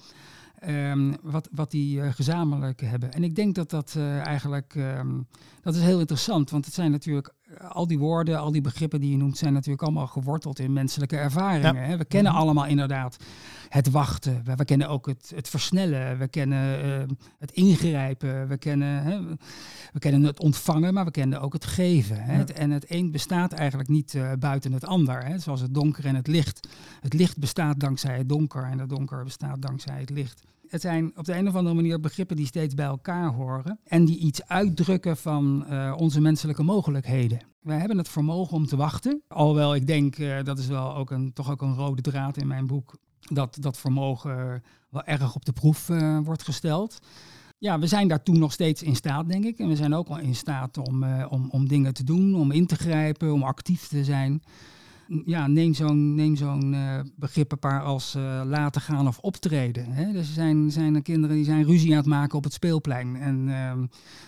Um, 0.68 1.16
wat, 1.22 1.48
wat 1.52 1.70
die 1.70 1.98
uh, 1.98 2.12
gezamenlijk 2.12 2.80
hebben. 2.80 3.12
En 3.12 3.24
ik 3.24 3.34
denk 3.34 3.54
dat 3.54 3.70
dat 3.70 3.96
eigenlijk, 4.24 4.74
um, 4.74 5.26
dat 5.62 5.74
is 5.74 5.82
heel 5.82 6.00
interessant, 6.00 6.50
want 6.50 6.64
het 6.64 6.74
zijn 6.74 6.90
natuurlijk 6.90 7.34
al 7.68 7.86
die 7.86 7.98
woorden, 7.98 8.38
al 8.38 8.52
die 8.52 8.60
begrippen 8.60 9.00
die 9.00 9.10
je 9.10 9.16
noemt, 9.16 9.38
zijn 9.38 9.52
natuurlijk 9.52 9.82
allemaal 9.82 10.06
geworteld 10.06 10.58
in 10.58 10.72
menselijke 10.72 11.16
ervaringen. 11.16 11.84
Hè? 11.84 11.96
We 11.96 12.04
kennen 12.04 12.32
mhm. 12.32 12.40
allemaal 12.40 12.66
inderdaad 12.66 13.16
het 13.68 13.90
wachten. 13.90 14.40
We, 14.44 14.54
we 14.54 14.64
kennen 14.64 14.88
ook 14.88 15.06
het, 15.06 15.32
het, 15.34 15.48
versnellen. 15.48 16.18
We 16.18 16.28
kennen 16.28 16.84
uh, 16.86 17.16
het 17.38 17.50
ingrijpen. 17.50 18.48
We 18.48 18.58
kennen, 18.58 19.02
hè, 19.02 19.20
we 19.92 19.98
kennen 19.98 20.22
het 20.22 20.40
ontvangen, 20.40 20.94
maar 20.94 21.04
we 21.04 21.10
kennen 21.10 21.40
ook 21.40 21.52
het 21.52 21.64
geven. 21.64 22.22
Hè? 22.22 22.34
Het, 22.34 22.52
en 22.52 22.70
het 22.70 22.84
een 22.90 23.10
bestaat 23.10 23.52
eigenlijk 23.52 23.88
niet 23.88 24.14
uh, 24.14 24.32
buiten 24.38 24.72
het 24.72 24.84
ander. 24.84 25.24
Hè? 25.24 25.38
Zoals 25.38 25.60
het 25.60 25.74
donker 25.74 26.06
en 26.06 26.14
het 26.14 26.26
licht. 26.26 26.68
Het 27.00 27.12
licht 27.12 27.38
bestaat 27.38 27.80
dankzij 27.80 28.16
het 28.16 28.28
donker 28.28 28.64
en 28.64 28.78
het 28.78 28.88
donker 28.88 29.24
bestaat 29.24 29.62
dankzij 29.62 30.00
het 30.00 30.10
licht. 30.10 30.42
Het 30.68 30.80
zijn 30.80 31.12
op 31.16 31.24
de 31.24 31.36
een 31.36 31.48
of 31.48 31.54
andere 31.54 31.74
manier 31.74 32.00
begrippen 32.00 32.36
die 32.36 32.46
steeds 32.46 32.74
bij 32.74 32.86
elkaar 32.86 33.32
horen 33.32 33.78
en 33.84 34.04
die 34.04 34.18
iets 34.18 34.46
uitdrukken 34.46 35.16
van 35.16 35.64
uh, 35.70 35.94
onze 35.96 36.20
menselijke 36.20 36.62
mogelijkheden. 36.62 37.40
Wij 37.60 37.78
hebben 37.78 37.98
het 37.98 38.08
vermogen 38.08 38.56
om 38.56 38.66
te 38.66 38.76
wachten. 38.76 39.22
Alhoewel 39.28 39.74
ik 39.74 39.86
denk, 39.86 40.18
uh, 40.18 40.42
dat 40.42 40.58
is 40.58 40.66
wel 40.66 40.96
ook 40.96 41.10
een, 41.10 41.32
toch 41.32 41.50
ook 41.50 41.62
een 41.62 41.74
rode 41.74 42.02
draad 42.02 42.36
in 42.36 42.46
mijn 42.46 42.66
boek, 42.66 42.96
dat 43.20 43.56
dat 43.60 43.78
vermogen 43.78 44.62
wel 44.90 45.04
erg 45.04 45.34
op 45.34 45.44
de 45.44 45.52
proef 45.52 45.88
uh, 45.88 46.18
wordt 46.22 46.42
gesteld. 46.42 46.98
Ja, 47.58 47.78
we 47.78 47.86
zijn 47.86 48.08
daartoe 48.08 48.38
nog 48.38 48.52
steeds 48.52 48.82
in 48.82 48.96
staat, 48.96 49.28
denk 49.28 49.44
ik. 49.44 49.58
En 49.58 49.68
we 49.68 49.76
zijn 49.76 49.94
ook 49.94 50.08
wel 50.08 50.18
in 50.18 50.34
staat 50.34 50.78
om, 50.78 51.04
om, 51.28 51.48
om 51.50 51.68
dingen 51.68 51.94
te 51.94 52.04
doen, 52.04 52.34
om 52.34 52.50
in 52.50 52.66
te 52.66 52.76
grijpen, 52.76 53.32
om 53.32 53.42
actief 53.42 53.88
te 53.88 54.04
zijn 54.04 54.42
ja, 55.24 55.46
neem 55.46 55.74
zo'n 55.74 56.14
neem 56.14 56.36
zo'n 56.36 56.72
uh, 56.72 57.00
begrippenpaar 57.16 57.82
als 57.82 58.14
uh, 58.14 58.42
laten 58.44 58.80
gaan 58.80 59.08
of 59.08 59.18
optreden. 59.18 59.92
Hè. 59.92 60.12
Dus 60.12 60.28
er 60.28 60.34
zijn, 60.34 60.70
zijn 60.70 60.94
er 60.94 61.02
kinderen 61.02 61.36
die 61.36 61.44
zijn 61.44 61.64
ruzie 61.64 61.90
aan 61.90 61.96
het 61.96 62.06
maken 62.06 62.38
op 62.38 62.44
het 62.44 62.52
speelplein. 62.52 63.16
En 63.16 63.48
uh, 63.48 63.72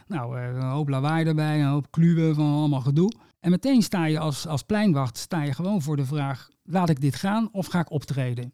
nou, 0.06 0.40
een 0.40 0.62
hoop 0.62 0.88
lawaai 0.88 1.26
erbij, 1.26 1.60
een 1.60 1.68
hoop 1.68 1.90
kluwen 1.90 2.34
van 2.34 2.52
allemaal 2.52 2.80
gedoe. 2.80 3.12
En 3.40 3.50
meteen 3.50 3.82
sta 3.82 4.04
je 4.04 4.18
als, 4.18 4.46
als 4.46 4.62
pleinwacht 4.62 5.16
sta 5.16 5.42
je 5.42 5.52
gewoon 5.52 5.82
voor 5.82 5.96
de 5.96 6.06
vraag, 6.06 6.48
laat 6.62 6.88
ik 6.88 7.00
dit 7.00 7.16
gaan 7.16 7.48
of 7.52 7.66
ga 7.66 7.80
ik 7.80 7.90
optreden? 7.90 8.52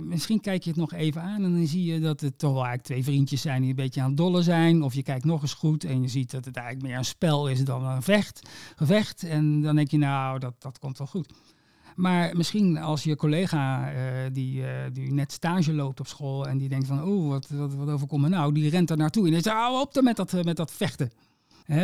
misschien 0.00 0.40
kijk 0.40 0.62
je 0.62 0.70
het 0.70 0.78
nog 0.78 0.92
even 0.92 1.22
aan 1.22 1.44
en 1.44 1.52
dan 1.52 1.66
zie 1.66 1.92
je 1.92 2.00
dat 2.00 2.20
het 2.20 2.38
toch 2.38 2.52
wel 2.52 2.64
eigenlijk 2.64 2.86
twee 2.86 3.04
vriendjes 3.04 3.40
zijn 3.40 3.60
die 3.60 3.70
een 3.70 3.76
beetje 3.76 4.00
aan 4.00 4.08
het 4.08 4.16
dollen 4.16 4.42
zijn. 4.42 4.82
Of 4.82 4.94
je 4.94 5.02
kijkt 5.02 5.24
nog 5.24 5.42
eens 5.42 5.54
goed 5.54 5.84
en 5.84 6.02
je 6.02 6.08
ziet 6.08 6.30
dat 6.30 6.44
het 6.44 6.56
eigenlijk 6.56 6.86
meer 6.86 6.96
een 6.98 7.04
spel 7.04 7.48
is 7.48 7.64
dan 7.64 7.84
een 7.84 8.02
vecht, 8.02 8.48
gevecht. 8.76 9.22
En 9.22 9.60
dan 9.60 9.76
denk 9.76 9.90
je, 9.90 9.98
nou, 9.98 10.38
dat, 10.38 10.54
dat 10.58 10.78
komt 10.78 10.98
wel 10.98 11.06
goed. 11.06 11.32
Maar 11.94 12.36
misschien 12.36 12.78
als 12.78 13.02
je 13.02 13.16
collega 13.16 13.92
die, 14.32 14.62
die 14.92 15.12
net 15.12 15.32
stage 15.32 15.72
loopt 15.72 16.00
op 16.00 16.06
school 16.06 16.48
en 16.48 16.58
die 16.58 16.68
denkt 16.68 16.86
van, 16.86 17.02
oh, 17.02 17.28
wat, 17.28 17.48
wat, 17.48 17.74
wat 17.74 17.88
overkomt 17.88 18.22
me 18.22 18.28
nou? 18.28 18.52
Die 18.52 18.70
rent 18.70 18.90
er 18.90 18.96
naartoe 18.96 19.26
en 19.26 19.32
die 19.32 19.42
zegt, 19.42 19.56
hou 19.56 19.80
op 19.80 20.02
met 20.02 20.16
dat, 20.16 20.44
met 20.44 20.56
dat 20.56 20.72
vechten. 20.72 21.12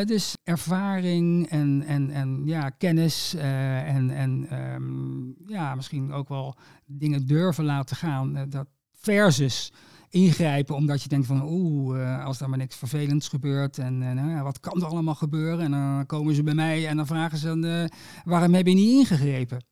dus 0.04 0.34
ervaring 0.44 1.48
en, 1.48 1.82
en, 1.86 2.10
en 2.10 2.42
ja, 2.44 2.70
kennis 2.70 3.34
en, 3.34 4.10
en 4.10 4.46
ehm, 4.50 5.52
ja, 5.52 5.74
misschien 5.74 6.12
ook 6.12 6.28
wel 6.28 6.56
dingen 6.86 7.26
durven 7.26 7.64
laten 7.64 7.96
gaan. 7.96 8.46
dat 8.48 8.66
versus 9.00 9.72
ingrijpen 10.10 10.74
omdat 10.74 11.02
je 11.02 11.08
denkt 11.08 11.26
van 11.26 11.42
oeh, 11.42 12.24
als 12.24 12.38
daar 12.38 12.48
maar 12.48 12.58
niks 12.58 12.76
vervelends 12.76 13.28
gebeurt 13.28 13.78
en 13.78 14.02
uh, 14.02 14.42
wat 14.42 14.60
kan 14.60 14.80
er 14.80 14.86
allemaal 14.86 15.14
gebeuren? 15.14 15.64
En 15.64 15.70
dan 15.70 16.06
komen 16.06 16.34
ze 16.34 16.42
bij 16.42 16.54
mij 16.54 16.86
en 16.86 16.96
dan 16.96 17.06
vragen 17.06 17.38
ze 17.38 17.90
waarom 18.24 18.54
heb 18.54 18.66
je 18.66 18.74
niet 18.74 18.98
ingegrepen? 18.98 19.64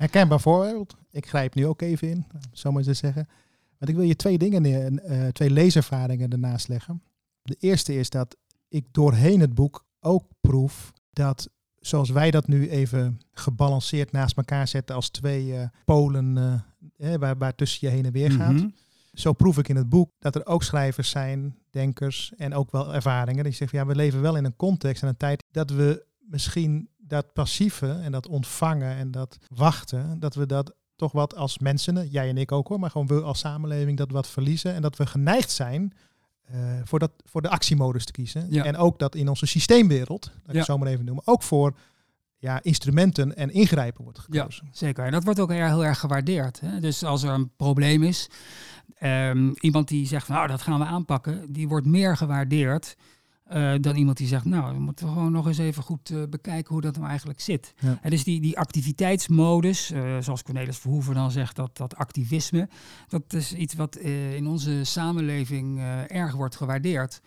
Herkenbaar 0.00 0.40
voorbeeld. 0.40 0.96
Ik 1.10 1.26
grijp 1.26 1.54
nu 1.54 1.66
ook 1.66 1.82
even 1.82 2.08
in, 2.08 2.26
zo 2.52 2.72
maar 2.72 2.82
te 2.82 2.94
zeggen. 2.94 3.28
Want 3.78 3.90
ik 3.90 3.96
wil 3.96 4.04
je 4.04 4.16
twee 4.16 4.38
dingen, 4.38 5.02
twee 5.32 5.50
leeservaringen 5.50 6.30
ernaast 6.30 6.68
leggen. 6.68 7.02
De 7.42 7.56
eerste 7.58 7.94
is 7.94 8.10
dat 8.10 8.36
ik 8.68 8.86
doorheen 8.90 9.40
het 9.40 9.54
boek 9.54 9.84
ook 10.00 10.24
proef 10.40 10.92
dat 11.10 11.50
zoals 11.76 12.10
wij 12.10 12.30
dat 12.30 12.46
nu 12.46 12.68
even 12.68 13.20
gebalanceerd 13.32 14.12
naast 14.12 14.36
elkaar 14.36 14.68
zetten 14.68 14.94
als 14.94 15.08
twee 15.08 15.68
polen 15.84 16.34
waar, 16.96 17.38
waar 17.38 17.54
tussen 17.54 17.88
je 17.88 17.94
heen 17.94 18.04
en 18.04 18.12
weer 18.12 18.32
gaat. 18.32 18.52
Mhm. 18.52 18.68
Zo 19.12 19.32
proef 19.32 19.58
ik 19.58 19.68
in 19.68 19.76
het 19.76 19.88
boek 19.88 20.12
dat 20.18 20.34
er 20.34 20.46
ook 20.46 20.62
schrijvers 20.62 21.10
zijn, 21.10 21.58
denkers 21.70 22.32
en 22.36 22.54
ook 22.54 22.70
wel 22.70 22.94
ervaringen. 22.94 23.44
Die 23.44 23.52
zeggen, 23.52 23.78
ja, 23.78 23.86
we 23.86 23.94
leven 23.94 24.20
wel 24.20 24.36
in 24.36 24.44
een 24.44 24.56
context 24.56 25.02
en 25.02 25.08
een 25.08 25.16
tijd 25.16 25.44
dat 25.50 25.70
we 25.70 26.06
misschien 26.18 26.88
dat 27.10 27.32
passieve 27.32 27.90
en 27.90 28.12
dat 28.12 28.28
ontvangen 28.28 28.96
en 28.96 29.10
dat 29.10 29.38
wachten, 29.54 30.20
dat 30.20 30.34
we 30.34 30.46
dat 30.46 30.74
toch 30.96 31.12
wat 31.12 31.36
als 31.36 31.58
mensen, 31.58 32.08
jij 32.08 32.28
en 32.28 32.36
ik 32.36 32.52
ook 32.52 32.68
hoor, 32.68 32.78
maar 32.80 32.90
gewoon 32.90 33.06
we 33.06 33.22
als 33.22 33.38
samenleving 33.38 33.98
dat 33.98 34.10
wat 34.10 34.26
verliezen 34.26 34.74
en 34.74 34.82
dat 34.82 34.96
we 34.96 35.06
geneigd 35.06 35.50
zijn 35.50 35.92
uh, 36.54 36.58
voor, 36.84 36.98
dat, 36.98 37.10
voor 37.24 37.42
de 37.42 37.48
actiemodus 37.48 38.04
te 38.04 38.12
kiezen. 38.12 38.50
En 38.50 38.76
ook 38.76 38.98
dat 38.98 39.14
in 39.14 39.28
onze 39.28 39.46
systeemwereld, 39.46 40.22
dat 40.22 40.50
ik 40.50 40.54
het 40.54 40.64
zo 40.64 40.78
maar 40.78 40.88
even 40.88 41.04
noemen, 41.04 41.26
ook 41.26 41.42
voor 41.42 41.76
ja, 42.36 42.62
instrumenten 42.62 43.36
en 43.36 43.50
ingrijpen 43.50 44.04
wordt 44.04 44.18
gekozen. 44.18 44.64
Ja, 44.66 44.70
zeker. 44.72 45.04
En 45.04 45.12
dat 45.12 45.24
wordt 45.24 45.40
ook 45.40 45.52
heel 45.52 45.84
erg 45.84 45.98
gewaardeerd. 45.98 46.60
Hè? 46.60 46.80
Dus 46.80 47.04
als 47.04 47.22
er 47.22 47.30
een 47.30 47.50
probleem 47.56 48.02
is, 48.02 48.28
um, 49.02 49.54
iemand 49.60 49.88
die 49.88 50.06
zegt, 50.06 50.28
nou 50.28 50.46
dat 50.46 50.62
gaan 50.62 50.78
we 50.78 50.84
aanpakken, 50.84 51.52
die 51.52 51.68
wordt 51.68 51.86
meer 51.86 52.16
gewaardeerd 52.16 52.96
uh, 53.52 53.74
dan 53.80 53.96
iemand 53.96 54.16
die 54.16 54.26
zegt, 54.26 54.44
nou, 54.44 54.74
we 54.74 54.80
moeten 54.80 55.08
gewoon 55.08 55.32
nog 55.32 55.46
eens 55.46 55.58
even 55.58 55.82
goed 55.82 56.10
uh, 56.10 56.22
bekijken 56.30 56.72
hoe 56.72 56.82
dat 56.82 56.96
nou 56.96 57.08
eigenlijk 57.08 57.40
zit. 57.40 57.74
Ja. 57.78 57.98
En 58.02 58.10
dus 58.10 58.24
die, 58.24 58.40
die 58.40 58.58
activiteitsmodus, 58.58 59.90
uh, 59.90 60.16
zoals 60.20 60.42
Cornelis 60.42 60.78
Verhoeven 60.78 61.14
dan 61.14 61.30
zegt, 61.30 61.56
dat, 61.56 61.76
dat 61.76 61.96
activisme, 61.96 62.68
dat 63.08 63.32
is 63.32 63.54
iets 63.54 63.74
wat 63.74 63.96
in 64.34 64.46
onze 64.46 64.84
samenleving 64.84 65.80
erg 66.06 66.34
wordt 66.34 66.56
gewaardeerd. 66.56 67.20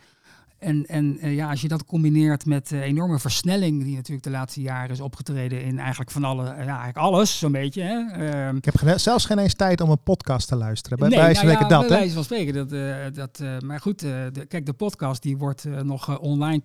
En, 0.63 0.85
en 0.85 1.17
uh, 1.21 1.35
ja, 1.35 1.49
als 1.49 1.61
je 1.61 1.67
dat 1.67 1.85
combineert 1.85 2.45
met 2.45 2.69
de 2.69 2.81
enorme 2.81 3.19
versnelling 3.19 3.83
die 3.83 3.95
natuurlijk 3.95 4.23
de 4.23 4.29
laatste 4.29 4.61
jaren 4.61 4.89
is 4.89 4.99
opgetreden 4.99 5.63
in 5.63 5.79
eigenlijk 5.79 6.11
van 6.11 6.23
alle, 6.23 6.43
ja, 6.43 6.55
eigenlijk 6.55 6.97
alles 6.97 7.39
zo'n 7.39 7.51
beetje. 7.51 7.81
Hè. 7.81 8.49
Uh, 8.49 8.55
ik 8.55 8.65
heb 8.65 8.99
zelfs 8.99 9.25
geen 9.25 9.37
eens 9.37 9.53
tijd 9.53 9.81
om 9.81 9.89
een 9.89 10.03
podcast 10.03 10.47
te 10.47 10.55
luisteren. 10.55 10.97
Bij 10.97 11.07
nee, 11.07 11.19
wijze 11.19 11.45
nou 11.45 11.59
ja, 11.59 11.67
dat, 11.67 11.79
bij 11.79 11.89
wijze 11.89 12.13
van 12.13 12.23
spreken. 12.23 12.53
Dat, 12.53 12.73
uh, 12.73 12.95
dat, 13.13 13.43
maar 13.65 13.79
goed, 13.79 13.99
de, 13.99 14.45
kijk, 14.47 14.65
de 14.65 14.73
podcast 14.73 15.21
die 15.21 15.37
wordt 15.37 15.65
nog 15.83 16.19
online 16.19 16.61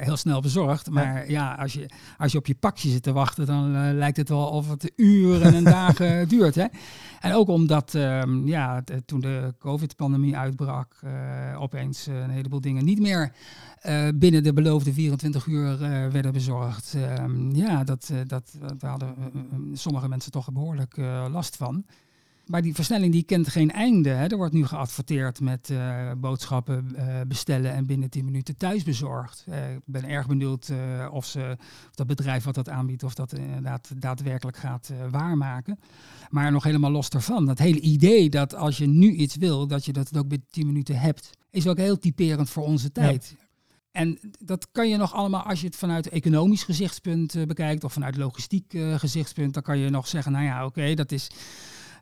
heel 0.00 0.16
snel 0.16 0.40
bezorgd. 0.40 0.90
Maar 0.90 1.30
ja. 1.30 1.54
ja, 1.54 1.54
als, 1.54 1.72
je, 1.72 1.90
als 2.18 2.32
je 2.32 2.38
op 2.38 2.46
je 2.46 2.54
pakje 2.54 2.90
zit 2.90 3.02
te 3.02 3.12
wachten, 3.12 3.46
dan 3.46 3.94
lijkt 3.94 4.16
het 4.16 4.28
wel 4.28 4.46
of 4.46 4.68
het 4.68 4.92
uren 4.96 5.54
en 5.54 5.64
dagen 5.80 6.28
duurt. 6.28 6.54
Hè. 6.54 6.64
En 7.20 7.32
ook 7.32 7.48
omdat 7.48 7.94
ehm, 7.94 8.46
ja, 8.46 8.82
toen 9.06 9.20
de 9.20 9.54
COVID-pandemie 9.58 10.36
uitbrak, 10.36 10.94
opeens 11.58 12.06
een 12.06 12.30
heleboel 12.30 12.60
dingen 12.60 12.84
niet 12.84 13.00
meer 13.00 13.32
uh, 13.86 14.08
binnen 14.14 14.42
de 14.42 14.52
beloofde 14.52 14.92
24 14.92 15.46
uur 15.46 15.72
uh, 15.72 15.78
werden 16.08 16.32
bezorgd. 16.32 16.94
Uh, 16.96 17.24
ja, 17.52 17.84
dat, 17.84 18.08
uh, 18.12 18.18
dat, 18.26 18.58
daar 18.78 18.90
hadden 18.90 19.14
sommige 19.72 20.08
mensen 20.08 20.32
toch 20.32 20.52
behoorlijk 20.52 20.96
last 21.30 21.56
van. 21.56 21.84
Maar 22.46 22.62
die 22.62 22.74
versnelling 22.74 23.12
die 23.12 23.22
kent 23.22 23.48
geen 23.48 23.70
einde. 23.70 24.08
Hè. 24.08 24.26
Er 24.26 24.36
wordt 24.36 24.52
nu 24.52 24.66
geadverteerd 24.66 25.40
met 25.40 25.72
boodschappen 26.16 26.96
bestellen 27.28 27.72
en 27.72 27.86
binnen 27.86 28.10
10 28.10 28.24
minuten 28.24 28.56
thuis 28.56 28.82
bezorgd. 28.82 29.44
ik 29.76 29.82
ben 29.84 30.04
erg 30.04 30.26
benieuwd 30.26 30.72
of, 31.10 31.26
ze, 31.26 31.56
of 31.88 31.94
dat 31.94 32.06
bedrijf 32.06 32.44
wat 32.44 32.54
dat 32.54 32.68
aanbiedt, 32.68 33.02
of 33.02 33.14
dat 33.14 33.32
inderdaad 33.32 33.90
daadwerkelijk 33.96 34.56
gaat 34.56 34.92
waarmaken. 35.10 35.78
Maar 36.30 36.52
nog 36.52 36.64
helemaal 36.64 36.90
los 36.90 37.10
daarvan. 37.10 37.46
Dat 37.46 37.58
hele 37.58 37.80
idee 37.80 38.30
dat 38.30 38.54
als 38.54 38.78
je 38.78 38.86
nu 38.86 39.10
iets 39.12 39.36
wil, 39.36 39.66
dat 39.66 39.84
je 39.84 39.92
dat 39.92 40.16
ook 40.16 40.28
binnen 40.28 40.48
10 40.50 40.66
minuten 40.66 40.98
hebt 40.98 41.30
is 41.50 41.66
ook 41.66 41.78
heel 41.78 41.98
typerend 41.98 42.50
voor 42.50 42.64
onze 42.64 42.92
tijd. 42.92 43.36
En 43.90 44.18
dat 44.38 44.68
kan 44.72 44.88
je 44.88 44.96
nog 44.96 45.14
allemaal, 45.14 45.42
als 45.42 45.60
je 45.60 45.66
het 45.66 45.76
vanuit 45.76 46.08
economisch 46.08 46.62
gezichtspunt 46.62 47.46
bekijkt 47.46 47.84
of 47.84 47.92
vanuit 47.92 48.16
logistiek 48.16 48.74
gezichtspunt, 48.96 49.54
dan 49.54 49.62
kan 49.62 49.78
je 49.78 49.90
nog 49.90 50.08
zeggen, 50.08 50.32
nou 50.32 50.44
ja, 50.44 50.64
oké, 50.64 50.94
dat 50.94 51.12
is 51.12 51.30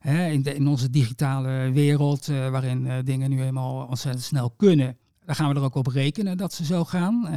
in, 0.04 0.42
de, 0.42 0.54
in, 0.54 0.68
onze 0.68 0.90
digitale 0.90 1.70
wereld, 1.72 2.28
uh, 2.28 2.50
waarin 2.50 3.04
dingen 3.04 3.30
nu 3.30 3.42
eenmaal 3.42 3.86
ontzettend 3.86 4.24
snel 4.24 4.50
kunnen. 4.50 4.98
Daar 5.24 5.34
gaan 5.34 5.48
we 5.48 5.54
er 5.54 5.64
ook 5.64 5.74
op 5.74 5.86
rekenen 5.86 6.36
dat 6.36 6.52
ze 6.52 6.64
zo 6.64 6.84
gaan. 6.84 7.28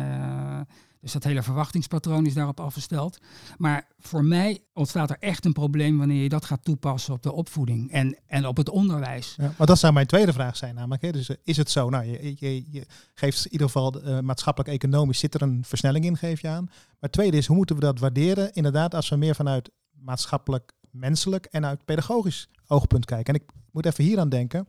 Dus 1.01 1.11
dat 1.11 1.23
hele 1.23 1.43
verwachtingspatroon 1.43 2.25
is 2.25 2.33
daarop 2.33 2.59
afgesteld. 2.59 3.17
Maar 3.57 3.87
voor 3.99 4.23
mij 4.23 4.63
ontstaat 4.73 5.09
er 5.09 5.17
echt 5.19 5.45
een 5.45 5.53
probleem 5.53 5.97
wanneer 5.97 6.23
je 6.23 6.29
dat 6.29 6.45
gaat 6.45 6.63
toepassen 6.63 7.13
op 7.13 7.23
de 7.23 7.31
opvoeding 7.31 7.91
en, 7.91 8.17
en 8.25 8.45
op 8.45 8.57
het 8.57 8.69
onderwijs. 8.69 9.35
Ja, 9.37 9.53
maar 9.57 9.67
dat 9.67 9.79
zou 9.79 9.93
mijn 9.93 10.07
tweede 10.07 10.33
vraag 10.33 10.57
zijn 10.57 10.75
namelijk. 10.75 11.01
Hè? 11.01 11.11
Dus 11.11 11.29
eh, 11.29 11.35
is 11.43 11.57
het 11.57 11.71
zo, 11.71 11.89
nou 11.89 12.05
je, 12.05 12.35
je, 12.39 12.71
je 12.71 12.85
geeft 13.13 13.45
in 13.45 13.51
ieder 13.51 13.67
geval 13.67 14.01
maatschappelijk-economisch 14.21 15.19
zit 15.19 15.33
er 15.33 15.41
een 15.41 15.63
versnelling 15.65 16.05
in, 16.05 16.17
geef 16.17 16.41
je 16.41 16.47
aan. 16.47 16.65
Maar 16.65 16.95
het 16.99 17.11
tweede 17.11 17.37
is, 17.37 17.45
hoe 17.45 17.55
moeten 17.55 17.75
we 17.75 17.81
dat 17.81 17.99
waarderen? 17.99 18.53
Inderdaad, 18.53 18.95
als 18.95 19.09
we 19.09 19.15
meer 19.15 19.35
vanuit 19.35 19.69
maatschappelijk, 19.91 20.73
menselijk 20.91 21.45
en 21.45 21.65
uit 21.65 21.85
pedagogisch 21.85 22.49
oogpunt 22.67 23.05
kijken. 23.05 23.33
En 23.33 23.41
ik 23.41 23.49
moet 23.71 23.85
even 23.85 24.03
hier 24.03 24.19
aan 24.19 24.29
denken. 24.29 24.67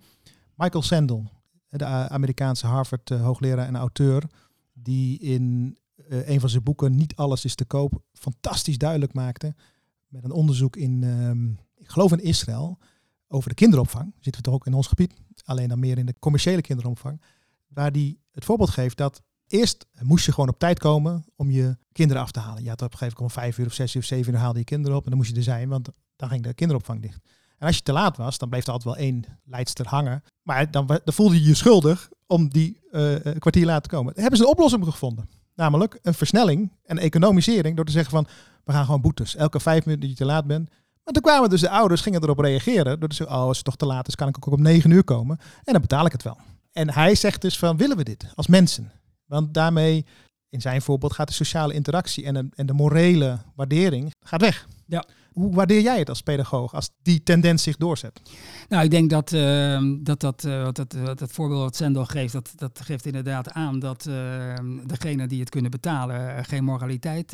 Michael 0.54 0.82
Sandel, 0.82 1.30
de 1.68 1.84
Amerikaanse 1.84 2.66
Harvard 2.66 3.11
uh, 3.11 3.22
hoogleraar 3.22 3.66
en 3.66 3.76
auteur, 3.76 4.22
die 4.72 5.18
in 5.18 5.76
uh, 6.08 6.28
een 6.28 6.40
van 6.40 6.48
zijn 6.48 6.62
boeken, 6.62 6.96
Niet 6.96 7.16
alles 7.16 7.44
is 7.44 7.54
te 7.54 7.64
koop, 7.64 8.02
fantastisch 8.12 8.78
duidelijk 8.78 9.12
maakte. 9.12 9.54
Met 10.08 10.24
een 10.24 10.30
onderzoek 10.30 10.76
in, 10.76 11.02
um, 11.02 11.58
ik 11.76 11.88
geloof 11.88 12.12
in 12.12 12.22
Israël, 12.22 12.78
over 13.28 13.48
de 13.48 13.54
kinderopvang. 13.54 14.12
Zitten 14.14 14.42
we 14.42 14.48
toch 14.48 14.54
ook 14.54 14.66
in 14.66 14.74
ons 14.74 14.87
gebied, 14.87 15.14
alleen 15.44 15.68
dan 15.68 15.78
meer 15.78 15.98
in 15.98 16.06
de 16.06 16.14
commerciële 16.18 16.61
kinderopvang. 16.61 17.22
Waar 17.66 17.92
die 17.92 18.20
het 18.30 18.44
voorbeeld 18.44 18.70
geeft 18.70 18.96
dat 18.96 19.22
eerst 19.46 19.87
moest 20.00 20.26
je 20.26 20.32
gewoon 20.32 20.48
op 20.48 20.58
tijd 20.58 20.78
komen 20.78 21.24
om 21.37 21.50
je 21.50 21.76
kinderen 21.92 22.22
af 22.22 22.30
te 22.30 22.40
halen. 22.40 22.62
Je 22.62 22.68
had 22.68 22.82
op 22.82 22.92
een 22.92 22.98
gegeven 22.98 23.16
moment 23.18 23.37
om 23.37 23.42
vijf 23.42 23.58
uur 23.58 23.66
of 23.66 23.72
zes 23.72 23.94
uur 23.94 24.00
of 24.00 24.08
zeven 24.08 24.32
uur 24.32 24.38
haalde 24.38 24.58
je 24.58 24.64
kinderen 24.64 24.96
op 24.96 25.02
en 25.02 25.08
dan 25.08 25.18
moest 25.18 25.30
je 25.30 25.37
er 25.37 25.42
zijn, 25.42 25.68
want 25.68 25.88
dan 26.16 26.28
ging 26.28 26.42
de 26.42 26.54
kinderopvang 26.54 27.02
dicht. 27.02 27.20
En 27.58 27.66
als 27.66 27.76
je 27.76 27.82
te 27.82 27.92
laat 27.92 28.16
was, 28.16 28.38
dan 28.38 28.48
bleef 28.48 28.66
er 28.66 28.72
altijd 28.72 28.94
wel 28.94 29.04
één 29.04 29.24
leidster 29.44 29.86
hangen. 29.88 30.22
Maar 30.42 30.70
dan, 30.70 30.86
dan 30.86 31.14
voelde 31.14 31.34
je 31.34 31.48
je 31.48 31.54
schuldig 31.54 32.08
om 32.26 32.48
die 32.48 32.80
uh, 32.90 33.14
kwartier 33.38 33.66
later 33.66 33.82
te 33.82 33.88
komen. 33.88 34.12
Daar 34.12 34.22
hebben 34.22 34.40
ze 34.40 34.44
een 34.44 34.52
oplossing 34.52 34.84
gevonden. 34.84 35.28
Namelijk 35.54 35.98
een 36.02 36.14
versnelling 36.14 36.72
en 36.84 36.98
economisering 36.98 37.76
door 37.76 37.84
te 37.84 37.92
zeggen 37.92 38.10
van 38.10 38.26
we 38.64 38.72
gaan 38.72 38.84
gewoon 38.84 39.00
boetes. 39.00 39.36
Elke 39.36 39.60
vijf 39.60 39.84
minuten 39.84 40.08
dat 40.08 40.18
je 40.18 40.24
te 40.24 40.30
laat 40.30 40.46
bent. 40.46 40.68
Maar 41.04 41.12
toen 41.12 41.22
kwamen 41.22 41.50
dus 41.50 41.60
de 41.60 41.70
ouders, 41.70 42.00
gingen 42.00 42.22
erop 42.22 42.38
reageren. 42.38 43.00
Door 43.00 43.08
te 43.08 43.14
zeggen, 43.14 43.36
oh 43.36 43.42
als 43.42 43.56
het 43.56 43.64
toch 43.66 43.76
te 43.76 43.86
laat 43.86 44.08
is, 44.08 44.14
kan 44.14 44.28
ik 44.28 44.36
ook 44.36 44.54
om 44.54 44.62
negen 44.62 44.90
uur 44.90 45.04
komen. 45.04 45.38
En 45.64 45.72
dan 45.72 45.80
betaal 45.80 46.06
ik 46.06 46.12
het 46.12 46.22
wel. 46.22 46.38
En 46.72 46.90
hij 46.92 47.14
zegt 47.14 47.42
dus 47.42 47.58
van 47.58 47.76
willen 47.76 47.96
we 47.96 48.04
dit 48.04 48.26
als 48.34 48.46
mensen? 48.46 48.92
Want 49.26 49.54
daarmee, 49.54 50.06
in 50.48 50.60
zijn 50.60 50.82
voorbeeld, 50.82 51.12
gaat 51.12 51.28
de 51.28 51.34
sociale 51.34 51.74
interactie 51.74 52.24
en 52.24 52.34
de, 52.34 52.48
en 52.54 52.66
de 52.66 52.72
morele 52.72 53.38
waardering 53.54 54.12
gaat 54.20 54.40
weg. 54.40 54.66
Ja. 54.86 55.04
Hoe 55.38 55.55
waardeer 55.55 55.81
jij 55.81 55.98
het 55.98 56.09
als 56.09 56.20
pedagoog 56.20 56.74
als 56.74 56.90
die 57.03 57.22
tendens 57.22 57.62
zich 57.62 57.77
doorzet? 57.77 58.20
Nou, 58.68 58.85
ik 58.85 58.90
denk 58.90 59.11
dat 59.11 59.33
uh, 59.33 59.81
dat, 60.01 60.20
dat, 60.20 60.44
uh, 60.44 60.64
dat, 60.72 60.77
dat, 60.77 61.18
dat 61.18 61.33
voorbeeld 61.33 61.61
wat 61.61 61.77
Sendel 61.77 62.05
geeft, 62.05 62.33
dat, 62.33 62.53
dat 62.57 62.81
geeft 62.83 63.07
inderdaad 63.07 63.53
aan 63.53 63.79
dat 63.79 64.07
uh, 64.09 64.14
degenen 64.87 65.29
die 65.29 65.40
het 65.40 65.48
kunnen 65.48 65.70
betalen 65.70 66.44
geen 66.44 66.64
moraliteit 66.64 67.33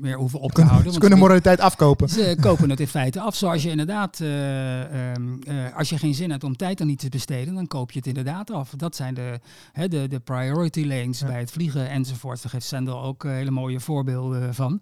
meer 0.00 0.16
hoeven 0.16 0.40
op 0.40 0.52
te 0.52 0.62
houden. 0.62 0.92
Ze 0.92 0.98
kunnen 0.98 1.18
moraliteit 1.18 1.60
afkopen. 1.60 2.08
Ze 2.08 2.36
kopen 2.40 2.70
het 2.70 2.80
in 2.80 2.88
feite 2.88 3.20
af. 3.20 3.34
Zoals 3.34 3.62
je 3.62 3.70
inderdaad, 3.70 4.20
ehm, 4.20 5.72
als 5.74 5.88
je 5.88 5.98
geen 5.98 6.14
zin 6.14 6.30
hebt 6.30 6.44
om 6.44 6.56
tijd 6.56 6.80
aan 6.80 6.88
iets 6.88 7.04
te 7.04 7.08
besteden, 7.08 7.54
dan 7.54 7.66
koop 7.66 7.90
je 7.90 7.98
het 7.98 8.08
inderdaad 8.08 8.50
af. 8.50 8.70
Dat 8.76 8.96
zijn 8.96 9.14
de, 9.14 9.40
hè, 9.72 9.88
de, 9.88 10.08
de 10.08 10.20
priority 10.20 10.84
lanes 10.84 11.24
bij 11.24 11.38
het 11.38 11.50
vliegen 11.50 11.90
enzovoort. 11.90 12.42
Daar 12.42 12.50
geeft 12.50 12.66
Sendel 12.66 13.02
ook 13.02 13.22
hele 13.22 13.50
mooie 13.50 13.80
voorbeelden 13.80 14.54
van. 14.54 14.80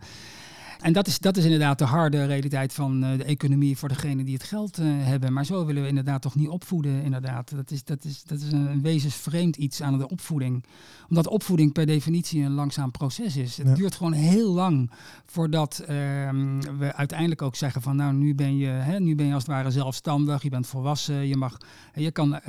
En 0.80 0.92
dat 0.92 1.06
is, 1.06 1.18
dat 1.18 1.37
is 1.37 1.44
inderdaad 1.44 1.79
de 1.79 1.85
harde 1.85 2.26
realiteit 2.26 2.72
van 2.72 3.00
de 3.00 3.24
economie 3.24 3.76
voor 3.76 3.88
degenen 3.88 4.24
die 4.24 4.35
het 4.35 4.42
geld 4.42 4.76
hebben. 4.83 5.33
Maar 5.33 5.44
zo 5.44 5.64
willen 5.64 5.83
we 5.83 5.88
inderdaad 5.88 6.22
toch 6.22 6.35
niet 6.35 6.48
opvoeden, 6.48 7.02
inderdaad. 7.02 7.56
Dat 7.56 7.70
is, 7.70 7.85
dat 7.85 8.04
is, 8.04 8.22
dat 8.22 8.40
is 8.40 8.52
een 8.52 8.83
wezensvreemd 8.83 9.56
iets 9.56 9.83
aan 9.83 9.98
de 9.98 10.08
opvoeding. 10.08 10.64
Omdat 11.08 11.26
opvoeding 11.26 11.72
per 11.72 11.87
definitie 11.87 12.42
een 12.42 12.52
langzaam 12.52 12.90
proces 12.90 13.37
is. 13.37 13.56
Het 13.56 13.76
duurt 13.76 13.94
gewoon 13.94 14.12
heel 14.12 14.52
lang 14.52 14.90
voordat 15.26 15.79
ehm, 15.79 16.60
we 16.79 16.94
uiteindelijk 16.94 17.42
ook 17.42 17.56
zeggen 17.56 17.83
van 17.83 17.96
nou, 17.96 18.14
nu 18.14 18.35
ben 18.35 18.56
je, 18.56 18.68
hè, 18.68 19.00
nu 19.00 19.14
ben 19.14 19.26
je 19.26 19.35
als 19.35 19.42
het 19.42 19.52
ware 19.52 19.70
zelfstandig, 19.70 20.42
je 20.42 20.50
bent 20.50 20.66
volwassen, 20.66 21.26
je 21.26 21.37
mag, 21.37 21.56
je 21.94 22.10
kan, 22.10 22.40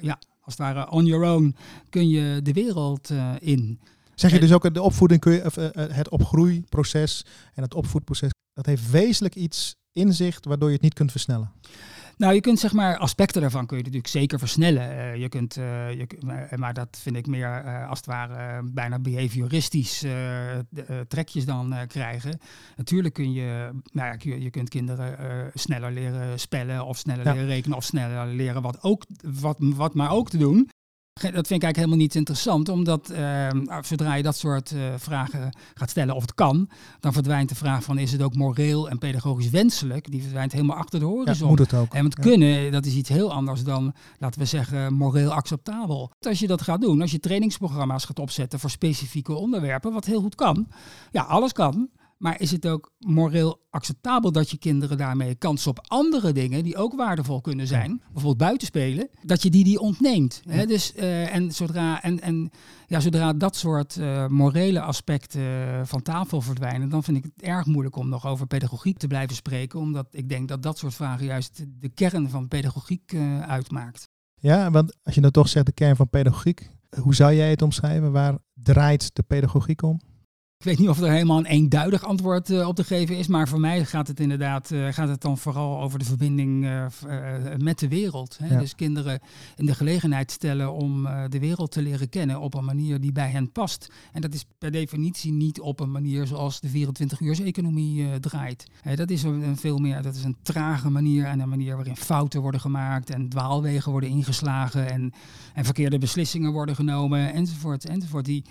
ja, 0.00 0.18
als 0.40 0.56
het 0.56 0.58
ware 0.58 0.90
on 0.90 1.06
your 1.06 1.34
own, 1.34 1.56
kun 1.88 2.08
je 2.08 2.40
de 2.42 2.52
wereld 2.52 3.10
in. 3.38 3.78
Zeg 4.20 4.32
je 4.32 4.40
dus 4.40 4.52
ook 4.52 4.74
de 4.74 4.82
opvoeding, 4.82 5.20
kun 5.20 5.32
je, 5.32 5.44
of, 5.44 5.54
het 5.74 6.08
opgroeiproces 6.08 7.24
en 7.54 7.62
het 7.62 7.74
opvoedproces, 7.74 8.30
dat 8.52 8.66
heeft 8.66 8.90
wezenlijk 8.90 9.34
iets 9.34 9.74
in 9.92 10.12
zich 10.12 10.38
waardoor 10.42 10.68
je 10.68 10.74
het 10.74 10.82
niet 10.82 10.94
kunt 10.94 11.10
versnellen? 11.10 11.52
Nou, 12.16 12.34
je 12.34 12.40
kunt 12.40 12.58
zeg 12.58 12.72
maar 12.72 12.96
aspecten 12.96 13.40
daarvan 13.40 13.66
kun 13.66 13.76
je 13.76 13.82
natuurlijk 13.82 14.10
zeker 14.10 14.38
versnellen. 14.38 14.90
Uh, 14.90 15.16
je 15.16 15.28
kunt, 15.28 15.56
uh, 15.56 15.92
je, 15.92 16.06
maar, 16.56 16.74
dat 16.74 16.98
vind 17.02 17.16
ik 17.16 17.26
meer 17.26 17.64
uh, 17.64 17.88
als 17.88 17.98
het 17.98 18.06
ware 18.06 18.62
bijna 18.64 18.98
behavioristisch 18.98 20.04
trekjes 21.08 21.44
dan 21.44 21.74
krijgen. 21.86 22.38
Natuurlijk 22.76 23.14
kun 23.14 23.32
je, 23.32 23.70
nou 23.92 24.08
ja, 24.08 24.14
je, 24.18 24.42
je 24.42 24.50
kunt 24.50 24.68
kinderen 24.68 25.50
sneller 25.54 25.92
leren 25.92 26.40
spellen 26.40 26.84
of 26.84 26.98
sneller 26.98 27.24
leren 27.24 27.46
rekenen 27.46 27.76
of 27.76 27.84
sneller 27.84 28.26
leren 28.26 28.62
wat, 28.62 28.82
ook, 28.82 29.04
wat, 29.40 29.56
wat 29.58 29.94
maar 29.94 30.10
ook 30.10 30.30
te 30.30 30.38
doen. 30.38 30.68
Dat 31.20 31.32
vind 31.46 31.62
ik 31.62 31.62
eigenlijk 31.62 31.76
helemaal 31.76 31.96
niet 31.96 32.14
interessant, 32.14 32.68
omdat 32.68 33.10
uh, 33.12 33.48
zodra 33.82 34.14
je 34.14 34.22
dat 34.22 34.36
soort 34.36 34.70
uh, 34.70 34.80
vragen 34.96 35.56
gaat 35.74 35.90
stellen 35.90 36.14
of 36.14 36.22
het 36.22 36.34
kan, 36.34 36.68
dan 37.00 37.12
verdwijnt 37.12 37.48
de 37.48 37.54
vraag 37.54 37.82
van 37.82 37.98
is 37.98 38.12
het 38.12 38.22
ook 38.22 38.34
moreel 38.34 38.88
en 38.88 38.98
pedagogisch 38.98 39.50
wenselijk, 39.50 40.10
die 40.10 40.22
verdwijnt 40.22 40.52
helemaal 40.52 40.76
achter 40.76 41.00
de 41.00 41.06
horizon. 41.06 41.42
Ja, 41.42 41.46
moet 41.46 41.58
het 41.58 41.74
ook. 41.74 41.94
En 41.94 42.04
het 42.04 42.14
kunnen, 42.14 42.72
dat 42.72 42.86
is 42.86 42.94
iets 42.94 43.08
heel 43.08 43.32
anders 43.32 43.62
dan, 43.62 43.94
laten 44.18 44.40
we 44.40 44.46
zeggen, 44.46 44.94
moreel 44.94 45.32
acceptabel. 45.32 46.12
Als 46.20 46.38
je 46.38 46.46
dat 46.46 46.62
gaat 46.62 46.80
doen, 46.80 47.00
als 47.00 47.10
je 47.10 47.20
trainingsprogramma's 47.20 48.04
gaat 48.04 48.18
opzetten 48.18 48.58
voor 48.58 48.70
specifieke 48.70 49.34
onderwerpen, 49.34 49.92
wat 49.92 50.04
heel 50.04 50.20
goed 50.20 50.34
kan, 50.34 50.66
ja, 51.10 51.22
alles 51.22 51.52
kan, 51.52 51.88
maar 52.20 52.40
is 52.40 52.50
het 52.50 52.66
ook 52.66 52.92
moreel 52.98 53.60
acceptabel 53.70 54.32
dat 54.32 54.50
je 54.50 54.58
kinderen 54.58 54.98
daarmee 54.98 55.34
kans 55.34 55.66
op 55.66 55.86
andere 55.88 56.32
dingen 56.32 56.64
die 56.64 56.76
ook 56.76 56.94
waardevol 56.94 57.40
kunnen 57.40 57.66
zijn, 57.66 57.98
bijvoorbeeld 57.98 58.36
buitenspelen, 58.36 59.08
dat 59.22 59.42
je 59.42 59.50
die 59.50 59.64
die 59.64 59.80
ontneemt? 59.80 60.42
Hè? 60.48 60.66
Dus, 60.66 60.92
uh, 60.96 61.34
en, 61.34 61.52
zodra, 61.52 62.02
en, 62.02 62.20
en 62.20 62.50
ja, 62.86 63.00
zodra 63.00 63.32
dat 63.32 63.56
soort 63.56 63.96
uh, 63.96 64.26
morele 64.26 64.80
aspecten 64.80 65.42
van 65.86 66.02
tafel 66.02 66.40
verdwijnen, 66.40 66.88
dan 66.88 67.02
vind 67.02 67.16
ik 67.16 67.24
het 67.24 67.42
erg 67.42 67.66
moeilijk 67.66 67.96
om 67.96 68.08
nog 68.08 68.26
over 68.26 68.46
pedagogiek 68.46 68.98
te 68.98 69.06
blijven 69.06 69.36
spreken, 69.36 69.78
omdat 69.78 70.06
ik 70.10 70.28
denk 70.28 70.48
dat 70.48 70.62
dat 70.62 70.78
soort 70.78 70.94
vragen 70.94 71.26
juist 71.26 71.64
de 71.78 71.88
kern 71.88 72.30
van 72.30 72.48
pedagogiek 72.48 73.14
uitmaakt. 73.46 74.08
Ja, 74.34 74.70
want 74.70 74.96
als 75.02 75.14
je 75.14 75.20
nou 75.20 75.32
toch 75.32 75.48
zegt 75.48 75.66
de 75.66 75.72
kern 75.72 75.96
van 75.96 76.10
pedagogiek, 76.10 76.70
hoe 77.00 77.14
zou 77.14 77.34
jij 77.34 77.50
het 77.50 77.62
omschrijven? 77.62 78.12
Waar 78.12 78.38
draait 78.54 79.14
de 79.14 79.22
pedagogiek 79.22 79.82
om? 79.82 80.00
Ik 80.60 80.66
weet 80.66 80.78
niet 80.78 80.88
of 80.88 81.00
er 81.00 81.10
helemaal 81.10 81.38
een 81.38 81.46
eenduidig 81.46 82.04
antwoord 82.04 82.50
uh, 82.50 82.68
op 82.68 82.76
te 82.76 82.84
geven 82.84 83.16
is, 83.16 83.26
maar 83.26 83.48
voor 83.48 83.60
mij 83.60 83.84
gaat 83.84 84.08
het 84.08 84.20
inderdaad 84.20 84.70
uh, 84.70 84.92
gaat 84.92 85.08
het 85.08 85.20
dan 85.20 85.38
vooral 85.38 85.80
over 85.80 85.98
de 85.98 86.04
verbinding 86.04 86.64
uh, 86.64 86.86
met 87.56 87.78
de 87.78 87.88
wereld. 87.88 88.38
Hè? 88.38 88.54
Ja. 88.54 88.58
Dus 88.58 88.74
kinderen 88.74 89.20
in 89.56 89.66
de 89.66 89.74
gelegenheid 89.74 90.30
stellen 90.30 90.72
om 90.72 91.08
de 91.28 91.38
wereld 91.38 91.72
te 91.72 91.82
leren 91.82 92.08
kennen 92.08 92.40
op 92.40 92.54
een 92.54 92.64
manier 92.64 93.00
die 93.00 93.12
bij 93.12 93.28
hen 93.30 93.52
past. 93.52 93.92
En 94.12 94.20
dat 94.20 94.34
is 94.34 94.44
per 94.58 94.70
definitie 94.70 95.32
niet 95.32 95.60
op 95.60 95.80
een 95.80 95.90
manier 95.90 96.26
zoals 96.26 96.60
de 96.60 96.68
24-uurs-economie 96.68 98.20
draait. 98.20 98.66
dat 98.94 99.10
is 99.10 99.22
een 99.22 99.56
veel 99.56 99.78
meer, 99.78 100.02
dat 100.02 100.14
is 100.14 100.24
een 100.24 100.36
trage 100.42 100.90
manier 100.90 101.24
en 101.24 101.40
een 101.40 101.48
manier 101.48 101.76
waarin 101.76 101.96
fouten 101.96 102.40
worden 102.40 102.60
gemaakt 102.60 103.10
en 103.10 103.28
dwaalwegen 103.28 103.92
worden 103.92 104.10
ingeslagen 104.10 104.90
en, 104.90 105.12
en 105.54 105.64
verkeerde 105.64 105.98
beslissingen 105.98 106.52
worden 106.52 106.74
genomen 106.74 107.32
enzovoort. 107.32 107.84
enzovoort. 107.84 108.24
Die, 108.24 108.44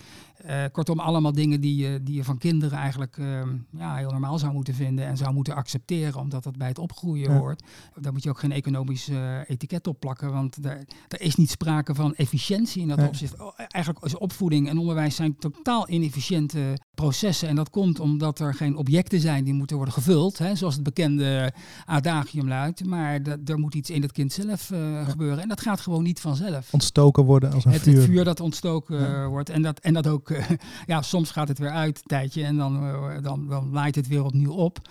kortom, 0.72 1.00
allemaal 1.00 1.32
dingen 1.32 1.62
die 1.62 1.76
je 1.76 2.04
die 2.04 2.16
je 2.16 2.24
van 2.24 2.38
kinderen 2.38 2.78
eigenlijk 2.78 3.18
ehm, 3.18 3.50
ja, 3.72 3.96
heel 3.96 4.12
normaal 4.12 4.40
zou 4.40 4.54
moeten 4.54 4.74
vinden 4.74 5.06
en 5.06 5.18
zou 5.18 5.34
moeten 5.34 5.56
accepteren, 5.56 6.22
omdat 6.22 6.44
dat 6.44 6.58
bij 6.58 6.68
het 6.68 6.80
opgroeien 6.80 7.38
hoort. 7.38 7.64
Daar 7.96 8.12
moet 8.14 8.24
je 8.24 8.30
ook 8.30 8.40
geen 8.40 8.52
economisch 8.52 9.10
uh, 9.10 9.50
etiket 9.50 9.88
op 9.88 10.00
plakken, 10.00 10.32
want 10.32 10.66
er, 10.66 10.86
er 11.08 11.22
is 11.22 11.36
niet 11.36 11.50
sprake 11.50 11.96
van 11.96 12.16
efficiëntie 12.16 12.82
in 12.82 12.88
dat 12.88 13.08
opzicht. 13.08 13.42
Oh, 13.42 13.52
eigenlijk 13.68 14.06
is 14.06 14.18
opvoeding 14.18 14.70
en 14.70 14.78
onderwijs 14.78 15.16
zijn 15.16 15.38
totaal 15.38 15.90
inefficiënte 15.90 16.78
processen. 16.96 17.48
En 17.48 17.56
dat 17.56 17.70
komt 17.70 18.00
omdat 18.00 18.40
er 18.40 18.54
geen 18.54 18.76
objecten 18.76 19.20
zijn 19.20 19.44
die 19.44 19.54
moeten 19.54 19.76
worden 19.76 19.94
gevuld, 19.94 20.38
hè, 20.38 20.56
zoals 20.56 20.74
het 20.74 20.84
bekende 20.84 21.54
adagium 21.86 22.48
luidt. 22.48 22.86
Maar 22.86 23.20
er 23.46 23.60
moet 23.60 23.76
iets 23.76 23.90
in 23.90 24.02
het 24.02 24.12
kind 24.12 24.34
zelf 24.34 24.70
uh, 24.70 25.08
gebeuren. 25.08 25.42
En 25.42 25.48
dat 25.48 25.62
gaat 25.62 25.80
gewoon 25.80 26.04
niet 26.04 26.20
vanzelf. 26.20 26.74
Ontstoken 26.74 27.24
worden 27.24 27.54
als 27.54 27.66
een 27.66 27.72
het, 27.72 27.82
vuur. 27.82 27.96
Het 27.96 28.06
vuur 28.06 28.24
dat 28.24 28.40
ontstoken 28.40 29.28
wordt. 29.28 29.50
En 29.50 29.62
dat, 29.62 29.80
en 29.80 29.94
dat 29.94 30.08
ook, 30.08 30.29
ja, 30.86 31.02
soms 31.02 31.32
gaat 31.32 31.48
het 31.48 31.60
weer 31.60 31.72
uit 31.72 31.98
een 31.98 32.04
tijdje 32.04 32.44
en 32.44 32.58
dan, 32.58 32.84
uh, 32.84 33.22
dan, 33.22 33.48
dan 33.48 33.70
laait 33.72 33.96
het 33.96 34.08
weer 34.08 34.24
opnieuw 34.24 34.52
op. 34.52 34.90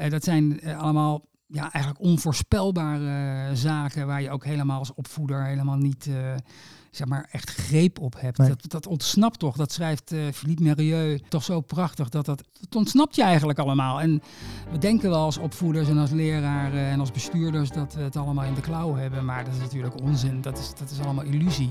Uh, 0.00 0.10
dat 0.10 0.24
zijn 0.24 0.60
allemaal 0.76 1.22
ja, 1.46 1.72
eigenlijk 1.72 2.04
onvoorspelbare 2.04 3.56
zaken 3.56 4.06
waar 4.06 4.22
je 4.22 4.30
ook 4.30 4.44
helemaal 4.44 4.78
als 4.78 4.94
opvoeder 4.94 5.44
helemaal 5.44 5.76
niet 5.76 6.08
zeg 6.96 7.06
maar, 7.06 7.28
echt 7.30 7.50
greep 7.50 8.00
op 8.00 8.20
hebt. 8.20 8.38
Nee. 8.38 8.48
Dat, 8.48 8.70
dat 8.70 8.86
ontsnapt 8.86 9.38
toch, 9.38 9.56
dat 9.56 9.72
schrijft 9.72 10.12
uh, 10.12 10.20
Philippe 10.32 10.62
Mérieux 10.62 11.22
toch 11.28 11.42
zo 11.42 11.60
prachtig, 11.60 12.08
dat, 12.08 12.24
dat 12.26 12.42
dat 12.60 12.76
ontsnapt 12.76 13.16
je 13.16 13.22
eigenlijk 13.22 13.58
allemaal. 13.58 14.00
En 14.00 14.22
we 14.70 14.78
denken 14.78 15.10
wel 15.10 15.22
als 15.22 15.38
opvoeders 15.38 15.88
en 15.88 15.98
als 15.98 16.10
leraren 16.10 16.86
en 16.86 17.00
als 17.00 17.10
bestuurders 17.10 17.70
dat 17.70 17.94
we 17.94 18.02
het 18.02 18.16
allemaal 18.16 18.44
in 18.44 18.54
de 18.54 18.60
klauw 18.60 18.94
hebben, 18.94 19.24
maar 19.24 19.44
dat 19.44 19.54
is 19.54 19.60
natuurlijk 19.60 20.00
onzin, 20.02 20.40
dat 20.40 20.58
is, 20.58 20.74
dat 20.78 20.90
is 20.90 21.00
allemaal 21.00 21.24
illusie. 21.24 21.70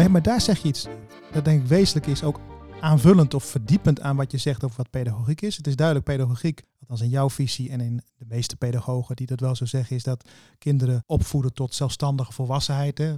Nee, 0.00 0.08
maar 0.08 0.22
daar 0.22 0.40
zeg 0.40 0.62
je 0.62 0.68
iets 0.68 0.86
dat 1.32 1.44
denk 1.44 1.62
ik 1.62 1.68
wezenlijk 1.68 2.06
is, 2.06 2.22
ook 2.22 2.40
aanvullend 2.80 3.34
of 3.34 3.44
verdiepend 3.44 4.00
aan 4.00 4.16
wat 4.16 4.30
je 4.30 4.38
zegt 4.38 4.64
over 4.64 4.76
wat 4.76 4.90
pedagogiek 4.90 5.40
is. 5.40 5.56
Het 5.56 5.66
is 5.66 5.76
duidelijk 5.76 6.06
pedagogiek, 6.06 6.62
althans 6.80 7.00
in 7.00 7.08
jouw 7.08 7.30
visie 7.30 7.70
en 7.70 7.80
in 7.80 8.02
de 8.16 8.24
meeste 8.28 8.56
pedagogen 8.56 9.16
die 9.16 9.26
dat 9.26 9.40
wel 9.40 9.54
zo 9.54 9.64
zeggen, 9.64 9.96
is 9.96 10.02
dat 10.02 10.28
kinderen 10.58 11.02
opvoeden 11.06 11.52
tot 11.52 11.74
zelfstandige 11.74 12.32
volwassenheid. 12.32 12.98
Hè? 12.98 13.04
Uh, 13.06 13.16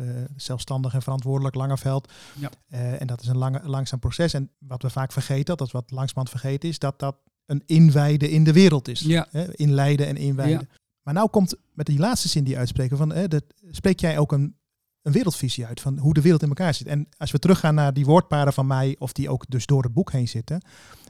uh, 0.00 0.24
zelfstandig 0.36 0.94
en 0.94 1.02
verantwoordelijk 1.02 1.54
Langeveld. 1.54 2.12
Ja. 2.38 2.50
Uh, 2.68 3.00
en 3.00 3.06
dat 3.06 3.22
is 3.22 3.28
een 3.28 3.38
lange, 3.38 3.60
langzaam 3.64 3.98
proces. 3.98 4.34
En 4.34 4.50
wat 4.58 4.82
we 4.82 4.90
vaak 4.90 5.12
vergeten, 5.12 5.56
dat 5.56 5.66
is 5.66 5.72
wat 5.72 5.90
langzamerhand 5.90 6.40
vergeten 6.40 6.68
is, 6.68 6.78
dat 6.78 6.98
dat 6.98 7.16
een 7.46 7.62
inwijden 7.66 8.30
in 8.30 8.44
de 8.44 8.52
wereld 8.52 8.88
is. 8.88 9.00
Ja. 9.00 9.26
Hè? 9.30 9.56
Inleiden 9.56 10.06
en 10.06 10.16
inwijden. 10.16 10.66
Ja. 10.70 10.76
Maar 11.02 11.14
nou 11.14 11.28
komt 11.28 11.54
met 11.72 11.86
die 11.86 11.98
laatste 11.98 12.28
zin 12.28 12.44
die 12.44 12.58
uitspreken, 12.58 12.96
van, 12.96 13.08
dat, 13.08 13.44
spreek 13.70 14.00
jij 14.00 14.18
ook 14.18 14.32
een 14.32 14.56
een 15.04 15.12
wereldvisie 15.12 15.66
uit 15.66 15.80
van 15.80 15.98
hoe 15.98 16.14
de 16.14 16.20
wereld 16.20 16.42
in 16.42 16.48
elkaar 16.48 16.74
zit. 16.74 16.86
En 16.86 17.08
als 17.16 17.30
we 17.30 17.38
teruggaan 17.38 17.74
naar 17.74 17.92
die 17.92 18.04
woordparen 18.04 18.52
van 18.52 18.66
mij, 18.66 18.96
of 18.98 19.12
die 19.12 19.28
ook 19.28 19.44
dus 19.48 19.66
door 19.66 19.82
het 19.82 19.92
boek 19.92 20.12
heen 20.12 20.28
zitten. 20.28 20.62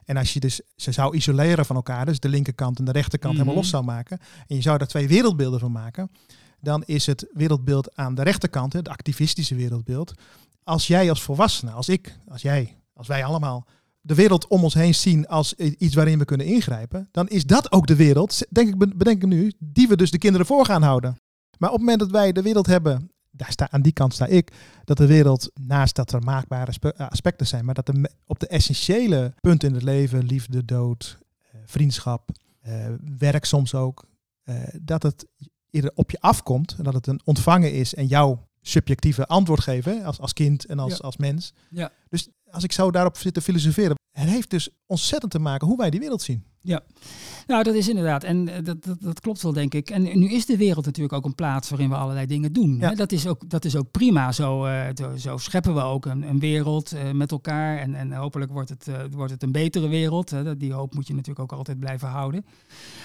En 0.04 0.16
als 0.16 0.32
je 0.32 0.40
dus 0.40 0.60
ze 0.76 0.92
zou 0.92 1.16
isoleren 1.16 1.66
van 1.66 1.76
elkaar, 1.76 2.06
dus 2.06 2.20
de 2.20 2.28
linkerkant 2.28 2.78
en 2.78 2.84
de 2.84 2.92
rechterkant 2.92 3.32
mm 3.32 3.38
-hmm. 3.40 3.48
helemaal 3.48 3.62
los 3.62 3.70
zou 3.70 3.84
maken. 3.84 4.18
En 4.46 4.56
je 4.56 4.62
zou 4.62 4.78
daar 4.78 4.86
twee 4.86 5.08
wereldbeelden 5.08 5.60
van 5.60 5.72
maken. 5.72 6.10
Dan 6.60 6.82
is 6.84 7.06
het 7.06 7.26
wereldbeeld 7.32 7.96
aan 7.96 8.14
de 8.14 8.22
rechterkant, 8.22 8.72
het 8.72 8.88
activistische 8.88 9.54
wereldbeeld. 9.54 10.12
Als 10.62 10.86
jij 10.86 11.08
als 11.10 11.22
volwassene, 11.22 11.70
als 11.70 11.88
ik, 11.88 12.18
als 12.28 12.42
jij, 12.42 12.76
als 12.92 13.06
wij 13.06 13.24
allemaal 13.24 13.66
de 14.00 14.14
wereld 14.14 14.46
om 14.46 14.62
ons 14.62 14.74
heen 14.74 14.94
zien 14.94 15.26
als 15.26 15.54
iets 15.54 15.94
waarin 15.94 16.18
we 16.18 16.24
kunnen 16.24 16.46
ingrijpen, 16.46 17.08
dan 17.10 17.28
is 17.28 17.44
dat 17.44 17.72
ook 17.72 17.86
de 17.86 17.96
wereld, 17.96 18.46
denk 18.50 18.68
ik, 18.68 18.96
bedenk 18.98 19.22
ik 19.22 19.28
nu, 19.28 19.52
die 19.58 19.88
we 19.88 19.96
dus 19.96 20.10
de 20.10 20.18
kinderen 20.18 20.46
voor 20.46 20.64
gaan 20.64 20.82
houden. 20.82 21.16
Maar 21.58 21.70
op 21.70 21.76
het 21.76 21.84
moment 21.84 22.00
dat 22.00 22.10
wij 22.10 22.32
de 22.32 22.42
wereld 22.42 22.66
hebben 22.66 23.10
daar 23.36 23.52
sta, 23.52 23.70
aan 23.70 23.82
die 23.82 23.92
kant 23.92 24.14
sta 24.14 24.26
ik, 24.26 24.52
dat 24.84 24.96
de 24.96 25.06
wereld, 25.06 25.50
naast 25.54 25.96
dat 25.96 26.12
er 26.12 26.22
maakbare 26.22 26.94
aspecten 26.96 27.46
zijn, 27.46 27.64
maar 27.64 27.74
dat 27.74 27.88
er 27.88 28.10
op 28.26 28.38
de 28.38 28.46
essentiële 28.46 29.34
punten 29.40 29.68
in 29.68 29.74
het 29.74 29.82
leven, 29.82 30.24
liefde, 30.24 30.64
dood, 30.64 31.18
uh, 31.54 31.60
vriendschap, 31.64 32.30
uh, 32.66 32.86
werk 33.18 33.44
soms 33.44 33.74
ook, 33.74 34.04
dat 34.80 35.02
het 35.02 35.26
eerder 35.70 35.92
op 35.94 36.10
je 36.10 36.20
afkomt 36.20 36.74
en 36.78 36.84
dat 36.84 36.94
het 36.94 37.06
een 37.06 37.20
ontvangen 37.24 37.72
is 37.72 37.94
en 37.94 38.06
jouw 38.06 38.48
subjectieve 38.60 39.26
antwoord 39.26 39.60
geven 39.60 40.04
als, 40.04 40.20
als 40.20 40.32
kind 40.32 40.66
en 40.66 40.78
als, 40.78 40.92
ja. 40.92 40.98
als 40.98 41.16
mens. 41.16 41.52
Ja. 41.70 41.92
Dus 42.08 42.28
als 42.50 42.64
ik 42.64 42.72
zo 42.72 42.90
daarop 42.90 43.16
zit 43.16 43.34
te 43.34 43.40
filosoferen, 43.40 43.96
het 44.10 44.28
heeft 44.28 44.50
dus 44.50 44.68
ontzettend 44.86 45.32
te 45.32 45.38
maken 45.38 45.66
hoe 45.66 45.76
wij 45.76 45.90
die 45.90 46.00
wereld 46.00 46.22
zien. 46.22 46.44
Ja, 46.66 46.82
nou 47.46 47.62
dat 47.62 47.74
is 47.74 47.88
inderdaad. 47.88 48.24
En 48.24 48.44
dat, 48.44 48.84
dat, 48.84 48.96
dat 49.00 49.20
klopt 49.20 49.42
wel, 49.42 49.52
denk 49.52 49.74
ik. 49.74 49.90
En 49.90 50.18
nu 50.18 50.30
is 50.30 50.46
de 50.46 50.56
wereld 50.56 50.84
natuurlijk 50.84 51.14
ook 51.14 51.24
een 51.24 51.34
plaats 51.34 51.68
waarin 51.68 51.88
we 51.88 51.94
allerlei 51.94 52.26
dingen 52.26 52.52
doen. 52.52 52.76
Ja. 52.80 52.94
Dat, 52.94 53.12
is 53.12 53.26
ook, 53.26 53.50
dat 53.50 53.64
is 53.64 53.76
ook 53.76 53.90
prima. 53.90 54.32
Zo, 54.32 54.66
uh, 54.66 54.82
zo 55.16 55.36
scheppen 55.36 55.74
we 55.74 55.80
ook 55.80 56.06
een, 56.06 56.28
een 56.28 56.38
wereld 56.38 56.94
uh, 56.94 57.10
met 57.10 57.30
elkaar. 57.30 57.78
En, 57.78 57.94
en 57.94 58.12
hopelijk 58.12 58.52
wordt 58.52 58.68
het, 58.68 58.86
uh, 58.88 58.96
wordt 59.10 59.32
het 59.32 59.42
een 59.42 59.52
betere 59.52 59.88
wereld. 59.88 60.32
Die 60.58 60.72
hoop 60.72 60.94
moet 60.94 61.06
je 61.06 61.14
natuurlijk 61.14 61.52
ook 61.52 61.58
altijd 61.58 61.78
blijven 61.78 62.08
houden. 62.08 62.44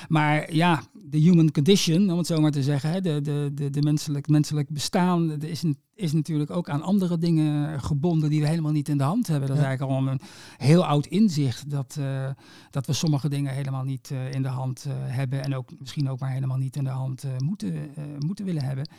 Maar 0.07 0.53
ja, 0.53 0.83
de 0.93 1.17
human 1.17 1.51
condition, 1.51 2.11
om 2.11 2.17
het 2.17 2.27
zo 2.27 2.39
maar 2.39 2.51
te 2.51 2.63
zeggen, 2.63 2.89
hè, 2.91 3.01
de, 3.01 3.21
de, 3.21 3.51
de, 3.53 3.69
de 3.69 3.81
menselijk, 3.81 4.27
menselijk 4.27 4.69
bestaan, 4.69 5.41
is, 5.41 5.63
is 5.99 6.13
natuurlijk 6.13 6.51
ook 6.51 6.69
aan 6.69 6.81
andere 6.81 7.17
dingen 7.17 7.81
gebonden 7.81 8.29
die 8.29 8.41
we 8.41 8.47
helemaal 8.47 8.71
niet 8.71 8.89
in 8.89 8.97
de 8.97 9.03
hand 9.03 9.27
hebben. 9.27 9.47
Dat 9.47 9.57
is 9.57 9.63
eigenlijk 9.63 9.99
al 9.99 10.07
een 10.07 10.19
heel 10.57 10.85
oud 10.85 11.05
inzicht 11.05 11.69
dat, 11.69 11.95
uh, 11.99 12.29
dat 12.69 12.85
we 12.85 12.93
sommige 12.93 13.29
dingen 13.29 13.53
helemaal 13.53 13.83
niet 13.83 14.09
uh, 14.09 14.33
in 14.33 14.41
de 14.41 14.47
hand 14.47 14.85
uh, 14.87 14.93
hebben 14.97 15.43
en 15.43 15.55
ook 15.55 15.71
misschien 15.79 16.09
ook 16.09 16.19
maar 16.19 16.31
helemaal 16.31 16.57
niet 16.57 16.75
in 16.75 16.83
de 16.83 16.89
hand 16.89 17.23
moeten, 17.37 17.91
moeten 18.19 18.45
willen 18.45 18.63
hebben. 18.63 18.89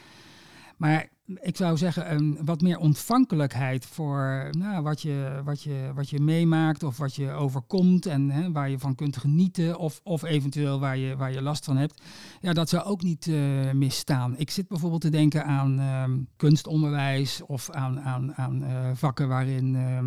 Maar 0.76 1.08
ik 1.40 1.56
zou 1.56 1.76
zeggen, 1.76 2.12
een 2.12 2.38
wat 2.44 2.60
meer 2.60 2.78
ontvankelijkheid 2.78 3.86
voor 3.86 4.48
nou, 4.50 4.82
wat, 4.82 5.02
je, 5.02 5.40
wat, 5.44 5.62
je, 5.62 5.90
wat 5.94 6.10
je 6.10 6.20
meemaakt 6.20 6.82
of 6.82 6.96
wat 6.96 7.14
je 7.14 7.30
overkomt 7.30 8.06
en 8.06 8.30
hè, 8.30 8.52
waar 8.52 8.70
je 8.70 8.78
van 8.78 8.94
kunt 8.94 9.16
genieten 9.16 9.78
of, 9.78 10.00
of 10.02 10.22
eventueel 10.22 10.80
waar 10.80 10.96
je, 10.96 11.16
waar 11.16 11.32
je 11.32 11.42
last 11.42 11.64
van 11.64 11.76
hebt. 11.76 12.02
Ja, 12.40 12.52
dat 12.52 12.68
zou 12.68 12.84
ook 12.84 13.02
niet 13.02 13.26
uh, 13.26 13.70
misstaan. 13.72 14.34
Ik 14.36 14.50
zit 14.50 14.68
bijvoorbeeld 14.68 15.00
te 15.00 15.10
denken 15.10 15.44
aan 15.44 15.78
uh, 15.78 16.04
kunstonderwijs 16.36 17.42
of 17.46 17.70
aan, 17.70 18.00
aan, 18.00 18.34
aan 18.34 18.62
uh, 18.62 18.90
vakken 18.94 19.28
waarin 19.28 19.74
uh, 19.74 19.98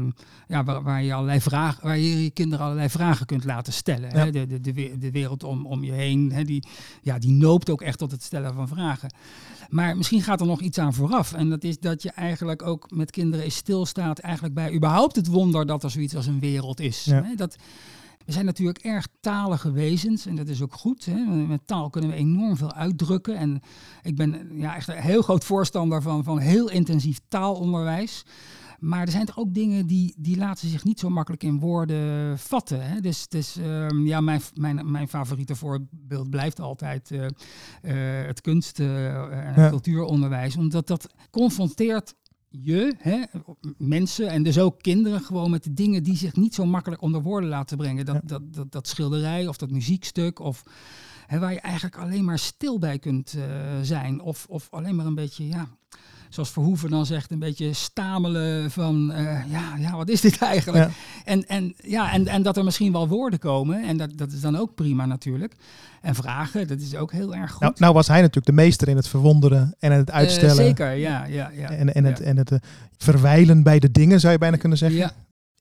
ja, 0.47 0.63
waar, 0.63 0.84
waar, 0.84 1.03
je 1.03 1.13
allerlei 1.13 1.41
vragen, 1.41 1.84
waar 1.84 1.97
je 1.97 2.24
je 2.24 2.32
kinderen 2.32 2.65
allerlei 2.65 2.89
vragen 2.89 3.26
kunt 3.26 3.43
laten 3.43 3.74
stellen. 3.74 4.09
Ja. 4.09 4.17
Hè? 4.17 4.32
De, 4.32 4.47
de, 4.47 4.61
de, 4.61 4.97
de 4.97 5.11
wereld 5.11 5.43
om, 5.43 5.65
om 5.65 5.84
je 5.84 5.91
heen, 5.91 6.32
hè, 6.32 6.43
die, 6.43 6.63
ja, 7.01 7.19
die 7.19 7.32
noopt 7.32 7.69
ook 7.69 7.82
echt 7.82 7.97
tot 7.97 8.11
het 8.11 8.24
stellen 8.24 8.53
van 8.53 8.67
vragen. 8.67 9.09
Maar 9.69 9.97
misschien 9.97 10.21
gaat 10.21 10.39
er 10.39 10.47
nog 10.47 10.61
iets 10.61 10.78
aan 10.78 10.93
vooraf. 10.93 11.11
En 11.36 11.49
dat 11.49 11.64
is 11.64 11.80
dat 11.80 12.03
je 12.03 12.11
eigenlijk 12.11 12.61
ook 12.61 12.91
met 12.91 13.11
kinderen 13.11 13.45
is 13.45 13.55
stilstaat 13.55 14.20
eigenlijk 14.20 14.53
bij 14.53 14.74
überhaupt 14.74 15.16
het 15.16 15.28
wonder 15.28 15.66
dat 15.66 15.84
er 15.84 15.91
zoiets 15.91 16.16
als 16.16 16.28
een 16.28 16.39
wereld 16.39 16.80
is. 16.80 17.03
Ja. 17.03 17.34
Dat, 17.36 17.55
we 18.26 18.32
zijn 18.32 18.45
natuurlijk 18.45 18.78
erg 18.78 19.07
talige 19.20 19.72
wezens 19.72 20.26
en 20.26 20.36
dat 20.36 20.47
is 20.47 20.61
ook 20.61 20.74
goed. 20.74 21.05
Hè. 21.05 21.26
Met 21.26 21.61
taal 21.66 21.89
kunnen 21.89 22.09
we 22.09 22.16
enorm 22.16 22.57
veel 22.57 22.74
uitdrukken. 22.74 23.38
En 23.38 23.61
ik 24.01 24.16
ben 24.16 24.49
ja, 24.53 24.76
echt 24.76 24.88
een 24.88 24.95
heel 24.95 25.22
groot 25.22 25.43
voorstander 25.43 26.01
van, 26.01 26.24
van 26.24 26.39
heel 26.39 26.70
intensief 26.70 27.20
taalonderwijs. 27.28 28.24
Maar 28.84 29.01
er 29.01 29.11
zijn 29.11 29.25
toch 29.25 29.38
ook 29.38 29.53
dingen 29.53 29.88
die, 29.88 30.13
die 30.17 30.38
laten 30.38 30.69
zich 30.69 30.84
niet 30.84 30.99
zo 30.99 31.09
makkelijk 31.09 31.43
in 31.43 31.59
woorden 31.59 32.39
vatten. 32.39 32.89
Hè? 32.89 32.99
Dus, 32.99 33.27
dus 33.27 33.55
um, 33.57 34.05
ja, 34.05 34.21
mijn, 34.21 34.41
mijn, 34.53 34.91
mijn 34.91 35.07
favoriete 35.07 35.55
voorbeeld 35.55 36.29
blijft 36.29 36.59
altijd 36.59 37.11
uh, 37.11 37.21
uh, 37.21 38.25
het 38.25 38.41
kunst- 38.41 38.79
uh, 38.79 39.47
en 39.47 39.61
ja. 39.61 39.69
cultuuronderwijs. 39.69 40.57
Omdat 40.57 40.88
dat 40.88 41.07
confronteert 41.31 42.15
je, 42.49 42.95
hè, 42.97 43.23
mensen 43.77 44.27
en 44.27 44.43
dus 44.43 44.59
ook 44.59 44.81
kinderen, 44.81 45.21
gewoon 45.21 45.51
met 45.51 45.63
de 45.63 45.73
dingen 45.73 46.03
die 46.03 46.17
zich 46.17 46.36
niet 46.36 46.53
zo 46.53 46.65
makkelijk 46.65 47.01
onder 47.01 47.21
woorden 47.21 47.49
laten 47.49 47.77
brengen. 47.77 48.05
Dat, 48.05 48.15
ja. 48.15 48.21
dat, 48.25 48.53
dat, 48.53 48.71
dat, 48.71 48.88
schilderij 48.88 49.47
of 49.47 49.57
dat 49.57 49.71
muziekstuk 49.71 50.39
of 50.39 50.63
hè, 51.27 51.39
waar 51.39 51.53
je 51.53 51.59
eigenlijk 51.59 51.97
alleen 51.97 52.25
maar 52.25 52.39
stil 52.39 52.79
bij 52.79 52.99
kunt 52.99 53.36
zijn. 53.81 54.21
Of, 54.21 54.45
of 54.49 54.67
alleen 54.71 54.95
maar 54.95 55.05
een 55.05 55.15
beetje, 55.15 55.47
ja, 55.47 55.67
zoals 56.34 56.51
Verhoeven 56.51 56.89
dan 56.89 57.05
zegt, 57.05 57.31
een 57.31 57.39
beetje 57.39 57.73
stamelen 57.73 58.71
van, 58.71 59.11
uh, 59.11 59.51
ja, 59.51 59.75
ja, 59.79 59.95
wat 59.95 60.09
is 60.09 60.21
dit 60.21 60.38
eigenlijk? 60.38 60.84
Ja. 60.84 60.91
En, 61.25 61.47
en, 61.47 61.73
ja, 61.77 62.11
en, 62.11 62.27
en 62.27 62.41
dat 62.41 62.57
er 62.57 62.63
misschien 62.63 62.91
wel 62.91 63.07
woorden 63.07 63.39
komen, 63.39 63.84
en 63.84 63.97
dat, 63.97 64.09
dat 64.15 64.31
is 64.31 64.41
dan 64.41 64.55
ook 64.55 64.75
prima 64.75 65.05
natuurlijk. 65.05 65.53
En 66.01 66.15
vragen, 66.15 66.67
dat 66.67 66.79
is 66.79 66.95
ook 66.95 67.11
heel 67.11 67.36
erg 67.36 67.51
goed. 67.51 67.61
Nou, 67.61 67.73
nou 67.77 67.93
was 67.93 68.07
hij 68.07 68.17
natuurlijk 68.17 68.45
de 68.45 68.61
meester 68.61 68.88
in 68.88 68.95
het 68.95 69.07
verwonderen 69.07 69.75
en 69.79 69.91
het 69.91 70.11
uitstellen. 70.11 70.57
Uh, 70.57 70.63
zeker, 70.63 70.93
ja. 70.93 71.25
ja, 71.25 71.49
ja 71.49 71.69
en, 71.69 71.93
en 71.93 72.03
het, 72.03 72.21
en 72.21 72.38
het 72.38 72.51
uh, 72.51 72.59
verwijlen 72.97 73.63
bij 73.63 73.79
de 73.79 73.91
dingen, 73.91 74.19
zou 74.19 74.34
je 74.34 74.39
bijna 74.39 74.57
kunnen 74.57 74.77
zeggen. 74.77 74.99
Ja. 74.99 75.11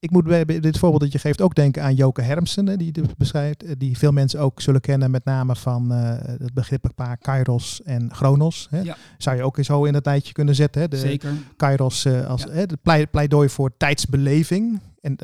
Ik 0.02 0.10
moet 0.10 0.24
bij 0.24 0.44
dit 0.44 0.78
voorbeeld 0.78 1.00
dat 1.02 1.12
je 1.12 1.18
geeft 1.18 1.40
ook 1.40 1.54
denken 1.54 1.82
aan 1.82 1.94
Joke 1.94 2.22
Hermsen, 2.22 2.78
die 2.78 2.92
de 2.92 3.02
beschrijft, 3.18 3.80
die 3.80 3.98
veel 3.98 4.12
mensen 4.12 4.40
ook 4.40 4.60
zullen 4.60 4.80
kennen, 4.80 5.10
met 5.10 5.24
name 5.24 5.56
van 5.56 5.92
uh, 5.92 6.14
het 6.18 6.54
begrip 6.54 6.90
paar 6.94 7.16
Kairos 7.16 7.82
en 7.82 8.14
Chronos. 8.14 8.66
Hè. 8.70 8.80
Ja. 8.80 8.96
Zou 9.18 9.36
je 9.36 9.42
ook 9.42 9.58
zo 9.60 9.84
in 9.84 9.94
het 9.94 10.06
lijstje 10.06 10.32
kunnen 10.32 10.54
zetten. 10.54 10.80
Hè. 10.80 10.88
De 10.88 10.96
Zeker. 10.96 11.32
Kairos 11.56 12.04
uh, 12.04 12.26
als 12.26 12.42
ja. 12.42 12.50
hè, 12.50 12.66
de 12.66 12.78
plei, 12.82 13.06
pleidooi 13.06 13.48
voor 13.48 13.76
tijdsbeleving. 13.76 14.80
En 15.00 15.16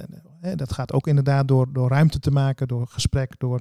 uh, 0.43 0.53
dat 0.55 0.73
gaat 0.73 0.93
ook 0.93 1.07
inderdaad 1.07 1.49
door, 1.49 1.73
door 1.73 1.89
ruimte 1.89 2.19
te 2.19 2.31
maken, 2.31 2.69
door 2.69 2.87
gesprek, 2.87 3.35
door 3.39 3.61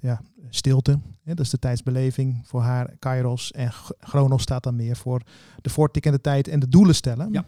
ja, 0.00 0.20
stilte. 0.48 0.98
Hè. 1.22 1.34
Dat 1.34 1.44
is 1.44 1.50
de 1.50 1.58
tijdsbeleving 1.58 2.42
voor 2.46 2.62
haar 2.62 2.94
Kairos. 2.98 3.50
En 3.50 3.70
Chronos 3.98 4.42
staat 4.42 4.62
dan 4.62 4.76
meer 4.76 4.96
voor 4.96 5.22
de 5.60 5.70
voortikkende 5.70 6.20
tijd 6.20 6.48
en 6.48 6.60
de 6.60 6.68
doelen 6.68 6.94
stellen. 6.94 7.32
Ja. 7.32 7.44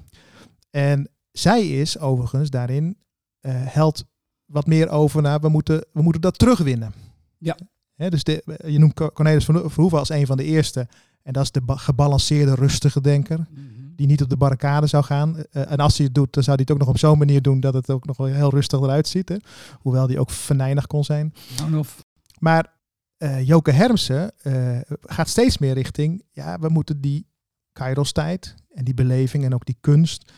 En 0.71 1.09
zij 1.33 1.67
is 1.67 1.99
overigens 1.99 2.51
daarin 2.51 2.97
uh, 3.41 3.53
held 3.55 4.05
wat 4.45 4.67
meer 4.67 4.89
over 4.89 5.23
naar 5.23 5.41
we 5.41 5.49
moeten, 5.49 5.87
we 5.93 6.03
moeten 6.03 6.21
dat 6.21 6.39
terugwinnen. 6.39 6.93
Ja. 7.39 7.57
He, 7.95 8.11
dus 8.11 8.25
de, 8.25 8.59
je 8.67 8.79
noemt 8.79 8.95
Cornelis 8.95 9.45
Verhoeven 9.45 9.99
als 9.99 10.09
een 10.09 10.27
van 10.27 10.37
de 10.37 10.45
eerste. 10.45 10.89
En 11.23 11.33
dat 11.33 11.43
is 11.43 11.51
de 11.51 11.63
gebalanceerde, 11.67 12.55
rustige 12.55 13.01
denker. 13.01 13.39
Mm 13.39 13.47
-hmm. 13.55 13.93
Die 13.97 14.07
niet 14.07 14.23
op 14.23 14.29
de 14.29 14.37
barricade 14.37 14.87
zou 14.87 15.05
gaan. 15.05 15.37
Uh, 15.37 15.71
en 15.71 15.77
als 15.77 15.97
hij 15.97 16.07
het 16.07 16.15
doet, 16.15 16.33
dan 16.33 16.43
zou 16.43 16.57
hij 16.57 16.65
het 16.67 16.75
ook 16.75 16.87
nog 16.87 16.95
op 16.95 16.99
zo'n 16.99 17.19
manier 17.19 17.43
doen 17.43 17.61
dat 17.61 17.75
het 17.75 17.91
ook 17.91 18.07
nog 18.07 18.17
wel 18.17 18.27
heel 18.27 18.51
rustig 18.51 18.81
eruit 18.81 19.09
ziet. 19.09 19.29
Hè? 19.29 19.37
Hoewel 19.81 20.07
die 20.07 20.21
ook 20.21 20.31
venijnig 20.31 20.87
kon 20.87 21.05
zijn. 21.05 21.35
Nou, 21.57 21.77
of. 21.77 22.05
Maar 22.39 22.73
uh, 23.19 23.47
Joke 23.47 23.71
Hermsen 23.71 24.33
uh, 24.43 24.81
gaat 25.01 25.29
steeds 25.29 25.59
meer 25.59 25.75
richting, 25.75 26.25
ja, 26.31 26.59
we 26.59 26.69
moeten 26.69 27.01
die 27.01 27.27
Kairos-tijd 27.73 28.55
en 28.75 28.85
die 28.85 28.95
beleving 28.95 29.45
en 29.45 29.55
ook 29.55 29.65
die 29.65 29.77
kunst, 29.81 30.33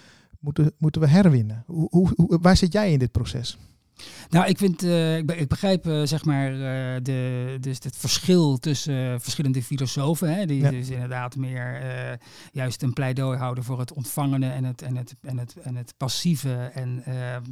moeten, 0.45 0.73
moeten 0.79 1.01
we 1.01 1.07
herwinnen. 1.07 1.65
Hoe, 1.67 1.89
hoe, 1.91 2.39
waar 2.41 2.57
zit 2.57 2.73
jij 2.73 2.93
in 2.93 2.99
dit 2.99 3.13
proces? 3.13 3.59
Nou, 4.29 4.47
ik 4.47 4.59
vind, 4.59 4.85
uh, 4.85 5.17
ik, 5.17 5.33
ik, 5.33 5.49
begrijp 5.49 5.87
uh, 5.87 6.03
zeg 6.05 6.25
maar 6.25 6.53
uh, 6.53 6.59
de, 7.03 7.57
dus 7.61 7.79
het 7.83 7.97
verschil 7.97 8.59
tussen 8.59 9.21
verschillende 9.21 9.63
filosofen, 9.63 10.35
hè, 10.35 10.47
die 10.47 10.63
ja. 10.63 10.71
dus 10.71 10.91
inderdaad 10.91 11.37
meer 11.37 11.83
juist 12.53 12.83
een 12.83 12.93
pleidooi 12.93 13.39
houden 13.39 13.65
voor 13.65 13.79
het 13.79 13.93
ontvangene 13.93 14.51
en 14.51 14.65
het, 14.65 14.83
en 14.83 14.97
het, 14.97 15.15
en 15.23 15.39
het, 15.39 15.57
en 15.63 15.77
het 15.77 15.95
passieve. 15.97 16.71
En 16.75 17.03
ehm, 17.05 17.43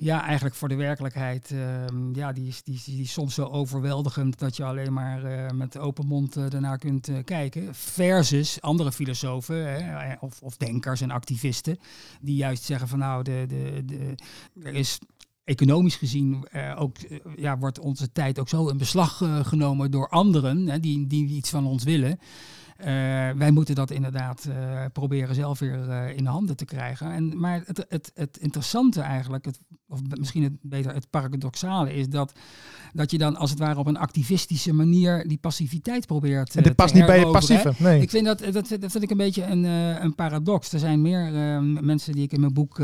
ja, 0.00 0.24
eigenlijk 0.24 0.54
voor 0.54 0.68
de 0.68 0.74
werkelijkheid, 0.74 1.50
ehm, 1.50 2.14
ja, 2.14 2.32
die 2.32 2.48
is, 2.48 2.62
die, 2.62 2.74
is, 2.74 2.84
die 2.84 3.06
soms 3.06 3.34
zo 3.34 3.44
overweldigend 3.44 4.38
dat 4.38 4.56
je 4.56 4.64
alleen 4.64 4.92
maar 4.92 5.54
met 5.54 5.78
open 5.78 6.06
mond 6.06 6.34
daarnaar 6.34 6.78
kunt 6.78 7.10
kijken. 7.24 7.74
Versus 7.74 8.60
andere 8.60 8.92
filosofen 8.92 9.84
hè, 9.84 10.14
of, 10.20 10.42
of 10.42 10.56
denkers 10.56 11.00
en 11.00 11.10
activisten, 11.10 11.78
die 12.20 12.36
juist 12.36 12.64
zeggen 12.64 12.88
van 12.88 12.98
nou, 12.98 13.22
de, 13.22 13.44
de, 13.48 13.84
de, 13.84 14.14
er 14.62 14.74
is 14.74 14.98
economisch 15.44 15.96
gezien 15.96 16.48
ook, 16.76 16.96
ja, 17.36 17.58
wordt 17.58 17.78
onze 17.78 18.12
tijd 18.12 18.38
ook 18.38 18.48
zo 18.48 18.68
in 18.68 18.78
beslag 18.78 19.22
genomen 19.42 19.90
door 19.90 20.08
anderen 20.08 20.66
hè, 20.66 20.80
die, 20.80 21.06
die 21.06 21.28
iets 21.28 21.50
van 21.50 21.66
ons 21.66 21.84
willen. 21.84 22.18
wij 23.36 23.50
moeten 23.50 23.74
dat 23.74 23.90
inderdaad 23.90 24.48
proberen 24.92 25.34
zelf 25.34 25.58
weer 25.58 26.08
in 26.16 26.24
de 26.24 26.30
handen 26.30 26.56
te 26.56 26.64
krijgen. 26.64 27.12
En, 27.12 27.38
maar 27.38 27.62
het, 27.64 27.86
het, 27.88 28.10
het 28.14 28.36
interessante 28.36 29.00
eigenlijk, 29.00 29.44
het, 29.44 29.60
of 29.90 30.00
misschien 30.20 30.42
het, 30.42 30.52
beter 30.60 30.94
het 30.94 31.10
paradoxale, 31.10 31.94
is 31.94 32.08
dat, 32.08 32.32
dat 32.92 33.10
je 33.10 33.18
dan 33.18 33.36
als 33.36 33.50
het 33.50 33.58
ware 33.58 33.78
op 33.78 33.86
een 33.86 33.98
activistische 33.98 34.72
manier 34.72 35.28
die 35.28 35.38
passiviteit 35.38 36.06
probeert 36.06 36.56
en 36.56 36.62
dit 36.62 36.74
past 36.74 36.94
niet 36.94 37.06
bij 37.06 37.18
je 37.18 37.30
passieve, 37.30 37.72
nee. 37.78 38.00
Ik 38.00 38.10
vind 38.10 38.24
dat, 38.24 38.38
dat, 38.38 38.68
dat 38.80 38.90
vind 38.90 39.02
ik 39.02 39.10
een 39.10 39.16
beetje 39.16 39.44
een, 39.44 39.64
een 40.04 40.14
paradox. 40.14 40.72
Er 40.72 40.78
zijn 40.78 41.02
meer 41.02 41.32
mensen 41.82 42.12
die 42.12 42.22
ik 42.22 42.32
in 42.32 42.40
mijn 42.40 42.52
boek 42.52 42.78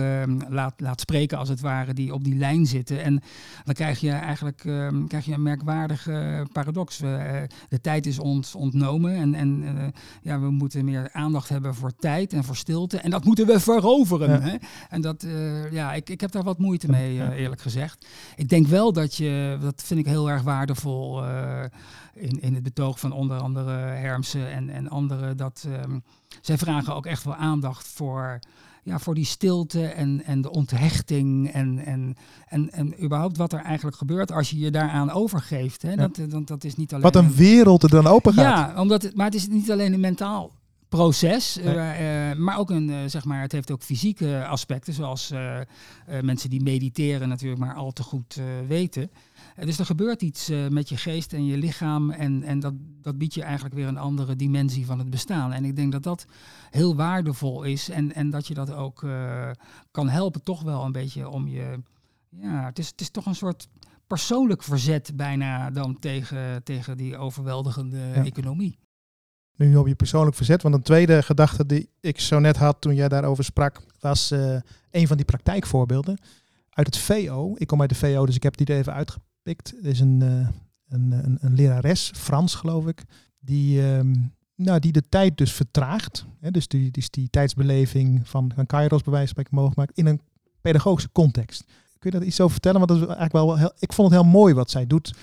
laat, 0.49 0.81
laat 0.81 1.01
spreken, 1.01 1.39
als 1.39 1.49
het 1.49 1.61
ware, 1.61 1.95
die 1.95 2.15
op 2.15 2.25
die 2.25 2.35
lijn 2.35 2.67
zitten. 2.67 3.03
En 3.03 3.23
dan 3.65 3.75
krijg 3.75 4.01
je 4.01 4.11
eigenlijk 4.11 4.65
um, 4.65 5.09
krijg 5.09 5.25
je 5.25 5.33
een 5.33 5.43
merkwaardige 5.43 6.47
paradox. 6.53 7.03
Uh, 7.03 7.23
de 7.69 7.81
tijd 7.81 8.07
is 8.07 8.19
ons 8.19 8.55
ontnomen 8.55 9.15
en, 9.15 9.35
en 9.35 9.65
ja, 10.23 10.41
we 10.41 10.51
moeten 10.51 10.85
meer 10.85 11.09
aandacht 11.13 11.49
hebben 11.49 11.75
voor 11.75 11.93
tijd 11.97 12.33
en 12.33 12.45
voor 12.45 12.57
stilte. 12.57 12.99
En 12.99 13.11
dat 13.11 13.25
moeten 13.25 13.47
we 13.47 13.61
veroveren. 13.61 14.31
Ja. 14.31 14.41
Hè? 14.41 14.57
En 14.89 15.01
dat, 15.01 15.27
ja, 15.71 15.93
ik, 15.95 16.11
ik 16.11 16.21
heb 16.21 16.31
daar 16.31 16.43
wat 16.43 16.59
moeite 16.59 16.91
mee, 16.91 16.95
ja. 17.05 17.32
eerlijk 17.32 17.61
gezegd. 17.61 18.07
Ik 18.36 18.49
denk 18.49 18.66
wel 18.66 18.92
dat 18.92 19.14
je, 19.14 19.59
dat 19.61 19.82
vind 19.84 20.01
ik 20.01 20.07
heel 20.07 20.30
erg 20.30 20.42
waardevol 20.42 21.24
in, 22.14 22.40
in 22.40 22.55
het 22.55 22.62
betoog 22.62 23.01
van 23.01 23.12
onder 23.12 23.38
andere 23.38 23.72
Hermsen 23.76 24.51
en, 24.51 24.70
en 24.70 24.88
anderen, 24.88 25.36
dat 25.36 25.66
um, 25.84 26.03
zij 26.40 26.59
vragen 26.59 26.94
ook 26.94 27.07
echt 27.07 27.24
wel 27.24 27.34
aandacht 27.34 27.88
voor 27.88 28.38
ja, 28.86 28.99
voor 28.99 29.14
die 29.14 29.24
stilte 29.24 29.86
en, 29.86 30.22
en 30.24 30.40
de 30.40 30.51
onthechting 30.51 31.53
en, 31.53 31.78
en, 31.84 32.16
en, 32.49 32.72
en 32.72 33.05
überhaupt 33.05 33.36
wat 33.36 33.53
er 33.53 33.61
eigenlijk 33.61 33.97
gebeurt 33.97 34.32
als 34.32 34.51
je 34.51 34.59
je 34.59 34.70
daaraan 34.70 35.11
overgeeft. 35.11 35.82
Hè? 35.82 35.90
Ja. 35.90 35.97
Dat, 35.97 36.30
dat, 36.30 36.47
dat 36.47 36.64
is 36.64 36.76
niet 36.76 36.90
alleen 36.90 37.03
wat 37.03 37.16
een 37.16 37.34
wereld 37.34 37.82
er 37.82 37.88
dan 37.88 38.07
open 38.07 38.32
gaat. 38.32 38.74
Ja, 38.74 38.80
omdat 38.80 39.03
het, 39.03 39.16
maar 39.16 39.26
het 39.26 39.34
is 39.34 39.49
niet 39.49 39.70
alleen 39.70 39.92
een 39.92 40.01
mentaal 40.01 40.51
proces, 40.97 41.57
nee. 41.57 41.74
uh, 41.74 42.30
uh, 42.30 42.36
maar 42.36 42.59
ook 42.59 42.70
een, 42.70 42.88
uh, 42.88 42.99
zeg 43.07 43.24
maar, 43.24 43.40
het 43.40 43.53
heeft 43.53 43.70
ook 43.70 43.82
fysieke 43.82 44.47
aspecten, 44.47 44.92
zoals 44.92 45.32
mensen 46.22 46.51
die 46.51 46.62
mediteren 46.62 47.28
natuurlijk 47.28 47.61
maar 47.61 47.74
al 47.74 47.92
te 47.92 48.03
goed 48.03 48.40
weten. 48.68 49.11
dus 49.57 49.78
er 49.78 49.86
gebeurt 49.86 50.22
iets 50.22 50.51
met 50.70 50.88
je 50.88 50.97
geest 50.97 51.32
en 51.32 51.47
je 51.47 51.57
lichaam 51.57 52.11
en, 52.11 52.42
en 52.42 52.61
dat, 52.61 52.74
dat 53.03 53.18
biedt 53.18 53.34
je 53.34 53.42
eigenlijk 53.42 53.74
weer 53.74 53.86
een 53.86 53.99
andere 53.99 54.36
dimensie 54.36 54.86
van 54.86 54.99
het 54.99 55.11
bestaan. 55.11 55.53
En 55.53 55.64
ik 55.64 55.76
denk 55.76 55.92
dat 55.92 56.03
dat 56.03 56.26
heel 56.70 56.97
waardevol 56.97 57.62
is 57.62 57.88
en, 57.88 58.14
en 58.14 58.30
dat 58.30 58.47
je 58.47 58.55
dat 58.55 58.72
ook 58.72 59.07
kan 59.90 60.09
helpen 60.09 60.42
toch 60.42 60.62
wel 60.62 60.84
een 60.84 60.92
beetje 60.92 61.28
om 61.28 61.49
je... 61.49 61.80
Ja, 62.40 62.64
het 62.64 62.78
is, 62.78 62.88
het 62.88 63.01
is 63.01 63.11
toch 63.11 63.26
een 63.26 63.34
soort 63.34 63.68
persoonlijk 64.07 64.62
verzet 64.62 65.12
bijna 65.14 65.70
dan 65.70 65.99
tegen, 65.99 66.62
tegen 66.64 66.97
die 66.97 67.16
overweldigende 67.16 68.12
economie. 68.12 68.78
Nu 69.57 69.77
op 69.77 69.87
je 69.87 69.95
persoonlijk 69.95 70.37
verzet, 70.37 70.63
want 70.63 70.75
een 70.75 70.83
tweede 70.83 71.23
gedachte 71.23 71.67
die 71.67 71.91
ik 72.01 72.21
zo 72.21 72.39
net 72.39 72.57
had 72.57 72.81
toen 72.81 72.95
jij 72.95 73.09
daarover 73.09 73.45
sprak, 73.45 73.81
was 74.01 74.33
uh, 74.33 74.57
een 74.91 75.07
van 75.07 75.17
die 75.17 75.27
praktijkvoorbeelden 75.27 76.19
uit 76.71 76.87
het 76.87 76.97
VO. 76.97 77.55
Ik 77.57 77.67
kom 77.67 77.81
uit 77.81 77.91
de 77.91 77.95
VO, 77.95 78.27
dus 78.27 78.35
ik 78.35 78.43
heb 78.43 78.57
die 78.57 78.67
er 78.67 78.77
even 78.77 78.93
uitgepikt. 78.93 79.75
Er 79.83 79.91
is 79.91 80.01
een, 80.01 80.21
uh, 80.23 80.49
een, 80.89 81.39
een, 81.41 81.55
lerares, 81.55 82.13
Frans 82.17 82.55
geloof 82.55 82.87
ik, 82.87 83.05
die, 83.39 83.81
uh, 83.83 84.01
nou, 84.55 84.79
die 84.79 84.93
de 84.93 85.09
tijd 85.09 85.37
dus 85.37 85.53
vertraagt. 85.53 86.27
Hè, 86.41 86.51
dus 86.51 86.69
die, 86.69 86.91
die, 86.91 87.05
die 87.11 87.31
tijdsbeleving 87.31 88.29
van, 88.29 88.53
van 88.55 88.67
Kairos 88.67 89.03
bij 89.03 89.13
wijze 89.13 89.35
van 89.35 89.45
spreken 89.45 89.55
mogelijk 89.55 89.79
maakt 89.79 89.99
in 89.99 90.07
een 90.07 90.21
pedagogische 90.61 91.13
context. 91.13 91.65
Kun 91.99 92.11
je 92.11 92.19
dat 92.19 92.27
iets 92.27 92.41
over 92.41 92.53
vertellen? 92.53 92.79
Want 92.79 92.91
dat 92.91 92.99
is 92.99 93.07
eigenlijk 93.07 93.47
wel 93.47 93.57
heel, 93.57 93.73
ik 93.79 93.93
vond 93.93 94.11
het 94.11 94.21
heel 94.21 94.31
mooi 94.31 94.55
wat 94.55 94.71
zij 94.71 94.87
doet. 94.87 95.15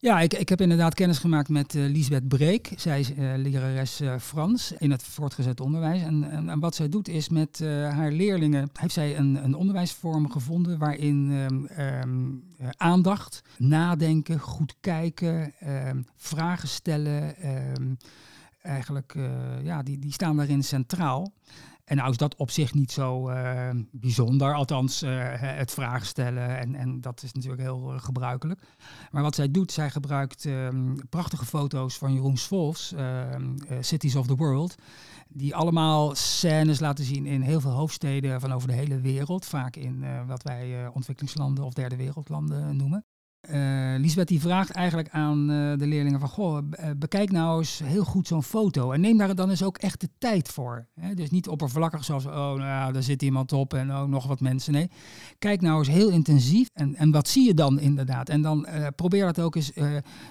Ja, 0.00 0.20
ik, 0.20 0.34
ik 0.34 0.48
heb 0.48 0.60
inderdaad 0.60 0.94
kennis 0.94 1.18
gemaakt 1.18 1.48
met 1.48 1.74
uh, 1.74 1.90
Lisbeth 1.90 2.28
Breek. 2.28 2.72
Zij 2.76 3.00
is 3.00 3.10
uh, 3.10 3.16
lerares 3.36 4.00
uh, 4.00 4.18
Frans 4.18 4.72
in 4.72 4.90
het 4.90 5.02
voortgezet 5.02 5.60
onderwijs. 5.60 6.02
En, 6.02 6.48
en, 6.48 6.60
wat 6.60 6.74
zij 6.74 6.88
doet 6.88 7.08
is 7.08 7.28
met 7.28 7.58
haar 7.64 8.12
leerlingen, 8.12 8.70
heeft 8.72 8.94
zij 8.94 9.16
een, 9.16 9.44
een 9.44 9.54
onderwijsvorm 9.54 10.30
gevonden 10.30 10.78
waarin 10.78 11.30
um, 11.78 12.44
aandacht, 12.76 13.42
nadenken, 13.56 14.38
goed 14.38 14.74
kijken, 14.80 15.54
um, 15.88 16.06
vragen 16.16 16.68
stellen, 16.68 17.34
eigenlijk, 18.62 19.14
ja, 19.62 19.82
die, 19.82 19.98
die 19.98 20.12
staan 20.12 20.36
daarin 20.36 20.64
centraal. 20.64 21.32
En 21.88 21.96
nou 21.96 22.10
is 22.10 22.16
dat 22.16 22.36
op 22.36 22.50
zich 22.50 22.74
niet 22.74 22.92
zo 22.92 23.30
uh, 23.30 23.68
bijzonder, 23.90 24.54
althans 24.54 25.02
uh, 25.02 25.10
het 25.34 25.70
vragen 25.70 26.06
stellen 26.06 26.58
en, 26.58 26.74
en 26.74 27.00
dat 27.00 27.22
is 27.22 27.32
natuurlijk 27.32 27.62
heel 27.62 27.94
uh, 27.94 28.00
gebruikelijk. 28.00 28.60
Maar 29.10 29.22
wat 29.22 29.34
zij 29.34 29.50
doet, 29.50 29.72
zij 29.72 29.90
gebruikt 29.90 30.44
um, 30.44 31.08
prachtige 31.08 31.46
foto's 31.46 31.98
van 31.98 32.12
Jeroen 32.12 32.36
Swolfs, 32.36 32.92
ehm, 32.92 33.56
Cities 33.80 34.16
of 34.16 34.26
the 34.26 34.36
World, 34.36 34.74
die 35.28 35.54
allemaal 35.54 36.14
scènes 36.14 36.80
laten 36.80 37.04
zien 37.04 37.26
in 37.26 37.40
heel 37.40 37.60
veel 37.60 37.70
hoofdsteden 37.70 38.40
van 38.40 38.52
over 38.52 38.68
de 38.68 38.74
hele 38.74 39.00
wereld, 39.00 39.46
vaak 39.46 39.76
in 39.76 40.26
wat 40.26 40.42
wij 40.42 40.88
ontwikkelingslanden 40.88 41.64
of 41.64 41.72
derde 41.72 41.96
wereldlanden 41.96 42.76
noemen. 42.76 43.04
Uh, 43.50 43.94
Lisbeth 43.98 44.28
die 44.28 44.40
vraagt 44.40 44.70
eigenlijk 44.70 45.08
aan 45.08 45.50
uh, 45.50 45.78
de 45.78 45.86
leerlingen 45.86 46.20
van, 46.20 46.28
goh, 46.28 46.58
eh, 46.70 46.90
bekijk 46.96 47.30
nou 47.30 47.58
eens 47.58 47.80
heel 47.84 48.04
goed 48.04 48.26
zo'n 48.26 48.42
foto 48.42 48.92
en 48.92 49.00
neem 49.00 49.18
daar 49.18 49.34
dan 49.34 49.50
eens 49.50 49.62
ook 49.62 49.78
echt 49.78 50.00
de 50.00 50.08
tijd 50.18 50.48
voor. 50.48 50.86
Hè? 51.00 51.14
Dus 51.14 51.30
niet 51.30 51.48
oppervlakkig 51.48 52.04
zoals, 52.04 52.26
oh, 52.26 52.52
nou 52.52 52.92
daar 52.92 53.02
zit 53.02 53.22
iemand 53.22 53.52
op 53.52 53.74
en 53.74 53.90
oh, 53.90 54.02
nog 54.02 54.26
wat 54.26 54.40
mensen. 54.40 54.72
Nee, 54.72 54.90
kijk 55.38 55.60
nou 55.60 55.78
eens 55.78 55.88
heel 55.88 56.10
intensief 56.10 56.68
en, 56.74 56.94
en 56.94 57.10
wat 57.10 57.28
zie 57.28 57.46
je 57.46 57.54
dan 57.54 57.80
inderdaad? 57.80 58.28
En 58.28 58.42
dan 58.42 58.66
probeer 58.96 59.24
dat 59.24 59.40
ook 59.40 59.54
eens 59.54 59.72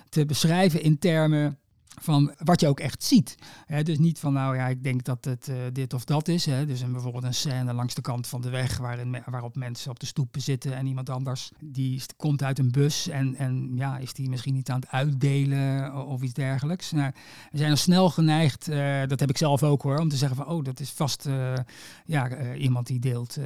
te 0.10 0.26
beschrijven 0.26 0.82
in 0.82 1.00
termen 1.00 1.58
van 2.02 2.34
wat 2.38 2.60
je 2.60 2.68
ook 2.68 2.80
echt 2.80 3.04
ziet. 3.04 3.36
dus 3.84 3.98
niet 3.98 4.20
van, 4.20 4.34
nou 4.34 4.56
ja, 4.56 4.68
ik 4.68 4.84
denk 4.84 5.04
dat 5.04 5.26
het 5.26 5.48
uh, 5.50 5.56
dit 5.74 5.94
of 5.94 6.04
dat 6.04 6.28
is. 6.28 6.44
Dus 6.44 6.82
een, 6.82 6.92
bijvoorbeeld 6.92 7.24
een 7.24 7.34
scène 7.34 7.74
langs 7.74 7.94
de 7.94 8.02
kant 8.02 8.28
van 8.28 8.42
de 8.42 8.50
weg 8.50 8.78
waarin, 8.78 9.18
waarop 9.26 9.56
mensen 9.56 9.92
op 9.92 10.00
de 10.00 10.06
stoepen 10.06 10.42
zitten 10.42 10.74
en 10.74 10.86
iemand 10.86 11.10
anders 11.10 11.52
die 11.60 12.02
komt 12.18 12.44
uit 12.44 12.60
een 12.60 12.72
bus 12.72 13.08
en, 13.08 13.36
en 13.36 13.72
ja, 13.76 13.98
is 13.98 14.14
die 14.14 14.30
misschien 14.30 14.54
niet 14.54 14.70
aan 14.70 14.80
het 14.80 14.90
uitdelen 14.90 15.96
of 16.06 16.22
iets 16.22 16.34
dergelijks. 16.34 16.92
Nou, 16.92 17.12
we 17.52 17.58
zijn 17.58 17.72
al 17.72 17.78
snel 17.78 18.10
geneigd, 18.10 18.70
uh, 18.70 19.02
dat 19.08 19.20
heb 19.20 19.30
ik 19.30 19.38
zelf 19.38 19.64
ook 19.64 19.82
hoor, 19.82 20.00
om 20.00 20.10
te 20.10 20.18
zeggen 20.18 20.38
van, 20.38 20.48
oh, 20.48 20.64
dat 20.64 20.80
is 20.80 20.90
vast 20.90 21.26
uh, 21.28 21.54
ja, 22.06 22.54
iemand 22.56 22.88
die 22.88 23.00
deelt 23.00 23.38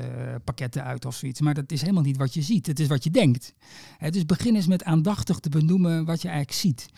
pakketten 0.43 0.83
uit 0.83 1.05
of 1.05 1.15
zoiets. 1.15 1.41
Maar 1.41 1.53
dat 1.53 1.71
is 1.71 1.81
helemaal 1.81 2.03
niet 2.03 2.17
wat 2.17 2.33
je 2.33 2.41
ziet, 2.41 2.67
het 2.67 2.79
is 2.79 2.87
wat 2.87 3.03
je 3.03 3.11
denkt. 3.11 3.53
dus 4.09 4.25
begin 4.25 4.55
eens 4.55 4.67
met 4.67 4.83
aandachtig 4.83 5.39
te 5.39 5.49
benoemen 5.49 6.05
wat 6.05 6.21
je 6.21 6.27
eigenlijk 6.27 6.59
ziet. 6.59 6.89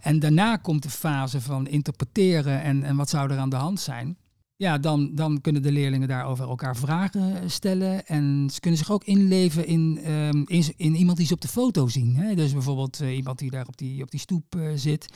En 0.00 0.18
daarna 0.18 0.56
komt 0.56 0.82
de 0.82 0.90
fase 0.98 1.40
van 1.40 1.66
interpreteren 1.66 2.62
en, 2.62 2.82
en 2.82 2.96
wat 2.96 3.08
zou 3.08 3.30
er 3.30 3.38
aan 3.38 3.50
de 3.50 3.56
hand 3.56 3.80
zijn. 3.80 4.16
Ja, 4.56 4.78
dan, 4.78 5.14
dan 5.14 5.40
kunnen 5.40 5.62
de 5.62 5.72
leerlingen 5.72 6.08
daarover 6.08 6.48
elkaar 6.48 6.76
vragen 6.76 7.50
stellen. 7.50 8.06
En 8.06 8.48
ze 8.52 8.60
kunnen 8.60 8.78
zich 8.78 8.90
ook 8.90 9.04
inleven 9.04 9.66
in, 9.66 10.12
um, 10.12 10.44
in, 10.46 10.64
in, 10.76 10.94
iemand 10.94 11.18
die 11.18 11.26
ze 11.26 11.34
op 11.34 11.40
de 11.40 11.48
foto 11.48 11.88
zien. 11.88 12.16
Hè? 12.16 12.34
Dus 12.34 12.52
bijvoorbeeld 12.52 13.00
uh, 13.02 13.16
iemand 13.16 13.38
die 13.38 13.50
daar 13.50 13.66
op 13.66 13.76
die, 13.76 14.02
op 14.02 14.10
die 14.10 14.20
stoep 14.20 14.54
uh, 14.56 14.70
zit. 14.74 15.12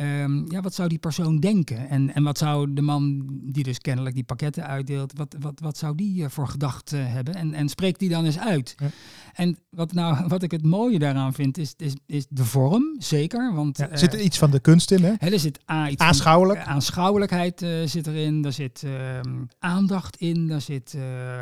Um, 0.00 0.50
ja, 0.50 0.60
wat 0.60 0.74
zou 0.74 0.88
die 0.88 0.98
persoon 0.98 1.40
denken? 1.40 1.88
En, 1.88 2.14
en 2.14 2.22
wat 2.22 2.38
zou 2.38 2.72
de 2.72 2.82
man 2.82 3.26
die 3.42 3.62
dus 3.62 3.78
kennelijk 3.78 4.14
die 4.14 4.24
pakketten 4.24 4.66
uitdeelt, 4.66 5.12
wat, 5.16 5.36
wat, 5.40 5.60
wat 5.60 5.78
zou 5.78 5.94
die 5.94 6.22
uh, 6.22 6.28
voor 6.28 6.48
gedachten 6.48 7.10
hebben? 7.10 7.34
En, 7.34 7.54
en 7.54 7.68
spreekt 7.68 7.98
die 7.98 8.08
dan 8.08 8.24
eens 8.24 8.38
uit? 8.38 8.74
Ja. 8.78 8.90
En 9.34 9.58
wat, 9.70 9.92
nou, 9.92 10.16
wat 10.28 10.42
ik 10.42 10.50
het 10.50 10.64
mooie 10.64 10.98
daaraan 10.98 11.32
vind, 11.32 11.58
is, 11.58 11.74
is, 11.76 11.92
is 12.06 12.26
de 12.28 12.44
vorm, 12.44 12.94
zeker. 12.98 13.54
Want, 13.54 13.78
ja, 13.78 13.88
er 13.88 13.98
zit 13.98 14.12
er 14.12 14.20
iets 14.20 14.38
van 14.38 14.50
de 14.50 14.60
kunst 14.60 14.90
in, 14.90 15.04
hè? 15.04 15.12
er 15.18 15.38
zit 15.38 15.58
a, 15.70 15.88
iets 15.88 16.02
Aanschouwelijk. 16.02 16.60
Van, 16.62 16.72
aanschouwelijkheid 16.72 17.66
zit 17.84 18.06
erin, 18.06 18.42
daar 18.42 18.52
zit 18.52 18.82
uh, 18.84 19.20
aandacht 19.58 20.16
in, 20.16 20.48
daar 20.48 20.60
zit 20.60 20.96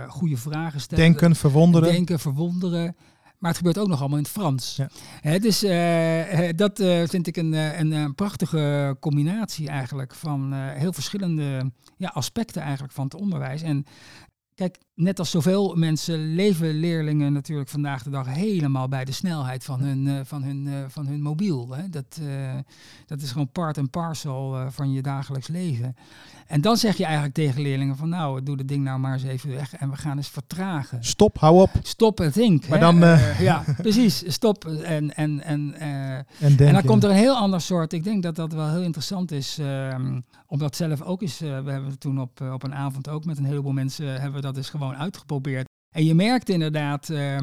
goede 0.08 0.36
vragen 0.36 0.80
stellen. 0.80 1.04
Denken, 1.04 1.36
verwonderen. 1.36 1.92
Denken, 1.92 2.18
verwonderen. 2.18 2.96
Maar 3.40 3.50
het 3.50 3.58
gebeurt 3.58 3.78
ook 3.78 3.88
nog 3.88 4.00
allemaal 4.00 4.18
in 4.18 4.24
het 4.24 4.32
Frans. 4.32 4.80
Ja. 5.22 5.38
dus 5.38 5.64
uh, 5.64 6.48
dat 6.56 6.80
uh, 6.80 7.02
vind 7.08 7.26
ik 7.26 7.36
een, 7.36 7.52
een, 7.52 7.92
een, 7.92 8.14
prachtige 8.14 8.96
combinatie 9.00 9.68
eigenlijk 9.68 10.14
van 10.14 10.52
heel 10.52 10.92
verschillende 10.92 11.70
ja, 11.96 12.08
aspecten 12.08 12.62
eigenlijk 12.62 12.92
van 12.92 13.04
het 13.04 13.14
onderwijs. 13.14 13.62
En 13.62 13.86
Kijk, 14.60 14.78
net 15.00 15.18
als 15.18 15.30
zoveel 15.30 15.74
mensen 15.74 16.34
leven 16.34 16.74
leerlingen 16.74 17.32
natuurlijk 17.32 17.68
vandaag 17.68 18.02
de 18.02 18.10
dag 18.10 18.26
helemaal 18.26 18.88
bij 18.88 19.04
de 19.04 19.12
snelheid 19.12 19.64
van 19.64 19.80
hun, 19.80 20.06
uh, 20.06 20.20
van 20.24 20.42
hun, 20.42 20.66
uh, 20.66 20.74
van 20.88 21.06
hun 21.06 21.22
mobiel. 21.22 21.68
Hè. 21.70 21.88
Dat, 21.88 22.20
uh, 22.22 22.28
dat 23.06 23.20
is 23.20 23.30
gewoon 23.30 23.50
part 23.52 23.76
en 23.76 23.90
parcel 23.90 24.56
van 24.70 24.92
je 24.92 25.02
dagelijks 25.02 25.48
leven. 25.48 25.96
En 26.46 26.60
dan 26.60 26.76
zeg 26.76 26.96
je 26.96 27.04
eigenlijk 27.04 27.34
tegen 27.34 27.62
leerlingen 27.62 27.96
van 27.96 28.08
nou, 28.08 28.42
doe 28.42 28.56
dat 28.56 28.68
ding 28.68 28.84
nou 28.84 28.98
maar 28.98 29.12
eens 29.12 29.22
even 29.22 29.50
weg 29.50 29.74
en 29.74 29.90
we 29.90 29.96
gaan 29.96 30.16
eens 30.16 30.28
vertragen. 30.28 31.04
Stop, 31.04 31.38
hou 31.38 31.60
op. 31.60 31.70
Stop 31.82 32.20
en 32.20 32.32
think. 32.32 32.68
Maar 32.68 32.80
dan... 32.80 32.98
ja, 33.38 33.64
precies. 33.82 34.22
Stop 34.26 34.64
en, 34.64 35.14
en, 35.16 35.44
en, 35.44 35.74
en, 35.74 36.24
en 36.38 36.72
dan 36.72 36.84
komt 36.84 37.04
er 37.04 37.10
een 37.10 37.16
heel 37.16 37.36
ander 37.36 37.60
soort. 37.60 37.92
Ik 37.92 38.04
denk 38.04 38.22
dat 38.22 38.36
dat 38.36 38.52
wel 38.52 38.68
heel 38.68 38.82
interessant 38.82 39.32
is, 39.32 39.58
um, 39.60 40.24
omdat 40.46 40.76
zelf 40.76 41.02
ook 41.02 41.22
eens, 41.22 41.38
we 41.38 41.46
hebben 41.46 41.98
toen 41.98 42.20
op, 42.20 42.40
op 42.52 42.62
een 42.62 42.74
avond 42.74 43.08
ook 43.08 43.24
met 43.24 43.38
een 43.38 43.44
heleboel 43.44 43.72
mensen, 43.72 44.06
hebben 44.06 44.40
we 44.40 44.46
dat 44.46 44.56
eens 44.56 44.70
gewoon 44.70 44.89
uitgeprobeerd. 44.96 45.68
En 45.90 46.04
je 46.04 46.14
merkt 46.14 46.48
inderdaad, 46.48 47.08
uh, 47.08 47.36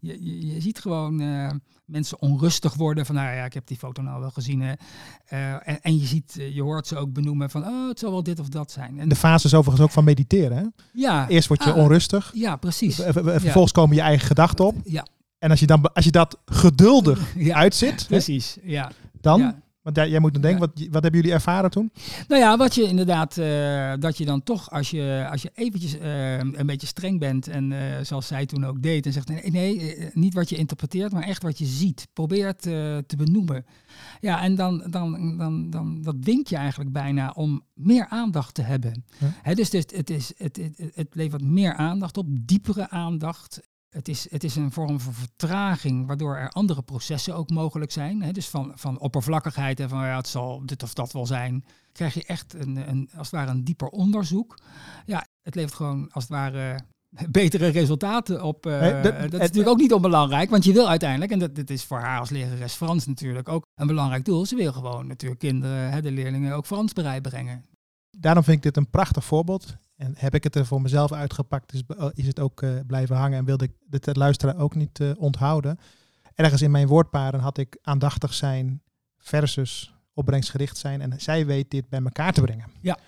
je, 0.00 0.24
je, 0.24 0.46
je, 0.46 0.60
ziet 0.60 0.78
gewoon 0.78 1.20
uh, 1.20 1.50
mensen 1.84 2.20
onrustig 2.20 2.74
worden 2.74 3.06
van, 3.06 3.14
nou 3.14 3.36
ja, 3.36 3.44
ik 3.44 3.54
heb 3.54 3.66
die 3.66 3.76
foto 3.76 4.02
nou 4.02 4.20
wel 4.20 4.30
gezien. 4.30 4.60
Hè. 4.60 4.72
Uh, 5.32 5.68
en, 5.68 5.82
en, 5.82 5.98
je 5.98 6.06
ziet, 6.06 6.36
eh, 6.38 6.54
je 6.54 6.62
hoort 6.62 6.86
ze 6.86 6.96
ook 6.96 7.12
benoemen 7.12 7.50
van, 7.50 7.66
oh, 7.66 7.88
het 7.88 7.98
zal 7.98 8.10
wel 8.10 8.22
dit 8.22 8.40
of 8.40 8.48
dat 8.48 8.70
zijn. 8.70 8.98
En 8.98 9.08
de 9.08 9.16
fase 9.16 9.46
is 9.46 9.54
overigens 9.54 9.86
ook 9.86 9.92
van 9.92 10.04
mediteren, 10.04 10.56
hè? 10.56 10.64
Ja. 10.92 11.28
Eerst 11.28 11.48
word 11.48 11.64
je 11.64 11.72
ah, 11.72 11.76
onrustig. 11.76 12.30
Ja, 12.34 12.56
precies. 12.56 12.94
Vervolgens 12.94 13.72
ja. 13.72 13.80
komen 13.80 13.96
je 13.96 14.02
eigen 14.02 14.26
gedachten 14.26 14.66
op. 14.66 14.76
Ja. 14.84 15.06
En 15.38 15.50
als 15.50 15.60
je, 15.60 15.66
dan, 15.66 15.92
als 15.92 16.04
je 16.04 16.10
dat 16.10 16.38
geduldig 16.46 17.34
ja. 17.36 17.56
uitzit, 17.56 18.04
precies, 18.08 18.56
ja. 18.62 18.90
dan 19.20 19.40
ja. 19.40 19.62
Want 19.82 19.96
jij 19.96 20.20
moet 20.20 20.32
dan 20.32 20.42
denken, 20.42 20.60
wat, 20.60 20.86
wat 20.90 21.02
hebben 21.02 21.20
jullie 21.20 21.34
ervaren 21.34 21.70
toen? 21.70 21.92
Nou 22.28 22.40
ja, 22.40 22.56
wat 22.56 22.74
je 22.74 22.82
inderdaad, 22.82 23.36
uh, 23.36 23.92
dat 23.98 24.18
je 24.18 24.24
dan 24.24 24.42
toch, 24.42 24.70
als 24.70 24.90
je, 24.90 25.28
als 25.30 25.42
je 25.42 25.50
eventjes 25.54 25.96
uh, 25.96 26.38
een 26.38 26.66
beetje 26.66 26.86
streng 26.86 27.18
bent 27.18 27.48
en 27.48 27.70
uh, 27.70 27.78
zoals 28.02 28.26
zij 28.26 28.46
toen 28.46 28.64
ook 28.64 28.82
deed 28.82 29.06
en 29.06 29.12
zegt, 29.12 29.28
nee, 29.28 29.50
nee 29.50 30.10
niet 30.12 30.34
wat 30.34 30.48
je 30.48 30.56
interpreteert, 30.56 31.12
maar 31.12 31.22
echt 31.22 31.42
wat 31.42 31.58
je 31.58 31.64
ziet. 31.64 32.08
Probeer 32.12 32.46
het 32.46 32.62
te 33.08 33.16
benoemen. 33.16 33.64
Ja, 34.20 34.42
en 34.42 34.54
dan, 34.54 34.84
dan, 34.90 35.36
dan, 35.38 35.70
dan 35.70 36.02
dat 36.02 36.22
dwingt 36.22 36.48
je 36.48 36.56
eigenlijk 36.56 36.92
bijna 36.92 37.30
om 37.34 37.62
meer 37.74 38.06
aandacht 38.08 38.54
te 38.54 38.62
hebben. 38.62 39.04
He, 39.42 39.54
dus 39.54 39.72
het, 39.72 39.96
het, 39.96 40.10
is, 40.10 40.32
het, 40.36 40.56
het, 40.56 40.90
het 40.94 41.14
levert 41.14 41.42
meer 41.42 41.74
aandacht 41.74 42.16
op, 42.16 42.26
diepere 42.30 42.90
aandacht. 42.90 43.60
Het 43.92 44.08
is, 44.08 44.30
het 44.30 44.44
is 44.44 44.56
een 44.56 44.72
vorm 44.72 45.00
van 45.00 45.12
vertraging, 45.12 46.06
waardoor 46.06 46.36
er 46.36 46.48
andere 46.48 46.82
processen 46.82 47.36
ook 47.36 47.50
mogelijk 47.50 47.92
zijn. 47.92 48.22
Hè? 48.22 48.32
Dus 48.32 48.48
van, 48.48 48.72
van 48.74 48.98
oppervlakkigheid 48.98 49.80
en 49.80 49.88
van 49.88 50.04
ja, 50.04 50.16
het 50.16 50.28
zal 50.28 50.66
dit 50.66 50.82
of 50.82 50.94
dat 50.94 51.12
wel 51.12 51.26
zijn, 51.26 51.64
krijg 51.92 52.14
je 52.14 52.24
echt 52.24 52.54
een, 52.54 52.88
een, 52.88 53.10
als 53.16 53.30
het 53.30 53.40
ware 53.40 53.50
een 53.50 53.64
dieper 53.64 53.88
onderzoek. 53.88 54.58
Ja, 55.06 55.26
het 55.42 55.54
levert 55.54 55.74
gewoon 55.74 56.10
als 56.12 56.22
het 56.22 56.32
ware 56.32 56.78
betere 57.30 57.68
resultaten 57.68 58.42
op. 58.42 58.66
Uh, 58.66 58.80
nee, 58.80 58.92
dat, 58.92 59.02
dat, 59.02 59.32
is 59.32 59.38
natuurlijk 59.38 59.68
ook 59.68 59.80
niet 59.80 59.92
onbelangrijk, 59.92 60.50
want 60.50 60.64
je 60.64 60.72
wil 60.72 60.88
uiteindelijk, 60.88 61.32
en 61.32 61.38
dat, 61.38 61.54
dat 61.54 61.70
is 61.70 61.84
voor 61.84 61.98
haar 61.98 62.20
als 62.20 62.30
lerares 62.30 62.74
Frans 62.74 63.06
natuurlijk 63.06 63.48
ook 63.48 63.66
een 63.74 63.86
belangrijk 63.86 64.24
doel, 64.24 64.46
ze 64.46 64.56
wil 64.56 64.72
gewoon 64.72 65.06
natuurlijk 65.06 65.40
kinderen, 65.40 65.90
hè, 65.90 66.02
de 66.02 66.10
leerlingen 66.10 66.54
ook 66.54 66.66
Frans 66.66 66.92
bereid 66.92 67.22
brengen. 67.22 67.64
Daarom 68.18 68.44
vind 68.44 68.56
ik 68.56 68.62
dit 68.62 68.76
een 68.76 68.90
prachtig 68.90 69.24
voorbeeld. 69.24 69.76
En 70.02 70.14
heb 70.16 70.34
ik 70.34 70.44
het 70.44 70.56
er 70.56 70.66
voor 70.66 70.82
mezelf 70.82 71.12
uitgepakt, 71.12 71.70
dus 71.70 71.82
is 72.14 72.26
het 72.26 72.40
ook 72.40 72.62
uh, 72.62 72.70
blijven 72.86 73.16
hangen 73.16 73.38
en 73.38 73.44
wilde 73.44 73.64
ik 73.64 74.02
de 74.02 74.14
luisteraar 74.14 74.56
ook 74.56 74.74
niet 74.74 74.98
uh, 75.00 75.10
onthouden. 75.16 75.78
Ergens 76.34 76.62
in 76.62 76.70
mijn 76.70 76.86
woordparen 76.86 77.40
had 77.40 77.58
ik 77.58 77.78
aandachtig 77.82 78.34
zijn 78.34 78.82
versus 79.18 79.94
opbrengstgericht 80.14 80.76
zijn. 80.76 81.00
En 81.00 81.20
zij 81.20 81.46
weet 81.46 81.70
dit 81.70 81.88
bij 81.88 82.00
elkaar 82.02 82.32
te 82.32 82.40
brengen. 82.40 82.70
Ja. 82.80 82.98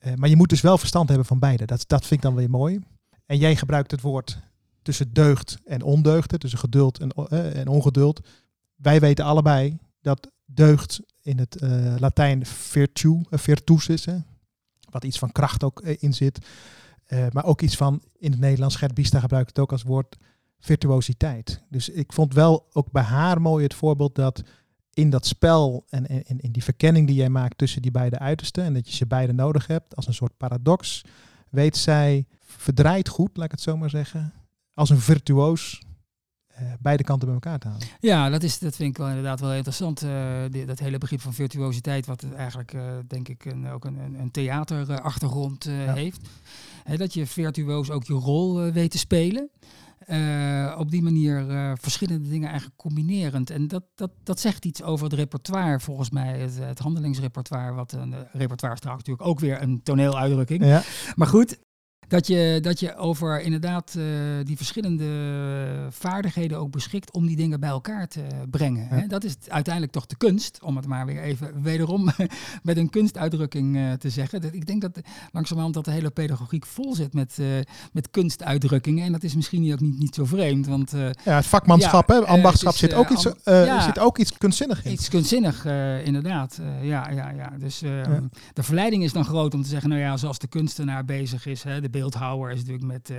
Uh, 0.00 0.14
maar 0.14 0.28
je 0.28 0.36
moet 0.36 0.48
dus 0.48 0.60
wel 0.60 0.78
verstand 0.78 1.08
hebben 1.08 1.26
van 1.26 1.38
beide. 1.38 1.64
Dat, 1.64 1.84
dat 1.86 2.00
vind 2.00 2.12
ik 2.12 2.22
dan 2.22 2.34
weer 2.34 2.50
mooi. 2.50 2.80
En 3.26 3.38
jij 3.38 3.56
gebruikt 3.56 3.90
het 3.90 4.00
woord 4.00 4.38
tussen 4.82 5.12
deugd 5.12 5.58
en 5.64 5.82
ondeugd, 5.82 6.40
tussen 6.40 6.58
geduld 6.58 6.98
en, 6.98 7.10
en 7.54 7.68
ongeduld. 7.68 8.28
Wij 8.74 9.00
weten 9.00 9.24
allebei 9.24 9.78
dat 10.00 10.30
deugd 10.44 11.00
in 11.22 11.38
het 11.38 11.56
Latijn 11.98 12.46
virtue, 12.46 13.20
virtus 13.30 13.88
is, 13.88 14.04
hè? 14.04 14.16
Wat 14.90 15.04
iets 15.04 15.18
van 15.18 15.32
kracht 15.32 15.64
ook 15.64 15.80
in 15.80 16.14
zit. 16.14 16.46
maar 17.32 17.44
ook 17.44 17.60
iets 17.60 17.76
van, 17.76 18.02
in 18.18 18.30
het 18.30 18.40
Nederlands, 18.40 18.76
Gert 18.76 18.94
Biesta 18.94 19.20
gebruikt 19.20 19.48
het 19.48 19.58
ook 19.58 19.72
als 19.72 19.82
woord 19.82 20.16
virtuositeit. 20.60 21.62
Dus 21.68 21.88
ik 21.88 22.12
vond 22.12 22.34
wel 22.34 22.66
ook 22.72 22.90
bij 22.90 23.02
haar 23.02 23.40
mooi 23.40 23.64
het 23.64 23.74
voorbeeld 23.74 24.14
dat 24.14 24.42
in 24.94 25.10
dat 25.10 25.26
spel 25.26 25.84
en 25.88 26.06
in, 26.06 26.52
die 26.52 26.64
verkenning 26.64 27.06
die 27.06 27.16
jij 27.16 27.28
maakt 27.28 27.58
tussen 27.58 27.82
die 27.82 27.90
beide 27.90 28.18
uitersten 28.18 28.64
en 28.64 28.74
dat 28.74 28.88
je 28.88 28.96
ze 28.96 29.06
beide 29.06 29.32
nodig 29.32 29.66
hebt 29.66 29.96
als 29.96 30.06
een 30.06 30.14
soort 30.14 30.36
paradox, 30.36 31.04
weet 31.50 31.76
zij 31.76 32.26
verdraait 32.40 33.08
goed, 33.08 33.36
laat 33.36 33.44
ik 33.44 33.50
het 33.50 33.60
zo 33.60 33.76
maar 33.76 33.90
zeggen, 33.90 34.32
als 34.74 34.90
een 34.90 35.00
virtuoos 35.00 35.82
beide 36.80 37.02
kanten 37.02 37.26
bij 37.26 37.34
elkaar 37.34 37.58
te 37.58 37.68
halen. 37.68 37.86
Ja, 38.00 38.28
dat, 38.28 38.42
is, 38.42 38.58
dat 38.58 38.76
vind 38.76 38.90
ik 38.90 38.96
wel 38.96 39.08
inderdaad 39.08 39.40
wel 39.40 39.54
interessant. 39.54 40.04
Uh, 40.04 40.66
dat 40.66 40.78
hele 40.78 40.98
begrip 40.98 41.20
van 41.20 41.34
virtuositeit, 41.34 42.06
wat 42.06 42.24
eigenlijk 42.36 42.72
uh, 42.72 42.82
denk 43.06 43.28
ik 43.28 43.44
een, 43.44 43.68
ook 43.68 43.84
een, 43.84 43.98
een 44.20 44.30
theaterachtergrond 44.30 45.64
heeft. 45.64 46.28
dat 46.96 47.14
je 47.14 47.26
virtuoos 47.26 47.90
ook 47.90 48.04
je 48.04 48.12
rol 48.12 48.72
weet 48.72 48.90
te 48.90 48.98
spelen. 48.98 49.50
Op 50.76 50.90
die 50.90 51.02
manier 51.02 51.44
verschillende 51.80 52.28
dingen 52.28 52.48
eigenlijk 52.48 52.78
combinerend. 52.78 53.50
En 53.50 53.68
dat, 53.68 53.82
dat, 53.94 54.10
dat 54.22 54.40
zegt 54.40 54.64
iets 54.64 54.82
over 54.82 55.04
het 55.04 55.14
repertoire, 55.14 55.80
volgens 55.80 56.10
mij, 56.10 56.38
het, 56.38 56.58
het 56.58 56.78
handelingsrepertoire. 56.78 57.72
Wat 57.72 57.92
een 57.92 58.14
repertoire 58.32 58.74
is 58.74 58.80
trouwens 58.80 59.08
natuurlijk 59.08 59.28
ook 59.28 59.40
weer 59.40 59.62
een 59.62 59.82
toneeluitdrukking. 59.82 60.64
Ja. 60.64 60.82
Maar 61.14 61.26
goed, 61.26 61.58
dat 62.10 62.26
je, 62.26 62.58
dat 62.62 62.80
je 62.80 62.96
over 62.96 63.40
inderdaad 63.40 63.94
uh, 63.98 64.04
die 64.44 64.56
verschillende 64.56 65.06
vaardigheden 65.90 66.58
ook 66.58 66.70
beschikt 66.70 67.12
om 67.12 67.26
die 67.26 67.36
dingen 67.36 67.60
bij 67.60 67.68
elkaar 67.68 68.08
te 68.08 68.20
brengen. 68.50 68.86
Hè? 68.88 69.06
Dat 69.06 69.24
is 69.24 69.36
uiteindelijk 69.48 69.92
toch 69.92 70.06
de 70.06 70.16
kunst, 70.16 70.58
om 70.62 70.76
het 70.76 70.86
maar 70.86 71.06
weer 71.06 71.22
even 71.22 71.62
wederom 71.62 72.10
met 72.62 72.76
een 72.76 72.90
kunstuitdrukking 72.90 73.76
uh, 73.76 73.92
te 73.92 74.10
zeggen. 74.10 74.40
Dat, 74.40 74.54
ik 74.54 74.66
denk 74.66 74.80
dat 74.80 75.00
langzamerhand 75.32 75.74
dat 75.74 75.84
de 75.84 75.90
hele 75.90 76.10
pedagogiek 76.10 76.66
vol 76.66 76.94
zit 76.94 77.14
met, 77.14 77.36
uh, 77.40 77.46
met 77.92 78.10
kunstuitdrukkingen. 78.10 79.04
En 79.04 79.12
dat 79.12 79.22
is 79.22 79.34
misschien 79.34 79.72
ook 79.72 79.80
niet, 79.80 79.98
niet 79.98 80.14
zo 80.14 80.24
vreemd. 80.24 80.66
Want, 80.66 80.90
ja, 81.24 81.36
het 81.36 81.46
vakmanschap, 81.46 82.08
ja, 82.08 82.14
hè, 82.14 82.26
ambachtschap, 82.26 82.74
zit, 82.76 82.94
ook 82.94 83.10
iets, 83.10 83.26
ja, 83.44 83.80
zit 83.80 83.98
ook 83.98 84.18
iets 84.18 84.38
kunstzinnig 84.38 84.84
in. 84.84 84.92
Iets 84.92 85.08
kunstzinnig, 85.08 85.64
inderdaad. 86.04 86.60
ja, 86.82 87.10
ja, 87.10 87.30
ja. 87.30 87.52
Dus 87.58 87.82
ehm, 87.82 88.22
de 88.52 88.62
verleiding 88.62 89.04
is 89.04 89.12
dan 89.12 89.24
groot 89.24 89.54
om 89.54 89.62
te 89.62 89.68
zeggen, 89.68 89.88
nou 89.88 90.00
ja, 90.00 90.16
zoals 90.16 90.38
de 90.38 90.46
kunstenaar 90.46 91.04
bezig 91.04 91.46
is, 91.46 91.62
hè, 91.62 91.80
de 91.80 91.90
beeldhouwer 92.00 92.50
is 92.50 92.58
natuurlijk 92.58 92.86
met, 92.86 93.10
uh, 93.10 93.18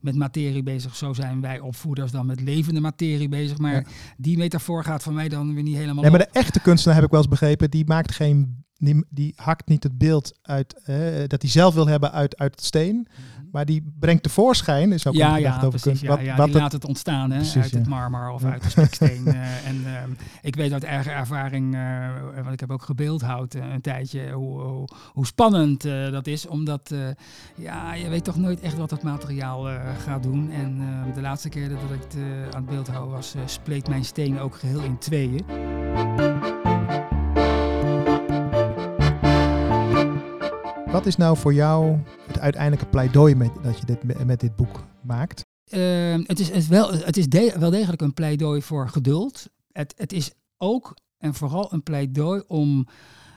met 0.00 0.14
materie 0.14 0.62
bezig. 0.62 0.96
Zo 0.96 1.12
zijn 1.12 1.40
wij 1.40 1.60
opvoeders 1.60 2.10
dan 2.10 2.26
met 2.26 2.40
levende 2.40 2.80
materie 2.80 3.28
bezig. 3.28 3.58
Maar 3.58 3.86
die 4.16 4.36
metafoor 4.36 4.84
gaat 4.84 5.02
van 5.02 5.14
mij 5.14 5.28
dan 5.28 5.54
weer 5.54 5.62
niet 5.62 5.76
helemaal 5.76 6.02
Nee, 6.02 6.10
maar 6.10 6.26
de 6.32 6.38
echte 6.38 6.60
kunstenaar 6.60 6.96
heb 6.96 7.04
ik 7.04 7.10
wel 7.10 7.20
eens 7.20 7.28
begrepen, 7.28 7.70
die 7.70 7.86
maakt 7.86 8.12
geen 8.12 8.64
die, 8.78 9.04
die 9.10 9.32
hakt 9.36 9.68
niet 9.68 9.82
het 9.82 9.98
beeld 9.98 10.38
uit 10.42 10.82
uh, 10.86 10.96
dat 11.26 11.42
hij 11.42 11.50
zelf 11.50 11.74
wil 11.74 11.86
hebben 11.86 12.12
uit, 12.12 12.38
uit 12.38 12.54
het 12.54 12.64
steen. 12.64 13.08
Maar 13.54 13.64
die 13.64 13.92
brengt 13.98 14.22
tevoorschijn, 14.22 14.92
is 14.92 15.06
ook 15.06 15.14
ja, 15.14 15.36
ja, 15.36 15.56
over 15.56 15.68
precies, 15.80 16.02
wat, 16.02 16.20
ja, 16.20 16.36
wat 16.36 16.46
die 16.46 16.56
laat 16.56 16.72
het 16.72 16.84
ontstaan 16.84 17.30
hè, 17.30 17.36
precies, 17.36 17.62
uit 17.62 17.70
het 17.70 17.86
marmer 17.86 18.30
of 18.30 18.44
uit 18.44 18.62
de 18.62 18.70
speksteen. 18.70 19.22
uh, 19.26 19.66
en 19.68 19.80
uh, 19.84 19.92
ik 20.42 20.56
weet 20.56 20.72
uit 20.72 20.84
eigen 20.84 21.12
ervaring, 21.12 21.76
want 22.34 22.52
ik 22.52 22.60
heb 22.60 22.70
ook 22.70 22.82
gebeeldhouwd 22.82 23.54
een 23.54 23.80
tijdje, 23.80 24.30
hoe, 24.30 24.60
hoe, 24.60 24.88
hoe 25.12 25.26
spannend 25.26 25.82
dat 26.10 26.26
is. 26.26 26.46
Omdat 26.46 26.94
ja, 27.54 27.94
je 27.94 28.08
weet 28.08 28.24
toch 28.24 28.36
nooit 28.36 28.60
echt 28.60 28.76
wat 28.76 28.90
het 28.90 29.02
materiaal 29.02 29.66
gaat 30.04 30.22
doen. 30.22 30.50
En 30.50 30.82
de 31.14 31.20
laatste 31.20 31.48
keer 31.48 31.68
dat 31.68 31.78
ik 31.78 32.02
het 32.02 32.16
aan 32.54 32.62
het 32.62 32.66
beeldhouden 32.66 33.14
was, 33.14 33.34
spleet 33.44 33.88
mijn 33.88 34.04
steen 34.04 34.38
ook 34.38 34.54
geheel 34.54 34.82
in 34.82 34.98
tweeën. 34.98 36.33
Wat 41.04 41.12
is 41.12 41.18
nou 41.18 41.36
voor 41.36 41.54
jou 41.54 41.98
het 42.26 42.38
uiteindelijke 42.38 42.90
pleidooi 42.90 43.34
met, 43.34 43.50
dat 43.62 43.78
je 43.78 43.86
dit, 43.86 44.24
met 44.26 44.40
dit 44.40 44.56
boek 44.56 44.84
maakt? 45.02 45.44
Uh, 45.74 46.26
het 46.26 46.40
is, 46.40 46.50
het 46.50 46.66
wel, 46.66 46.92
het 46.92 47.16
is 47.16 47.26
wel 47.58 47.70
degelijk 47.70 48.02
een 48.02 48.14
pleidooi 48.14 48.62
voor 48.62 48.88
geduld. 48.88 49.46
Het, 49.72 49.94
het 49.96 50.12
is 50.12 50.32
ook 50.58 50.96
en 51.18 51.34
vooral 51.34 51.72
een 51.72 51.82
pleidooi 51.82 52.42
om 52.46 52.86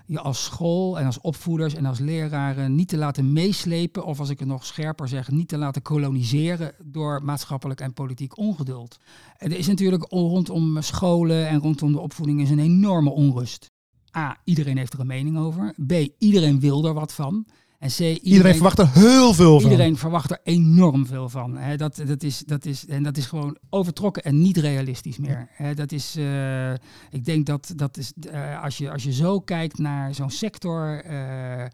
je 0.05 0.19
als 0.19 0.43
school 0.43 0.99
en 0.99 1.05
als 1.05 1.21
opvoeders 1.21 1.73
en 1.73 1.85
als 1.85 1.99
leraren 1.99 2.75
niet 2.75 2.87
te 2.87 2.97
laten 2.97 3.33
meeslepen, 3.33 4.05
of 4.05 4.19
als 4.19 4.29
ik 4.29 4.39
het 4.39 4.47
nog 4.47 4.65
scherper 4.65 5.07
zeg, 5.07 5.31
niet 5.31 5.47
te 5.47 5.57
laten 5.57 5.81
koloniseren 5.81 6.73
door 6.83 7.23
maatschappelijk 7.23 7.81
en 7.81 7.93
politiek 7.93 8.37
ongeduld. 8.37 8.97
Er 9.37 9.57
is 9.57 9.67
natuurlijk 9.67 10.05
rondom 10.09 10.81
scholen 10.81 11.47
en 11.47 11.59
rondom 11.59 11.91
de 11.91 11.99
opvoeding 11.99 12.41
is 12.41 12.49
een 12.49 12.59
enorme 12.59 13.09
onrust. 13.09 13.71
A, 14.17 14.37
iedereen 14.43 14.77
heeft 14.77 14.93
er 14.93 14.99
een 14.99 15.07
mening 15.07 15.37
over. 15.37 15.73
B, 15.87 15.93
iedereen 16.17 16.59
wil 16.59 16.85
er 16.85 16.93
wat 16.93 17.13
van. 17.13 17.45
En 17.79 17.89
C, 17.89 17.99
iedereen, 17.99 18.25
iedereen 18.25 18.53
verwacht 18.53 18.79
er 18.79 18.89
heel 18.93 19.33
veel 19.33 19.59
van. 19.59 19.71
Iedereen 19.71 19.97
verwacht 19.97 20.31
er 20.31 20.39
enorm 20.43 21.05
veel 21.05 21.29
van. 21.29 21.57
He, 21.57 21.77
dat, 21.77 22.01
dat, 22.05 22.23
is, 22.23 22.39
dat, 22.39 22.65
is, 22.65 22.87
en 22.87 23.03
dat 23.03 23.17
is 23.17 23.25
gewoon 23.25 23.57
overtrokken 23.69 24.23
en 24.23 24.41
niet 24.41 24.57
realistisch 24.57 25.17
meer. 25.17 25.49
He, 25.51 25.73
dat 25.73 25.91
is, 25.91 26.17
uh, 26.17 26.73
ik 27.09 27.25
denk 27.25 27.45
dat, 27.45 27.73
dat 27.75 27.97
is, 27.97 28.13
uh, 28.31 28.63
als, 28.63 28.77
je, 28.77 28.91
als 28.91 29.03
je 29.03 29.13
zo 29.13 29.39
kijkt 29.39 29.77
naar 29.77 30.13
zo'n 30.13 30.29
sector, 30.29 31.05
uh, 31.11 31.65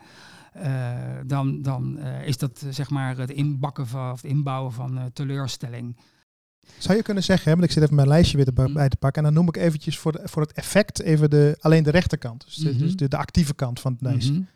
dan, 1.26 1.62
dan 1.62 2.00
is 2.00 2.38
dat 2.38 2.66
zeg 2.70 2.90
maar 2.90 3.18
het 3.18 3.32
inbakken 3.32 3.88
van, 3.88 4.12
of 4.12 4.22
het 4.22 4.32
inbouwen 4.32 4.72
van 4.72 5.00
teleurstelling. 5.14 5.96
Zou 6.78 6.98
je 6.98 7.04
kunnen 7.04 7.24
zeggen, 7.24 7.50
hè, 7.50 7.52
want 7.52 7.64
ik 7.64 7.72
zit 7.72 7.84
even 7.84 7.96
mijn 7.96 8.08
lijstje 8.08 8.38
weer 8.38 8.48
erbij 8.48 8.68
mm. 8.68 8.90
te 8.90 8.98
pakken. 8.98 9.24
En 9.26 9.34
dan 9.34 9.34
noem 9.34 9.48
ik 9.48 9.58
eventjes 9.58 10.00
voor, 10.00 10.12
de, 10.12 10.22
voor 10.24 10.42
het 10.42 10.52
effect 10.52 11.00
even 11.00 11.30
de, 11.30 11.58
alleen 11.60 11.84
de 11.84 11.92
rechterkant. 11.92 12.46
Dus, 12.46 12.56
de, 12.56 12.70
mhm. 12.70 12.80
dus 12.80 12.96
de, 12.96 13.08
de, 13.08 13.18
actieve 13.18 13.54
kant 13.54 13.80
van 13.80 13.92
het 13.92 14.02
lijstje. 14.02 14.34
Mm 14.34 14.48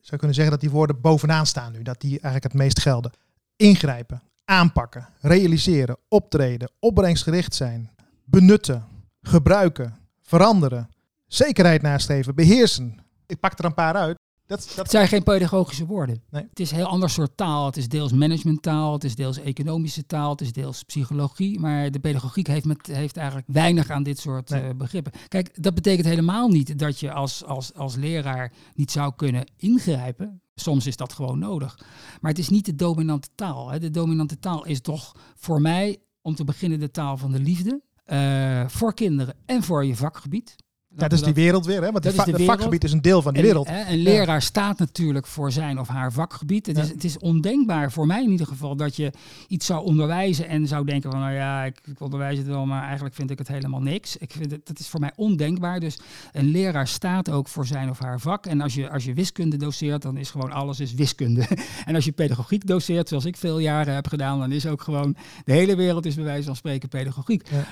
Zou 0.00 0.10
je 0.10 0.16
kunnen 0.16 0.34
zeggen 0.36 0.52
dat 0.52 0.60
die 0.60 0.70
woorden 0.70 1.00
bovenaan 1.00 1.46
staan 1.46 1.72
nu. 1.72 1.82
Dat 1.82 2.00
die 2.00 2.10
eigenlijk 2.10 2.44
het 2.44 2.54
meest 2.54 2.80
gelden. 2.80 3.12
Ingrijpen, 3.56 4.22
aanpakken, 4.44 5.08
realiseren, 5.20 5.96
optreden, 6.08 6.70
opbrengstgericht 6.78 7.54
zijn, 7.54 7.90
benutten, 8.24 8.84
gebruiken, 9.22 9.96
veranderen, 10.22 10.88
zekerheid 11.26 11.82
nastreven, 11.82 12.34
beheersen. 12.34 12.98
Ik 13.26 13.40
pak 13.40 13.58
er 13.58 13.64
een 13.64 13.74
paar 13.74 13.94
uit. 13.94 14.16
Dat, 14.46 14.66
dat... 14.68 14.76
Het 14.76 14.90
zijn 14.90 15.08
geen 15.08 15.22
pedagogische 15.22 15.86
woorden. 15.86 16.22
Nee. 16.30 16.42
Het 16.48 16.60
is 16.60 16.70
een 16.70 16.76
heel 16.76 16.86
ander 16.86 17.10
soort 17.10 17.36
taal. 17.36 17.66
Het 17.66 17.76
is 17.76 17.88
deels 17.88 18.12
managementtaal, 18.12 18.92
het 18.92 19.04
is 19.04 19.14
deels 19.14 19.38
economische 19.38 20.06
taal, 20.06 20.30
het 20.30 20.40
is 20.40 20.52
deels 20.52 20.82
psychologie. 20.82 21.60
Maar 21.60 21.90
de 21.90 21.98
pedagogiek 21.98 22.46
heeft, 22.46 22.64
met, 22.64 22.86
heeft 22.86 23.16
eigenlijk 23.16 23.48
weinig 23.52 23.90
aan 23.90 24.02
dit 24.02 24.18
soort 24.18 24.50
uh, 24.50 24.68
begrippen. 24.76 25.12
Kijk, 25.28 25.62
dat 25.62 25.74
betekent 25.74 26.06
helemaal 26.06 26.48
niet 26.48 26.78
dat 26.78 27.00
je 27.00 27.12
als, 27.12 27.44
als, 27.44 27.74
als 27.74 27.96
leraar 27.96 28.52
niet 28.74 28.90
zou 28.90 29.12
kunnen 29.16 29.44
ingrijpen. 29.56 30.40
Soms 30.54 30.86
is 30.86 30.96
dat 30.96 31.12
gewoon 31.12 31.38
nodig. 31.38 31.78
Maar 32.20 32.30
het 32.30 32.40
is 32.40 32.48
niet 32.48 32.64
de 32.64 32.74
dominante 32.74 33.28
taal. 33.34 33.70
Hè. 33.70 33.78
De 33.78 33.90
dominante 33.90 34.38
taal 34.38 34.64
is 34.64 34.80
toch 34.80 35.16
voor 35.36 35.60
mij, 35.60 35.98
om 36.22 36.34
te 36.34 36.44
beginnen, 36.44 36.80
de 36.80 36.90
taal 36.90 37.16
van 37.16 37.32
de 37.32 37.40
liefde. 37.40 37.80
Uh, 38.06 38.68
voor 38.68 38.94
kinderen 38.94 39.34
en 39.46 39.62
voor 39.62 39.84
je 39.84 39.96
vakgebied. 39.96 40.56
Dat 40.96 41.12
is 41.12 41.22
die 41.22 41.34
wereld 41.34 41.66
weer, 41.66 41.82
hè? 41.82 41.92
Want 41.92 42.04
het 42.04 42.42
vakgebied 42.42 42.84
is 42.84 42.92
een 42.92 43.02
deel 43.02 43.22
van 43.22 43.34
die 43.34 43.42
wereld. 43.42 43.68
Hè, 43.68 43.92
een 43.92 43.98
leraar 43.98 44.42
staat 44.42 44.78
natuurlijk 44.78 45.26
voor 45.26 45.52
zijn 45.52 45.80
of 45.80 45.88
haar 45.88 46.12
vakgebied. 46.12 46.66
Het, 46.66 46.78
is, 46.78 46.88
het 46.88 47.04
is 47.04 47.18
ondenkbaar, 47.18 47.92
voor 47.92 48.06
mij 48.06 48.22
in 48.22 48.30
ieder 48.30 48.46
geval, 48.46 48.76
dat 48.76 48.96
je 48.96 49.12
iets 49.48 49.66
zou 49.66 49.84
onderwijzen 49.84 50.48
en 50.48 50.66
zou 50.66 50.84
denken 50.84 51.10
van, 51.10 51.20
nou 51.20 51.32
ja, 51.32 51.64
ik, 51.64 51.80
ik 51.84 52.00
onderwijs 52.00 52.38
het 52.38 52.46
wel, 52.46 52.66
maar 52.66 52.82
eigenlijk 52.82 53.14
vind 53.14 53.30
ik 53.30 53.38
het 53.38 53.48
helemaal 53.48 53.80
niks. 53.80 54.16
Ik 54.16 54.32
vind 54.32 54.50
het, 54.50 54.66
dat 54.66 54.78
is 54.78 54.88
voor 54.88 55.00
mij 55.00 55.12
ondenkbaar. 55.16 55.80
Dus 55.80 55.98
een 56.32 56.50
leraar 56.50 56.88
staat 56.88 57.30
ook 57.30 57.48
voor 57.48 57.66
zijn 57.66 57.90
of 57.90 57.98
haar 57.98 58.20
vak. 58.20 58.46
En 58.46 58.60
als 58.60 58.74
je, 58.74 58.90
als 58.90 59.04
je 59.04 59.14
wiskunde 59.14 59.56
doseert, 59.56 60.02
dan 60.02 60.16
is 60.16 60.30
gewoon 60.30 60.52
alles 60.52 60.80
is 60.80 60.94
wiskunde. 60.94 61.46
en 61.86 61.94
als 61.94 62.04
je 62.04 62.12
pedagogiek 62.12 62.66
doseert, 62.66 63.08
zoals 63.08 63.24
ik 63.24 63.36
veel 63.36 63.58
jaren 63.58 63.94
heb 63.94 64.06
gedaan, 64.08 64.38
dan 64.38 64.52
is 64.52 64.66
ook 64.66 64.82
gewoon 64.82 65.16
de 65.44 65.52
hele 65.52 65.76
wereld 65.76 66.06
is 66.06 66.14
bij 66.14 66.24
wijze 66.24 66.46
van 66.46 66.56
spreken 66.56 66.88
pedagogiek. 66.88 67.48
Ja. 67.50 67.66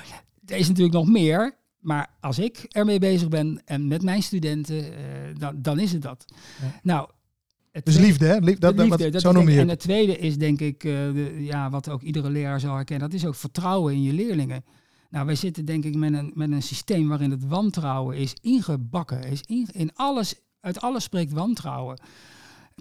Er 0.46 0.56
is 0.56 0.68
natuurlijk 0.68 0.94
nog 0.94 1.08
meer. 1.08 1.62
Maar 1.84 2.10
als 2.20 2.38
ik 2.38 2.66
ermee 2.68 2.98
bezig 2.98 3.28
ben 3.28 3.62
en 3.64 3.88
met 3.88 4.02
mijn 4.02 4.22
studenten, 4.22 4.76
uh, 4.76 4.92
dan, 5.38 5.62
dan 5.62 5.78
is 5.78 5.92
het 5.92 6.02
dat. 6.02 6.24
Ja. 6.62 6.80
Nou, 6.82 7.08
het 7.72 7.84
dus 7.84 7.98
liefde, 7.98 8.26
hè? 8.26 8.38
Liefde, 8.38 8.60
dat, 8.74 8.86
liefde, 8.86 9.10
dat, 9.10 9.20
zo 9.20 9.32
noem 9.32 9.48
je 9.48 9.60
En 9.60 9.68
het 9.68 9.80
tweede 9.80 10.18
is 10.18 10.38
denk 10.38 10.60
ik, 10.60 10.84
uh, 10.84 10.92
de, 10.92 11.36
ja, 11.38 11.70
wat 11.70 11.88
ook 11.88 12.02
iedere 12.02 12.30
leraar 12.30 12.60
zal 12.60 12.74
herkennen, 12.74 13.10
dat 13.10 13.18
is 13.18 13.26
ook 13.26 13.34
vertrouwen 13.34 13.94
in 13.94 14.02
je 14.02 14.12
leerlingen. 14.12 14.64
Nou, 15.10 15.26
wij 15.26 15.34
zitten 15.34 15.64
denk 15.64 15.84
ik 15.84 15.94
met 15.94 16.12
een, 16.12 16.32
met 16.34 16.50
een 16.50 16.62
systeem 16.62 17.08
waarin 17.08 17.30
het 17.30 17.46
wantrouwen 17.46 18.16
is 18.16 18.34
ingebakken. 18.40 19.22
Is 19.22 19.42
in, 19.46 19.68
in 19.72 19.90
alles, 19.94 20.34
uit 20.60 20.80
alles 20.80 21.04
spreekt 21.04 21.32
wantrouwen. 21.32 21.98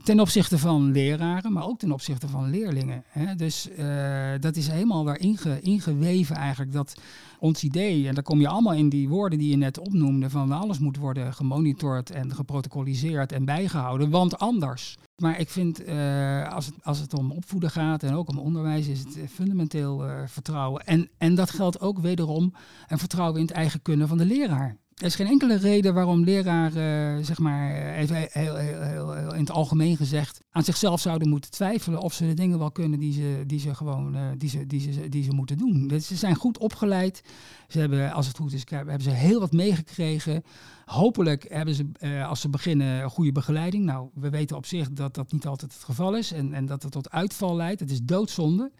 Ten 0.03 0.19
opzichte 0.19 0.57
van 0.57 0.91
leraren, 0.91 1.53
maar 1.53 1.65
ook 1.65 1.79
ten 1.79 1.91
opzichte 1.91 2.27
van 2.27 2.49
leerlingen. 2.49 3.03
Hè. 3.07 3.35
Dus 3.35 3.69
uh, 3.77 4.31
dat 4.39 4.55
is 4.55 4.67
helemaal 4.67 5.05
weer 5.05 5.19
inge, 5.19 5.61
ingeweven 5.61 6.35
eigenlijk. 6.35 6.71
Dat 6.71 6.93
ons 7.39 7.63
idee, 7.63 8.07
en 8.07 8.13
daar 8.13 8.23
kom 8.23 8.39
je 8.39 8.47
allemaal 8.47 8.73
in 8.73 8.89
die 8.89 9.09
woorden 9.09 9.39
die 9.39 9.49
je 9.49 9.57
net 9.57 9.79
opnoemde, 9.79 10.29
van 10.29 10.51
alles 10.51 10.79
moet 10.79 10.97
worden 10.97 11.33
gemonitord 11.33 12.11
en 12.11 12.35
geprotocoliseerd 12.35 13.31
en 13.31 13.45
bijgehouden, 13.45 14.09
want 14.09 14.37
anders. 14.37 14.97
Maar 15.21 15.39
ik 15.39 15.49
vind, 15.49 15.87
uh, 15.87 16.53
als, 16.53 16.65
het, 16.65 16.75
als 16.83 16.99
het 16.99 17.13
om 17.13 17.31
opvoeden 17.31 17.71
gaat 17.71 18.03
en 18.03 18.13
ook 18.13 18.29
om 18.29 18.37
onderwijs, 18.37 18.87
is 18.87 18.99
het 18.99 19.19
fundamenteel 19.31 20.05
uh, 20.05 20.21
vertrouwen. 20.25 20.85
En, 20.85 21.09
en 21.17 21.35
dat 21.35 21.49
geldt 21.49 21.79
ook 21.79 21.99
wederom 21.99 22.53
een 22.87 22.99
vertrouwen 22.99 23.39
in 23.39 23.45
het 23.45 23.55
eigen 23.55 23.81
kunnen 23.81 24.07
van 24.07 24.17
de 24.17 24.25
leraar. 24.25 24.77
Er 24.97 25.05
is 25.05 25.15
geen 25.15 25.27
enkele 25.27 25.55
reden 25.55 25.93
waarom 25.93 26.23
leraren, 26.23 27.19
uh, 27.19 27.25
zeg 27.25 27.39
maar, 27.39 27.93
even 27.93 28.15
heel, 28.31 28.55
heel, 28.55 28.81
heel, 28.81 29.33
in 29.33 29.39
het 29.39 29.51
algemeen 29.51 29.97
gezegd, 29.97 30.41
aan 30.51 30.63
zichzelf 30.63 31.01
zouden 31.01 31.29
moeten 31.29 31.51
twijfelen 31.51 31.99
of 31.99 32.13
ze 32.13 32.27
de 32.27 32.33
dingen 32.33 32.59
wel 32.59 32.71
kunnen 32.71 32.99
die 32.99 33.13
ze, 33.13 33.43
die 33.47 33.59
ze 33.59 33.75
gewoon, 33.75 34.15
uh, 34.15 34.21
die 34.37 34.49
ze, 34.49 34.67
die 34.67 34.91
ze, 34.91 35.09
die 35.09 35.23
ze 35.23 35.31
moeten 35.31 35.57
doen. 35.57 35.87
Dus 35.87 36.07
ze 36.07 36.15
zijn 36.15 36.35
goed 36.35 36.57
opgeleid. 36.57 37.23
Ze 37.67 37.79
hebben, 37.79 38.11
als 38.11 38.27
het 38.27 38.37
goed 38.37 38.53
is, 38.53 38.63
hebben 38.69 39.01
ze 39.01 39.09
heel 39.09 39.39
wat 39.39 39.51
meegekregen. 39.51 40.43
Hopelijk 40.85 41.45
hebben 41.49 41.75
ze, 41.75 41.89
uh, 41.99 42.29
als 42.29 42.41
ze 42.41 42.49
beginnen, 42.49 43.09
goede 43.09 43.31
begeleiding. 43.31 43.85
Nou, 43.85 44.09
we 44.13 44.29
weten 44.29 44.57
op 44.57 44.65
zich 44.65 44.91
dat 44.91 45.15
dat 45.15 45.31
niet 45.31 45.47
altijd 45.47 45.73
het 45.73 45.83
geval 45.83 46.15
is 46.15 46.31
en, 46.31 46.53
en 46.53 46.65
dat 46.65 46.83
het 46.83 46.91
tot 46.91 47.11
uitval 47.11 47.55
leidt. 47.55 47.79
Het 47.79 47.91
is 47.91 48.01
doodzonde. 48.01 48.71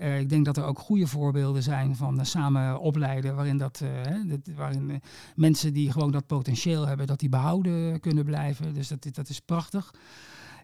Uh, 0.00 0.20
ik 0.20 0.28
denk 0.28 0.44
dat 0.44 0.56
er 0.56 0.64
ook 0.64 0.78
goede 0.78 1.06
voorbeelden 1.06 1.62
zijn 1.62 1.96
van 1.96 2.18
uh, 2.18 2.24
samen 2.24 2.80
opleiden, 2.80 3.34
waarin, 3.34 3.56
dat, 3.56 3.82
uh, 3.82 4.30
dat 4.30 4.54
waarin 4.56 5.00
mensen 5.36 5.72
die 5.72 5.92
gewoon 5.92 6.10
dat 6.10 6.26
potentieel 6.26 6.86
hebben, 6.86 7.06
dat 7.06 7.20
die 7.20 7.28
behouden 7.28 8.00
kunnen 8.00 8.24
blijven. 8.24 8.74
Dus 8.74 8.88
dat, 8.88 9.06
dat 9.12 9.28
is 9.28 9.40
prachtig. 9.40 9.94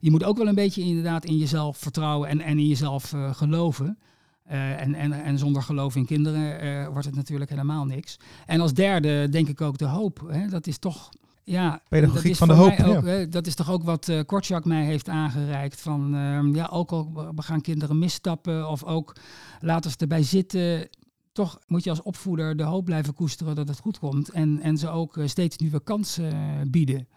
Je 0.01 0.11
moet 0.11 0.25
ook 0.25 0.37
wel 0.37 0.49
een 0.49 0.55
beetje 0.55 0.83
inderdaad 0.83 1.25
in 1.25 1.37
jezelf 1.37 1.79
vertrouwen 1.79 2.29
en, 2.29 2.41
en 2.41 2.59
in 2.59 2.69
jezelf 2.69 3.15
geloven. 3.33 3.99
en, 4.45 4.95
en, 4.95 5.13
en 5.13 5.39
zonder 5.39 5.63
geloof 5.63 5.97
in 5.97 6.07
kinderen 6.07 6.91
wordt 6.93 7.07
het 7.07 7.15
natuurlijk 7.15 7.51
helemaal 7.51 7.85
niks. 7.85 8.17
En 8.47 8.61
als 8.61 8.75
derde 8.75 9.29
denk 9.29 9.49
ik 9.49 9.61
ook 9.61 9.79
de 9.79 9.87
hoop. 9.87 10.25
Hè? 10.29 10.49
Dat 10.49 10.67
is 10.67 10.79
toch 10.79 11.11
ja, 11.45 11.83
pedagogiek 11.89 12.37
van 12.37 12.49
de 12.49 12.55
hoop. 12.55 12.81
Ook, 12.81 13.05
ja. 13.05 13.25
dat 13.25 13.47
is 13.47 13.55
toch 13.55 13.71
ook 13.71 13.83
wat 13.83 14.09
uh, 14.09 14.21
Kortjak 14.27 14.65
mij 14.65 14.85
heeft 14.85 15.09
aangereikt. 15.09 15.81
Van 15.81 16.15
uh, 16.15 16.55
ja, 16.55 16.67
ook 16.67 16.91
al 16.91 17.33
we 17.35 17.43
gaan 17.43 17.61
kinderen 17.61 17.99
misstappen 17.99 18.69
of 18.69 18.85
ook 18.85 19.17
laten 19.61 19.91
ze 19.91 19.97
erbij 19.99 20.23
zitten. 20.23 20.89
Toch 21.33 21.59
moet 21.67 21.85
je 21.85 21.91
als 21.91 22.03
opvoeder 22.03 22.57
de 22.57 22.63
hoop 22.63 22.85
blijven 22.85 23.15
koesteren 23.15 23.55
dat 23.55 23.69
het 23.69 23.79
goed 23.79 23.99
komt. 23.99 24.29
En, 24.29 24.61
en 24.61 24.77
ze 24.77 24.89
ook 24.89 25.17
uh, 25.17 25.27
steeds 25.27 25.57
nieuwe 25.57 25.83
kansen 25.83 26.71
bieden. 26.71 27.09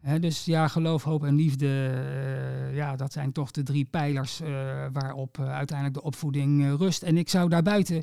He, 0.00 0.18
dus 0.18 0.44
ja, 0.44 0.68
geloof, 0.68 1.02
hoop 1.02 1.24
en 1.24 1.34
liefde, 1.34 1.92
ja, 2.74 2.96
dat 2.96 3.12
zijn 3.12 3.32
toch 3.32 3.50
de 3.50 3.62
drie 3.62 3.84
pijlers 3.84 4.40
waarop 4.92 5.38
uiteindelijk 5.38 5.98
de 5.98 6.02
opvoeding 6.02 6.78
rust. 6.78 7.02
En 7.02 7.16
ik 7.16 7.28
zou 7.28 7.48
daarbuiten, 7.48 8.02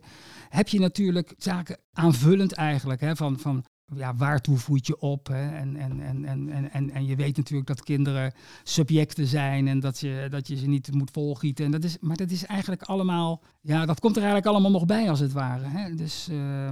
heb 0.50 0.68
je 0.68 0.80
natuurlijk 0.80 1.34
zaken 1.38 1.78
aanvullend 1.94 2.54
eigenlijk, 2.54 3.02
hè, 3.02 3.16
van, 3.16 3.40
van 3.40 3.66
ja, 3.94 4.16
waartoe 4.16 4.58
voed 4.58 4.88
je 4.88 5.00
op? 5.00 5.28
Hè? 5.28 5.56
En, 5.56 5.76
en, 5.76 6.02
en, 6.02 6.26
en, 6.26 6.72
en, 6.72 6.92
en 6.92 7.06
je 7.06 7.16
weet 7.16 7.38
natuurlijk 7.38 7.68
dat 7.68 7.84
kinderen 7.84 8.34
subjecten 8.64 9.28
zijn 9.28 9.68
en 9.68 9.80
dat 9.80 10.00
je, 10.00 10.28
dat 10.30 10.48
je 10.48 10.58
ze 10.58 10.68
niet 10.68 10.94
moet 10.94 11.12
volgieten. 11.12 11.66
En 11.66 11.72
dat 11.72 11.84
is, 11.84 11.98
maar 12.02 12.18
dat 12.18 12.32
is 12.32 12.46
eigenlijk 12.46 12.84
allemaal, 12.84 13.42
ja, 13.62 13.86
dat 13.86 14.00
komt 14.00 14.16
er 14.16 14.22
eigenlijk 14.24 14.52
allemaal 14.52 14.72
nog 14.72 14.86
bij 14.86 15.10
als 15.10 15.20
het 15.20 15.32
ware. 15.32 15.68
Hè? 15.68 15.96
Dus, 15.96 16.28
uh... 16.32 16.70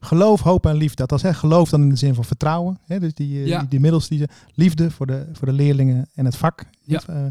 Geloof, 0.00 0.40
hoop 0.40 0.66
en 0.66 0.76
liefde. 0.76 1.06
Dat 1.06 1.24
is 1.24 1.36
geloof 1.36 1.70
dan 1.70 1.82
in 1.82 1.88
de 1.88 1.96
zin 1.96 2.14
van 2.14 2.24
vertrouwen. 2.24 2.78
Hè? 2.86 3.00
Dus 3.00 3.14
die, 3.14 3.46
ja. 3.46 3.58
die, 3.58 3.68
die 3.68 3.80
middels 3.80 4.08
die 4.08 4.18
ze, 4.18 4.28
liefde 4.54 4.90
voor 4.90 5.06
de, 5.06 5.28
voor 5.32 5.46
de 5.46 5.52
leerlingen 5.52 6.08
en 6.14 6.24
het 6.24 6.36
vak. 6.36 6.64
Ja. 6.82 7.02
Uh, 7.10 7.26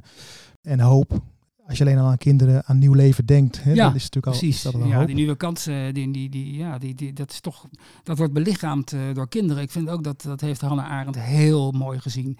en 0.61 0.79
hoop. 0.79 1.21
Als 1.67 1.77
je 1.77 1.83
alleen 1.83 1.97
al 1.97 2.07
aan 2.07 2.17
kinderen, 2.17 2.65
aan 2.65 2.77
nieuw 2.77 2.93
leven 2.93 3.25
denkt, 3.25 3.63
hè, 3.63 3.71
ja, 3.71 3.85
dan 3.85 3.95
is 3.95 4.03
natuurlijk 4.03 4.37
precies. 4.37 4.65
al, 4.65 4.71
is 4.71 4.75
dat 4.75 4.81
al 4.81 4.87
ja, 4.87 4.97
hoop. 4.97 5.07
die 5.07 5.15
nieuwe 5.15 5.35
kansen, 5.35 5.93
die, 5.93 6.11
die, 6.11 6.29
die, 6.29 6.55
ja, 6.55 6.77
die, 6.77 6.95
die, 6.95 7.13
dat 7.13 7.31
is 7.31 7.39
toch, 7.39 7.67
dat 8.03 8.17
wordt 8.17 8.33
belichaamd 8.33 8.91
uh, 8.91 9.01
door 9.13 9.27
kinderen. 9.27 9.63
Ik 9.63 9.71
vind 9.71 9.89
ook 9.89 10.03
dat, 10.03 10.21
dat 10.21 10.41
heeft 10.41 10.61
Hannah 10.61 10.91
Arendt 10.91 11.19
heel 11.19 11.71
mooi 11.71 11.99
gezien. 11.99 12.37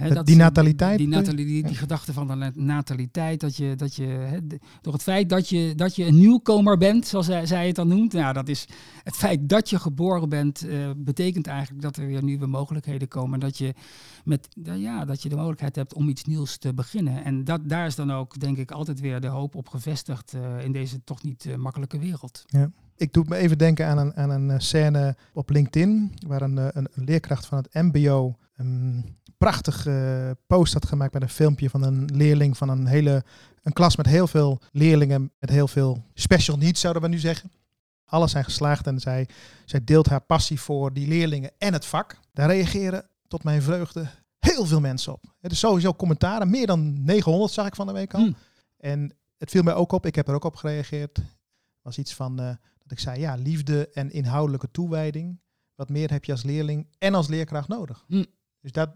He, 0.00 0.14
dat, 0.14 0.26
die 0.26 0.36
nataliteit? 0.36 0.98
Die, 0.98 1.06
die, 1.06 1.16
natali 1.16 1.44
die, 1.44 1.62
die 1.62 1.72
ja. 1.72 1.78
gedachte 1.78 2.12
van 2.12 2.26
de 2.26 2.52
nataliteit, 2.54 3.40
dat 3.40 3.56
je, 3.56 3.74
dat 3.74 3.94
je 3.94 4.04
he, 4.04 4.46
de, 4.46 4.58
door 4.80 4.92
het 4.92 5.02
feit 5.02 5.28
dat 5.28 5.48
je, 5.48 5.72
dat 5.74 5.96
je 5.96 6.06
een 6.06 6.18
nieuwkomer 6.18 6.78
bent, 6.78 7.06
zoals 7.06 7.26
zij, 7.26 7.46
zij 7.46 7.66
het 7.66 7.76
dan 7.76 7.88
noemt, 7.88 8.12
nou, 8.12 8.32
dat 8.32 8.48
is 8.48 8.66
het 9.02 9.16
feit 9.16 9.48
dat 9.48 9.70
je 9.70 9.78
geboren 9.78 10.28
bent, 10.28 10.64
uh, 10.64 10.90
betekent 10.96 11.46
eigenlijk 11.46 11.82
dat 11.82 11.96
er 11.96 12.06
weer 12.06 12.22
nieuwe 12.22 12.46
mogelijkheden 12.46 13.08
komen. 13.08 13.40
Dat 13.40 13.58
je, 13.58 13.74
met, 14.24 14.48
ja, 14.62 15.04
dat 15.04 15.22
je 15.22 15.28
de 15.28 15.36
mogelijkheid 15.36 15.76
hebt 15.76 15.94
om 15.94 16.08
iets 16.08 16.24
nieuws 16.24 16.56
te 16.56 16.74
beginnen. 16.74 17.24
En 17.24 17.44
dat, 17.44 17.68
daar 17.68 17.86
is 17.86 17.94
dan 17.94 18.12
ook, 18.12 18.40
denk 18.40 18.58
ik, 18.58 18.70
altijd 18.70 19.00
weer 19.00 19.20
de 19.20 19.26
hoop 19.26 19.54
op 19.54 19.68
gevestigd 19.68 20.34
uh, 20.34 20.64
in 20.64 20.72
deze 20.72 21.04
toch 21.04 21.22
niet 21.22 21.56
makkelijke 21.56 21.98
wereld. 21.98 22.44
Ja. 22.46 22.70
Ik 22.96 23.12
doe 23.12 23.24
me 23.28 23.36
even 23.36 23.58
denken 23.58 23.86
aan 23.86 23.98
een, 23.98 24.16
aan 24.16 24.30
een 24.30 24.60
scène 24.60 25.16
op 25.32 25.50
LinkedIn, 25.50 26.12
waar 26.26 26.42
een, 26.42 26.56
een, 26.56 26.88
een 26.92 27.04
leerkracht 27.04 27.46
van 27.46 27.58
het 27.58 27.74
MBO 27.74 28.36
een 28.56 29.04
prachtige 29.40 30.36
post 30.46 30.72
had 30.72 30.86
gemaakt 30.86 31.12
met 31.12 31.22
een 31.22 31.28
filmpje 31.28 31.70
van 31.70 31.82
een 31.82 32.04
leerling 32.12 32.56
van 32.56 32.68
een 32.68 32.86
hele 32.86 33.24
een 33.62 33.72
klas 33.72 33.96
met 33.96 34.06
heel 34.06 34.26
veel 34.26 34.60
leerlingen 34.72 35.32
met 35.38 35.50
heel 35.50 35.68
veel 35.68 36.04
special 36.14 36.56
needs, 36.56 36.80
zouden 36.80 37.02
we 37.02 37.08
nu 37.08 37.18
zeggen. 37.18 37.52
Alles 38.04 38.30
zijn 38.30 38.44
geslaagd 38.44 38.86
en 38.86 39.00
zij, 39.00 39.28
zij 39.64 39.84
deelt 39.84 40.06
haar 40.08 40.20
passie 40.20 40.60
voor 40.60 40.92
die 40.92 41.08
leerlingen 41.08 41.50
en 41.58 41.72
het 41.72 41.86
vak. 41.86 42.18
Daar 42.32 42.48
reageren 42.48 43.08
tot 43.28 43.44
mijn 43.44 43.62
vreugde 43.62 44.08
heel 44.38 44.66
veel 44.66 44.80
mensen 44.80 45.12
op. 45.12 45.24
Het 45.40 45.52
is 45.52 45.58
sowieso 45.58 45.94
commentaren, 45.94 46.50
meer 46.50 46.66
dan 46.66 47.04
900 47.04 47.52
zag 47.52 47.66
ik 47.66 47.74
van 47.74 47.86
de 47.86 47.92
week 47.92 48.14
al. 48.14 48.20
Hmm. 48.20 48.36
En 48.76 49.16
het 49.36 49.50
viel 49.50 49.62
mij 49.62 49.74
ook 49.74 49.92
op, 49.92 50.06
ik 50.06 50.14
heb 50.14 50.28
er 50.28 50.34
ook 50.34 50.44
op 50.44 50.56
gereageerd. 50.56 51.18
was 51.82 51.98
iets 51.98 52.14
van 52.14 52.40
uh, 52.40 52.46
dat 52.78 52.90
ik 52.90 52.98
zei, 52.98 53.20
ja, 53.20 53.34
liefde 53.34 53.88
en 53.88 54.10
inhoudelijke 54.10 54.70
toewijding. 54.70 55.40
Wat 55.74 55.88
meer 55.88 56.10
heb 56.10 56.24
je 56.24 56.32
als 56.32 56.42
leerling 56.42 56.86
en 56.98 57.14
als 57.14 57.28
leerkracht 57.28 57.68
nodig. 57.68 58.04
Hmm. 58.06 58.26
Dus 58.60 58.72
dat, 58.72 58.90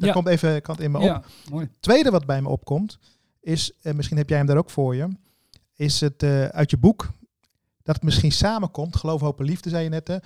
dat 0.00 0.08
Ja. 0.08 0.14
komt 0.14 0.26
even 0.28 0.62
kant 0.62 0.80
in 0.80 0.90
me 0.90 0.98
op. 0.98 1.04
Ja, 1.04 1.22
mooi. 1.50 1.68
Tweede 1.80 2.10
wat 2.10 2.26
bij 2.26 2.42
me 2.42 2.48
opkomt, 2.48 2.98
is, 3.40 3.72
en 3.82 3.96
misschien 3.96 4.16
heb 4.16 4.28
jij 4.28 4.38
hem 4.38 4.46
daar 4.46 4.56
ook 4.56 4.70
voor 4.70 4.94
je, 4.96 5.08
is 5.74 6.00
het 6.00 6.22
eh, 6.22 6.44
uit 6.44 6.70
je 6.70 6.76
boek, 6.76 7.08
dat 7.82 7.94
het 7.94 8.04
misschien 8.04 8.32
samenkomt, 8.32 8.96
geloof, 8.96 9.20
hoop 9.20 9.38
en 9.38 9.44
liefde, 9.44 9.68
zei 9.70 9.82
je 9.84 9.88
net, 9.88 10.08
hè, 10.08 10.16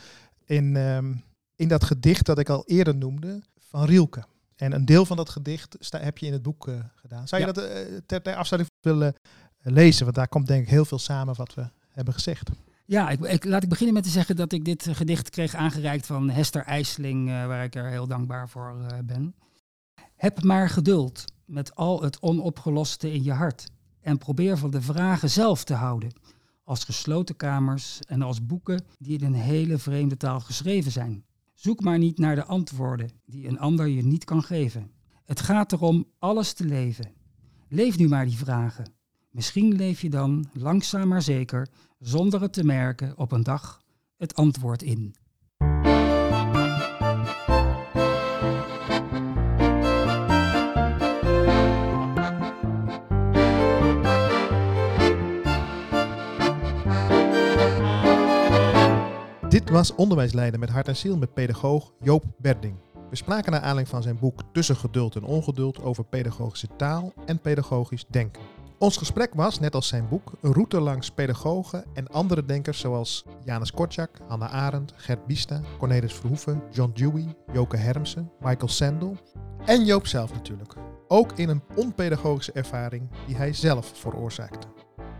in, 0.44 0.76
ehm, 0.76 1.14
in 1.56 1.68
dat 1.68 1.84
gedicht 1.84 2.26
dat 2.26 2.38
ik 2.38 2.48
al 2.48 2.64
eerder 2.66 2.96
noemde, 2.96 3.42
van 3.58 3.84
Rielke. 3.84 4.24
En 4.56 4.72
een 4.72 4.84
deel 4.84 5.06
van 5.06 5.16
dat 5.16 5.28
gedicht 5.28 5.76
sta, 5.80 5.98
heb 6.00 6.18
je 6.18 6.26
in 6.26 6.32
het 6.32 6.42
boek 6.42 6.68
eh, 6.68 6.74
gedaan. 6.94 7.28
Zou 7.28 7.40
je 7.42 7.46
Ja. 7.48 7.52
dat 7.52 7.64
eh, 7.64 7.76
ter, 8.06 8.22
ter 8.22 8.34
afsluiting 8.34 8.76
willen 8.80 9.14
lezen? 9.62 10.04
Want 10.04 10.16
daar 10.16 10.28
komt 10.28 10.46
denk 10.46 10.62
ik 10.62 10.68
heel 10.68 10.84
veel 10.84 10.98
samen 10.98 11.34
wat 11.34 11.54
we 11.54 11.68
hebben 11.88 12.14
gezegd. 12.14 12.50
Ja, 12.86 13.10
ik, 13.10 13.20
ik, 13.20 13.44
laat 13.44 13.62
ik 13.62 13.68
beginnen 13.68 13.94
met 13.94 14.02
te 14.04 14.10
zeggen 14.10 14.36
dat 14.36 14.52
ik 14.52 14.64
dit 14.64 14.88
gedicht 14.90 15.30
kreeg 15.30 15.54
aangereikt 15.54 16.06
van 16.06 16.30
Hester 16.30 16.62
IJsling, 16.62 17.28
eh, 17.28 17.46
waar 17.46 17.64
ik 17.64 17.74
er 17.74 17.88
heel 17.88 18.06
dankbaar 18.06 18.48
voor 18.48 18.74
ben. 19.04 19.34
Heb 20.24 20.42
maar 20.42 20.68
geduld 20.68 21.24
met 21.44 21.74
al 21.74 22.02
het 22.02 22.22
onopgeloste 22.22 23.12
in 23.12 23.22
je 23.22 23.32
hart 23.32 23.66
en 24.00 24.18
probeer 24.18 24.58
van 24.58 24.70
de 24.70 24.80
vragen 24.82 25.30
zelf 25.30 25.64
te 25.64 25.74
houden, 25.74 26.12
als 26.64 26.84
gesloten 26.84 27.36
kamers 27.36 28.00
en 28.06 28.22
als 28.22 28.46
boeken 28.46 28.84
die 28.98 29.18
in 29.18 29.24
een 29.24 29.34
hele 29.34 29.78
vreemde 29.78 30.16
taal 30.16 30.40
geschreven 30.40 30.92
zijn. 30.92 31.24
Zoek 31.54 31.80
maar 31.80 31.98
niet 31.98 32.18
naar 32.18 32.34
de 32.34 32.44
antwoorden 32.44 33.10
die 33.26 33.48
een 33.48 33.58
ander 33.58 33.86
je 33.86 34.04
niet 34.04 34.24
kan 34.24 34.42
geven. 34.42 34.90
Het 35.24 35.40
gaat 35.40 35.72
erom 35.72 36.06
alles 36.18 36.52
te 36.52 36.64
leven. 36.64 37.12
Leef 37.68 37.98
nu 37.98 38.08
maar 38.08 38.24
die 38.24 38.38
vragen. 38.38 38.92
Misschien 39.30 39.74
leef 39.76 40.00
je 40.00 40.10
dan, 40.10 40.46
langzaam 40.52 41.08
maar 41.08 41.22
zeker, 41.22 41.68
zonder 41.98 42.40
het 42.40 42.52
te 42.52 42.64
merken, 42.64 43.18
op 43.18 43.32
een 43.32 43.42
dag 43.42 43.82
het 44.16 44.34
antwoord 44.34 44.82
in. 44.82 45.14
Dit 59.64 59.72
was 59.72 59.94
Onderwijsleiden 59.94 60.60
met 60.60 60.70
hart 60.70 60.88
en 60.88 60.96
ziel 60.96 61.16
met 61.16 61.34
pedagoog 61.34 61.92
Joop 62.00 62.24
Berding. 62.38 62.76
We 63.10 63.16
spraken 63.16 63.52
naar 63.52 63.60
aanleiding 63.60 63.88
van 63.88 64.02
zijn 64.02 64.18
boek 64.18 64.40
Tussen 64.52 64.76
geduld 64.76 65.16
en 65.16 65.24
ongeduld 65.24 65.82
over 65.82 66.04
pedagogische 66.04 66.68
taal 66.76 67.12
en 67.26 67.40
pedagogisch 67.40 68.04
denken. 68.08 68.42
Ons 68.78 68.96
gesprek 68.96 69.34
was, 69.34 69.60
net 69.60 69.74
als 69.74 69.88
zijn 69.88 70.08
boek, 70.08 70.32
een 70.40 70.52
route 70.52 70.80
langs 70.80 71.10
pedagogen 71.10 71.84
en 71.94 72.08
andere 72.08 72.44
denkers 72.44 72.78
zoals 72.78 73.24
Janus 73.44 73.72
Kortjak, 73.72 74.10
Hannah 74.28 74.52
Arendt, 74.52 74.92
Gert 74.96 75.26
Biesta, 75.26 75.60
Cornelis 75.78 76.14
Verhoeven, 76.14 76.62
John 76.70 76.90
Dewey, 76.94 77.36
Joke 77.52 77.76
Hermsen, 77.76 78.30
Michael 78.40 78.68
Sandel 78.68 79.16
en 79.64 79.84
Joop 79.84 80.06
zelf 80.06 80.32
natuurlijk. 80.32 80.74
Ook 81.08 81.32
in 81.32 81.48
een 81.48 81.62
onpedagogische 81.74 82.52
ervaring 82.52 83.08
die 83.26 83.36
hij 83.36 83.52
zelf 83.52 83.92
veroorzaakte. 83.94 84.66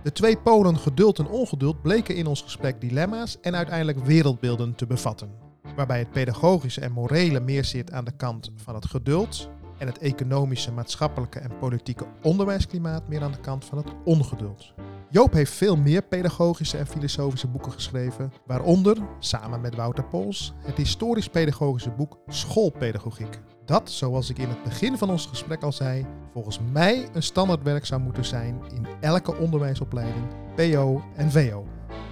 De 0.05 0.13
twee 0.13 0.37
polen 0.37 0.79
geduld 0.79 1.19
en 1.19 1.29
ongeduld 1.29 1.83
bleken 1.83 2.17
in 2.17 2.27
ons 2.27 2.43
gesprek 2.43 2.81
dilemma's 2.81 3.41
en 3.41 3.57
uiteindelijk 3.57 3.99
wereldbeelden 3.99 4.75
te 4.75 4.87
bevatten. 4.87 5.31
Waarbij 5.77 5.99
het 5.99 6.11
pedagogische 6.11 6.81
en 6.81 6.93
morele 6.93 7.41
meer 7.41 7.65
zit 7.65 7.93
aan 7.93 8.05
de 8.05 8.17
kant 8.17 8.51
van 8.57 8.75
het 8.75 8.87
geduld 8.87 9.49
en 9.79 9.87
het 9.87 9.99
economische, 9.99 10.73
maatschappelijke 10.73 11.39
en 11.39 11.59
politieke 11.59 12.07
onderwijsklimaat 12.23 13.09
meer 13.09 13.23
aan 13.23 13.33
de 13.33 13.41
kant 13.41 13.65
van 13.65 13.79
het 13.79 13.93
ongeduld. 14.05 14.73
Joop 15.11 15.33
heeft 15.33 15.53
veel 15.53 15.77
meer 15.77 16.03
pedagogische 16.03 16.79
en 16.79 16.87
filosofische 16.87 17.49
boeken 17.49 17.73
geschreven, 17.73 18.33
waaronder, 18.47 18.97
samen 19.19 19.61
met 19.61 19.75
Wouter 19.75 20.05
Pols, 20.05 20.53
het 20.59 20.77
historisch-pedagogische 20.77 21.91
boek 21.91 22.19
Schoolpedagogiek. 22.27 23.41
Dat, 23.65 23.91
zoals 23.91 24.31
ik 24.31 24.39
in 24.39 24.49
het 24.49 24.63
begin 24.63 24.99
van 24.99 25.11
ons 25.11 25.27
gesprek 25.27 25.63
al 25.63 25.73
zei, 25.73 26.07
volgens 26.33 26.61
mij 26.73 27.09
een 27.13 27.23
standaardwerk 27.23 27.87
zou 27.87 28.01
moeten 28.01 28.25
zijn 28.25 28.61
in 28.75 28.87
elke 29.01 29.37
onderwijsopleiding, 29.37 30.25
PO 30.55 31.03
en 31.17 31.31
VO. 31.31 31.67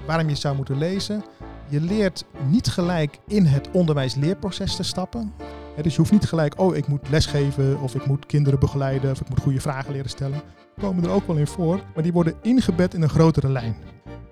Waarom 0.06 0.28
je 0.28 0.34
zou 0.34 0.56
moeten 0.56 0.78
lezen? 0.78 1.24
Je 1.68 1.80
leert 1.80 2.24
niet 2.46 2.68
gelijk 2.68 3.18
in 3.26 3.44
het 3.44 3.70
onderwijsleerproces 3.70 4.76
te 4.76 4.82
stappen. 4.82 5.32
dus 5.82 5.92
je 5.92 5.98
hoeft 5.98 6.12
niet 6.12 6.28
gelijk, 6.28 6.60
oh, 6.60 6.76
ik 6.76 6.86
moet 6.86 7.08
lesgeven 7.08 7.80
of 7.80 7.94
ik 7.94 8.06
moet 8.06 8.26
kinderen 8.26 8.58
begeleiden 8.58 9.10
of 9.10 9.20
ik 9.20 9.28
moet 9.28 9.40
goede 9.40 9.60
vragen 9.60 9.92
leren 9.92 10.10
stellen. 10.10 10.42
Die 10.74 10.84
komen 10.84 11.04
er 11.04 11.10
ook 11.10 11.26
wel 11.26 11.36
in 11.36 11.46
voor, 11.46 11.80
maar 11.94 12.02
die 12.02 12.12
worden 12.12 12.34
ingebed 12.42 12.94
in 12.94 13.02
een 13.02 13.08
grotere 13.08 13.48
lijn. 13.48 13.76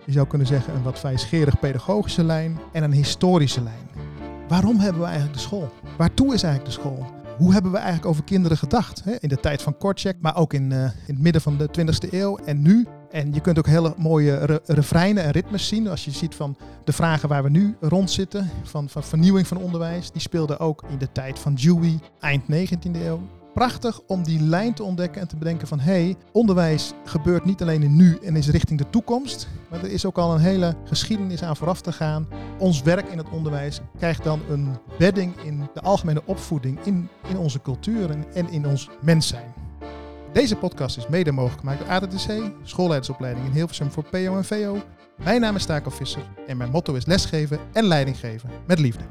Je 0.06 0.12
zou 0.12 0.26
kunnen 0.26 0.46
zeggen 0.46 0.74
een 0.74 0.82
wat 0.82 1.00
wijsgerig 1.00 1.58
pedagogische 1.58 2.24
lijn 2.24 2.58
en 2.72 2.82
een 2.82 2.92
historische 2.92 3.62
lijn. 3.62 4.09
Waarom 4.50 4.78
hebben 4.78 5.00
we 5.00 5.06
eigenlijk 5.06 5.36
de 5.36 5.42
school? 5.42 5.72
Waartoe 5.96 6.34
is 6.34 6.42
eigenlijk 6.42 6.74
de 6.74 6.80
school? 6.80 7.06
Hoe 7.38 7.52
hebben 7.52 7.70
we 7.70 7.76
eigenlijk 7.76 8.06
over 8.06 8.24
kinderen 8.24 8.56
gedacht? 8.56 9.02
In 9.20 9.28
de 9.28 9.40
tijd 9.40 9.62
van 9.62 9.76
Kortschek, 9.76 10.16
maar 10.20 10.36
ook 10.36 10.52
in, 10.52 10.70
uh, 10.70 10.82
in 10.82 10.90
het 11.06 11.18
midden 11.18 11.42
van 11.42 11.56
de 11.56 11.68
20e 11.68 12.12
eeuw 12.12 12.38
en 12.38 12.62
nu. 12.62 12.86
En 13.10 13.32
je 13.32 13.40
kunt 13.40 13.58
ook 13.58 13.66
hele 13.66 13.94
mooie 13.96 14.44
re 14.44 14.60
refreinen 14.64 15.22
en 15.24 15.30
ritmes 15.30 15.68
zien. 15.68 15.88
Als 15.88 16.04
je 16.04 16.10
ziet 16.10 16.34
van 16.34 16.56
de 16.84 16.92
vragen 16.92 17.28
waar 17.28 17.42
we 17.42 17.50
nu 17.50 17.76
rond 17.80 18.10
zitten, 18.10 18.50
van, 18.62 18.88
van 18.88 19.02
vernieuwing 19.02 19.46
van 19.46 19.56
onderwijs. 19.56 20.10
Die 20.10 20.20
speelden 20.20 20.58
ook 20.58 20.84
in 20.88 20.98
de 20.98 21.12
tijd 21.12 21.38
van 21.38 21.54
Dewey, 21.54 21.98
eind 22.20 22.42
19e 22.42 22.90
eeuw. 22.92 23.39
Prachtig 23.54 24.00
om 24.06 24.22
die 24.22 24.40
lijn 24.40 24.74
te 24.74 24.82
ontdekken 24.82 25.20
en 25.20 25.28
te 25.28 25.36
bedenken 25.36 25.68
van 25.68 25.80
hé, 25.80 25.92
hey, 25.92 26.16
onderwijs 26.32 26.92
gebeurt 27.04 27.44
niet 27.44 27.62
alleen 27.62 27.82
in 27.82 27.96
nu 27.96 28.18
en 28.22 28.36
is 28.36 28.48
richting 28.48 28.78
de 28.78 28.90
toekomst, 28.90 29.48
maar 29.70 29.82
er 29.82 29.90
is 29.90 30.06
ook 30.06 30.18
al 30.18 30.34
een 30.34 30.40
hele 30.40 30.76
geschiedenis 30.84 31.42
aan 31.42 31.56
vooraf 31.56 31.80
te 31.80 31.92
gaan. 31.92 32.28
Ons 32.58 32.82
werk 32.82 33.08
in 33.08 33.18
het 33.18 33.30
onderwijs 33.30 33.80
krijgt 33.98 34.24
dan 34.24 34.40
een 34.48 34.76
bedding 34.98 35.36
in 35.44 35.68
de 35.74 35.80
algemene 35.80 36.22
opvoeding, 36.24 36.78
in, 36.84 37.08
in 37.28 37.38
onze 37.38 37.62
cultuur 37.62 38.10
en, 38.10 38.24
en 38.34 38.50
in 38.50 38.66
ons 38.66 38.88
mens 39.00 39.28
zijn. 39.28 39.54
Deze 40.32 40.56
podcast 40.56 40.96
is 40.96 41.08
mede 41.08 41.32
mogelijk 41.32 41.60
gemaakt 41.60 41.78
door 41.78 41.88
ADTC, 41.88 42.52
schoolleidersopleiding 42.62 43.46
in 43.46 43.52
Hilversum 43.52 43.90
voor 43.90 44.04
PO 44.04 44.36
en 44.36 44.44
VO. 44.44 44.76
Mijn 45.24 45.40
naam 45.40 45.56
is 45.56 45.64
Taco 45.64 45.90
Visser 45.90 46.22
en 46.46 46.56
mijn 46.56 46.70
motto 46.70 46.94
is 46.94 47.06
lesgeven 47.06 47.58
en 47.72 47.84
leiding 47.84 48.18
geven 48.18 48.50
met 48.66 48.78
liefde. 48.78 49.04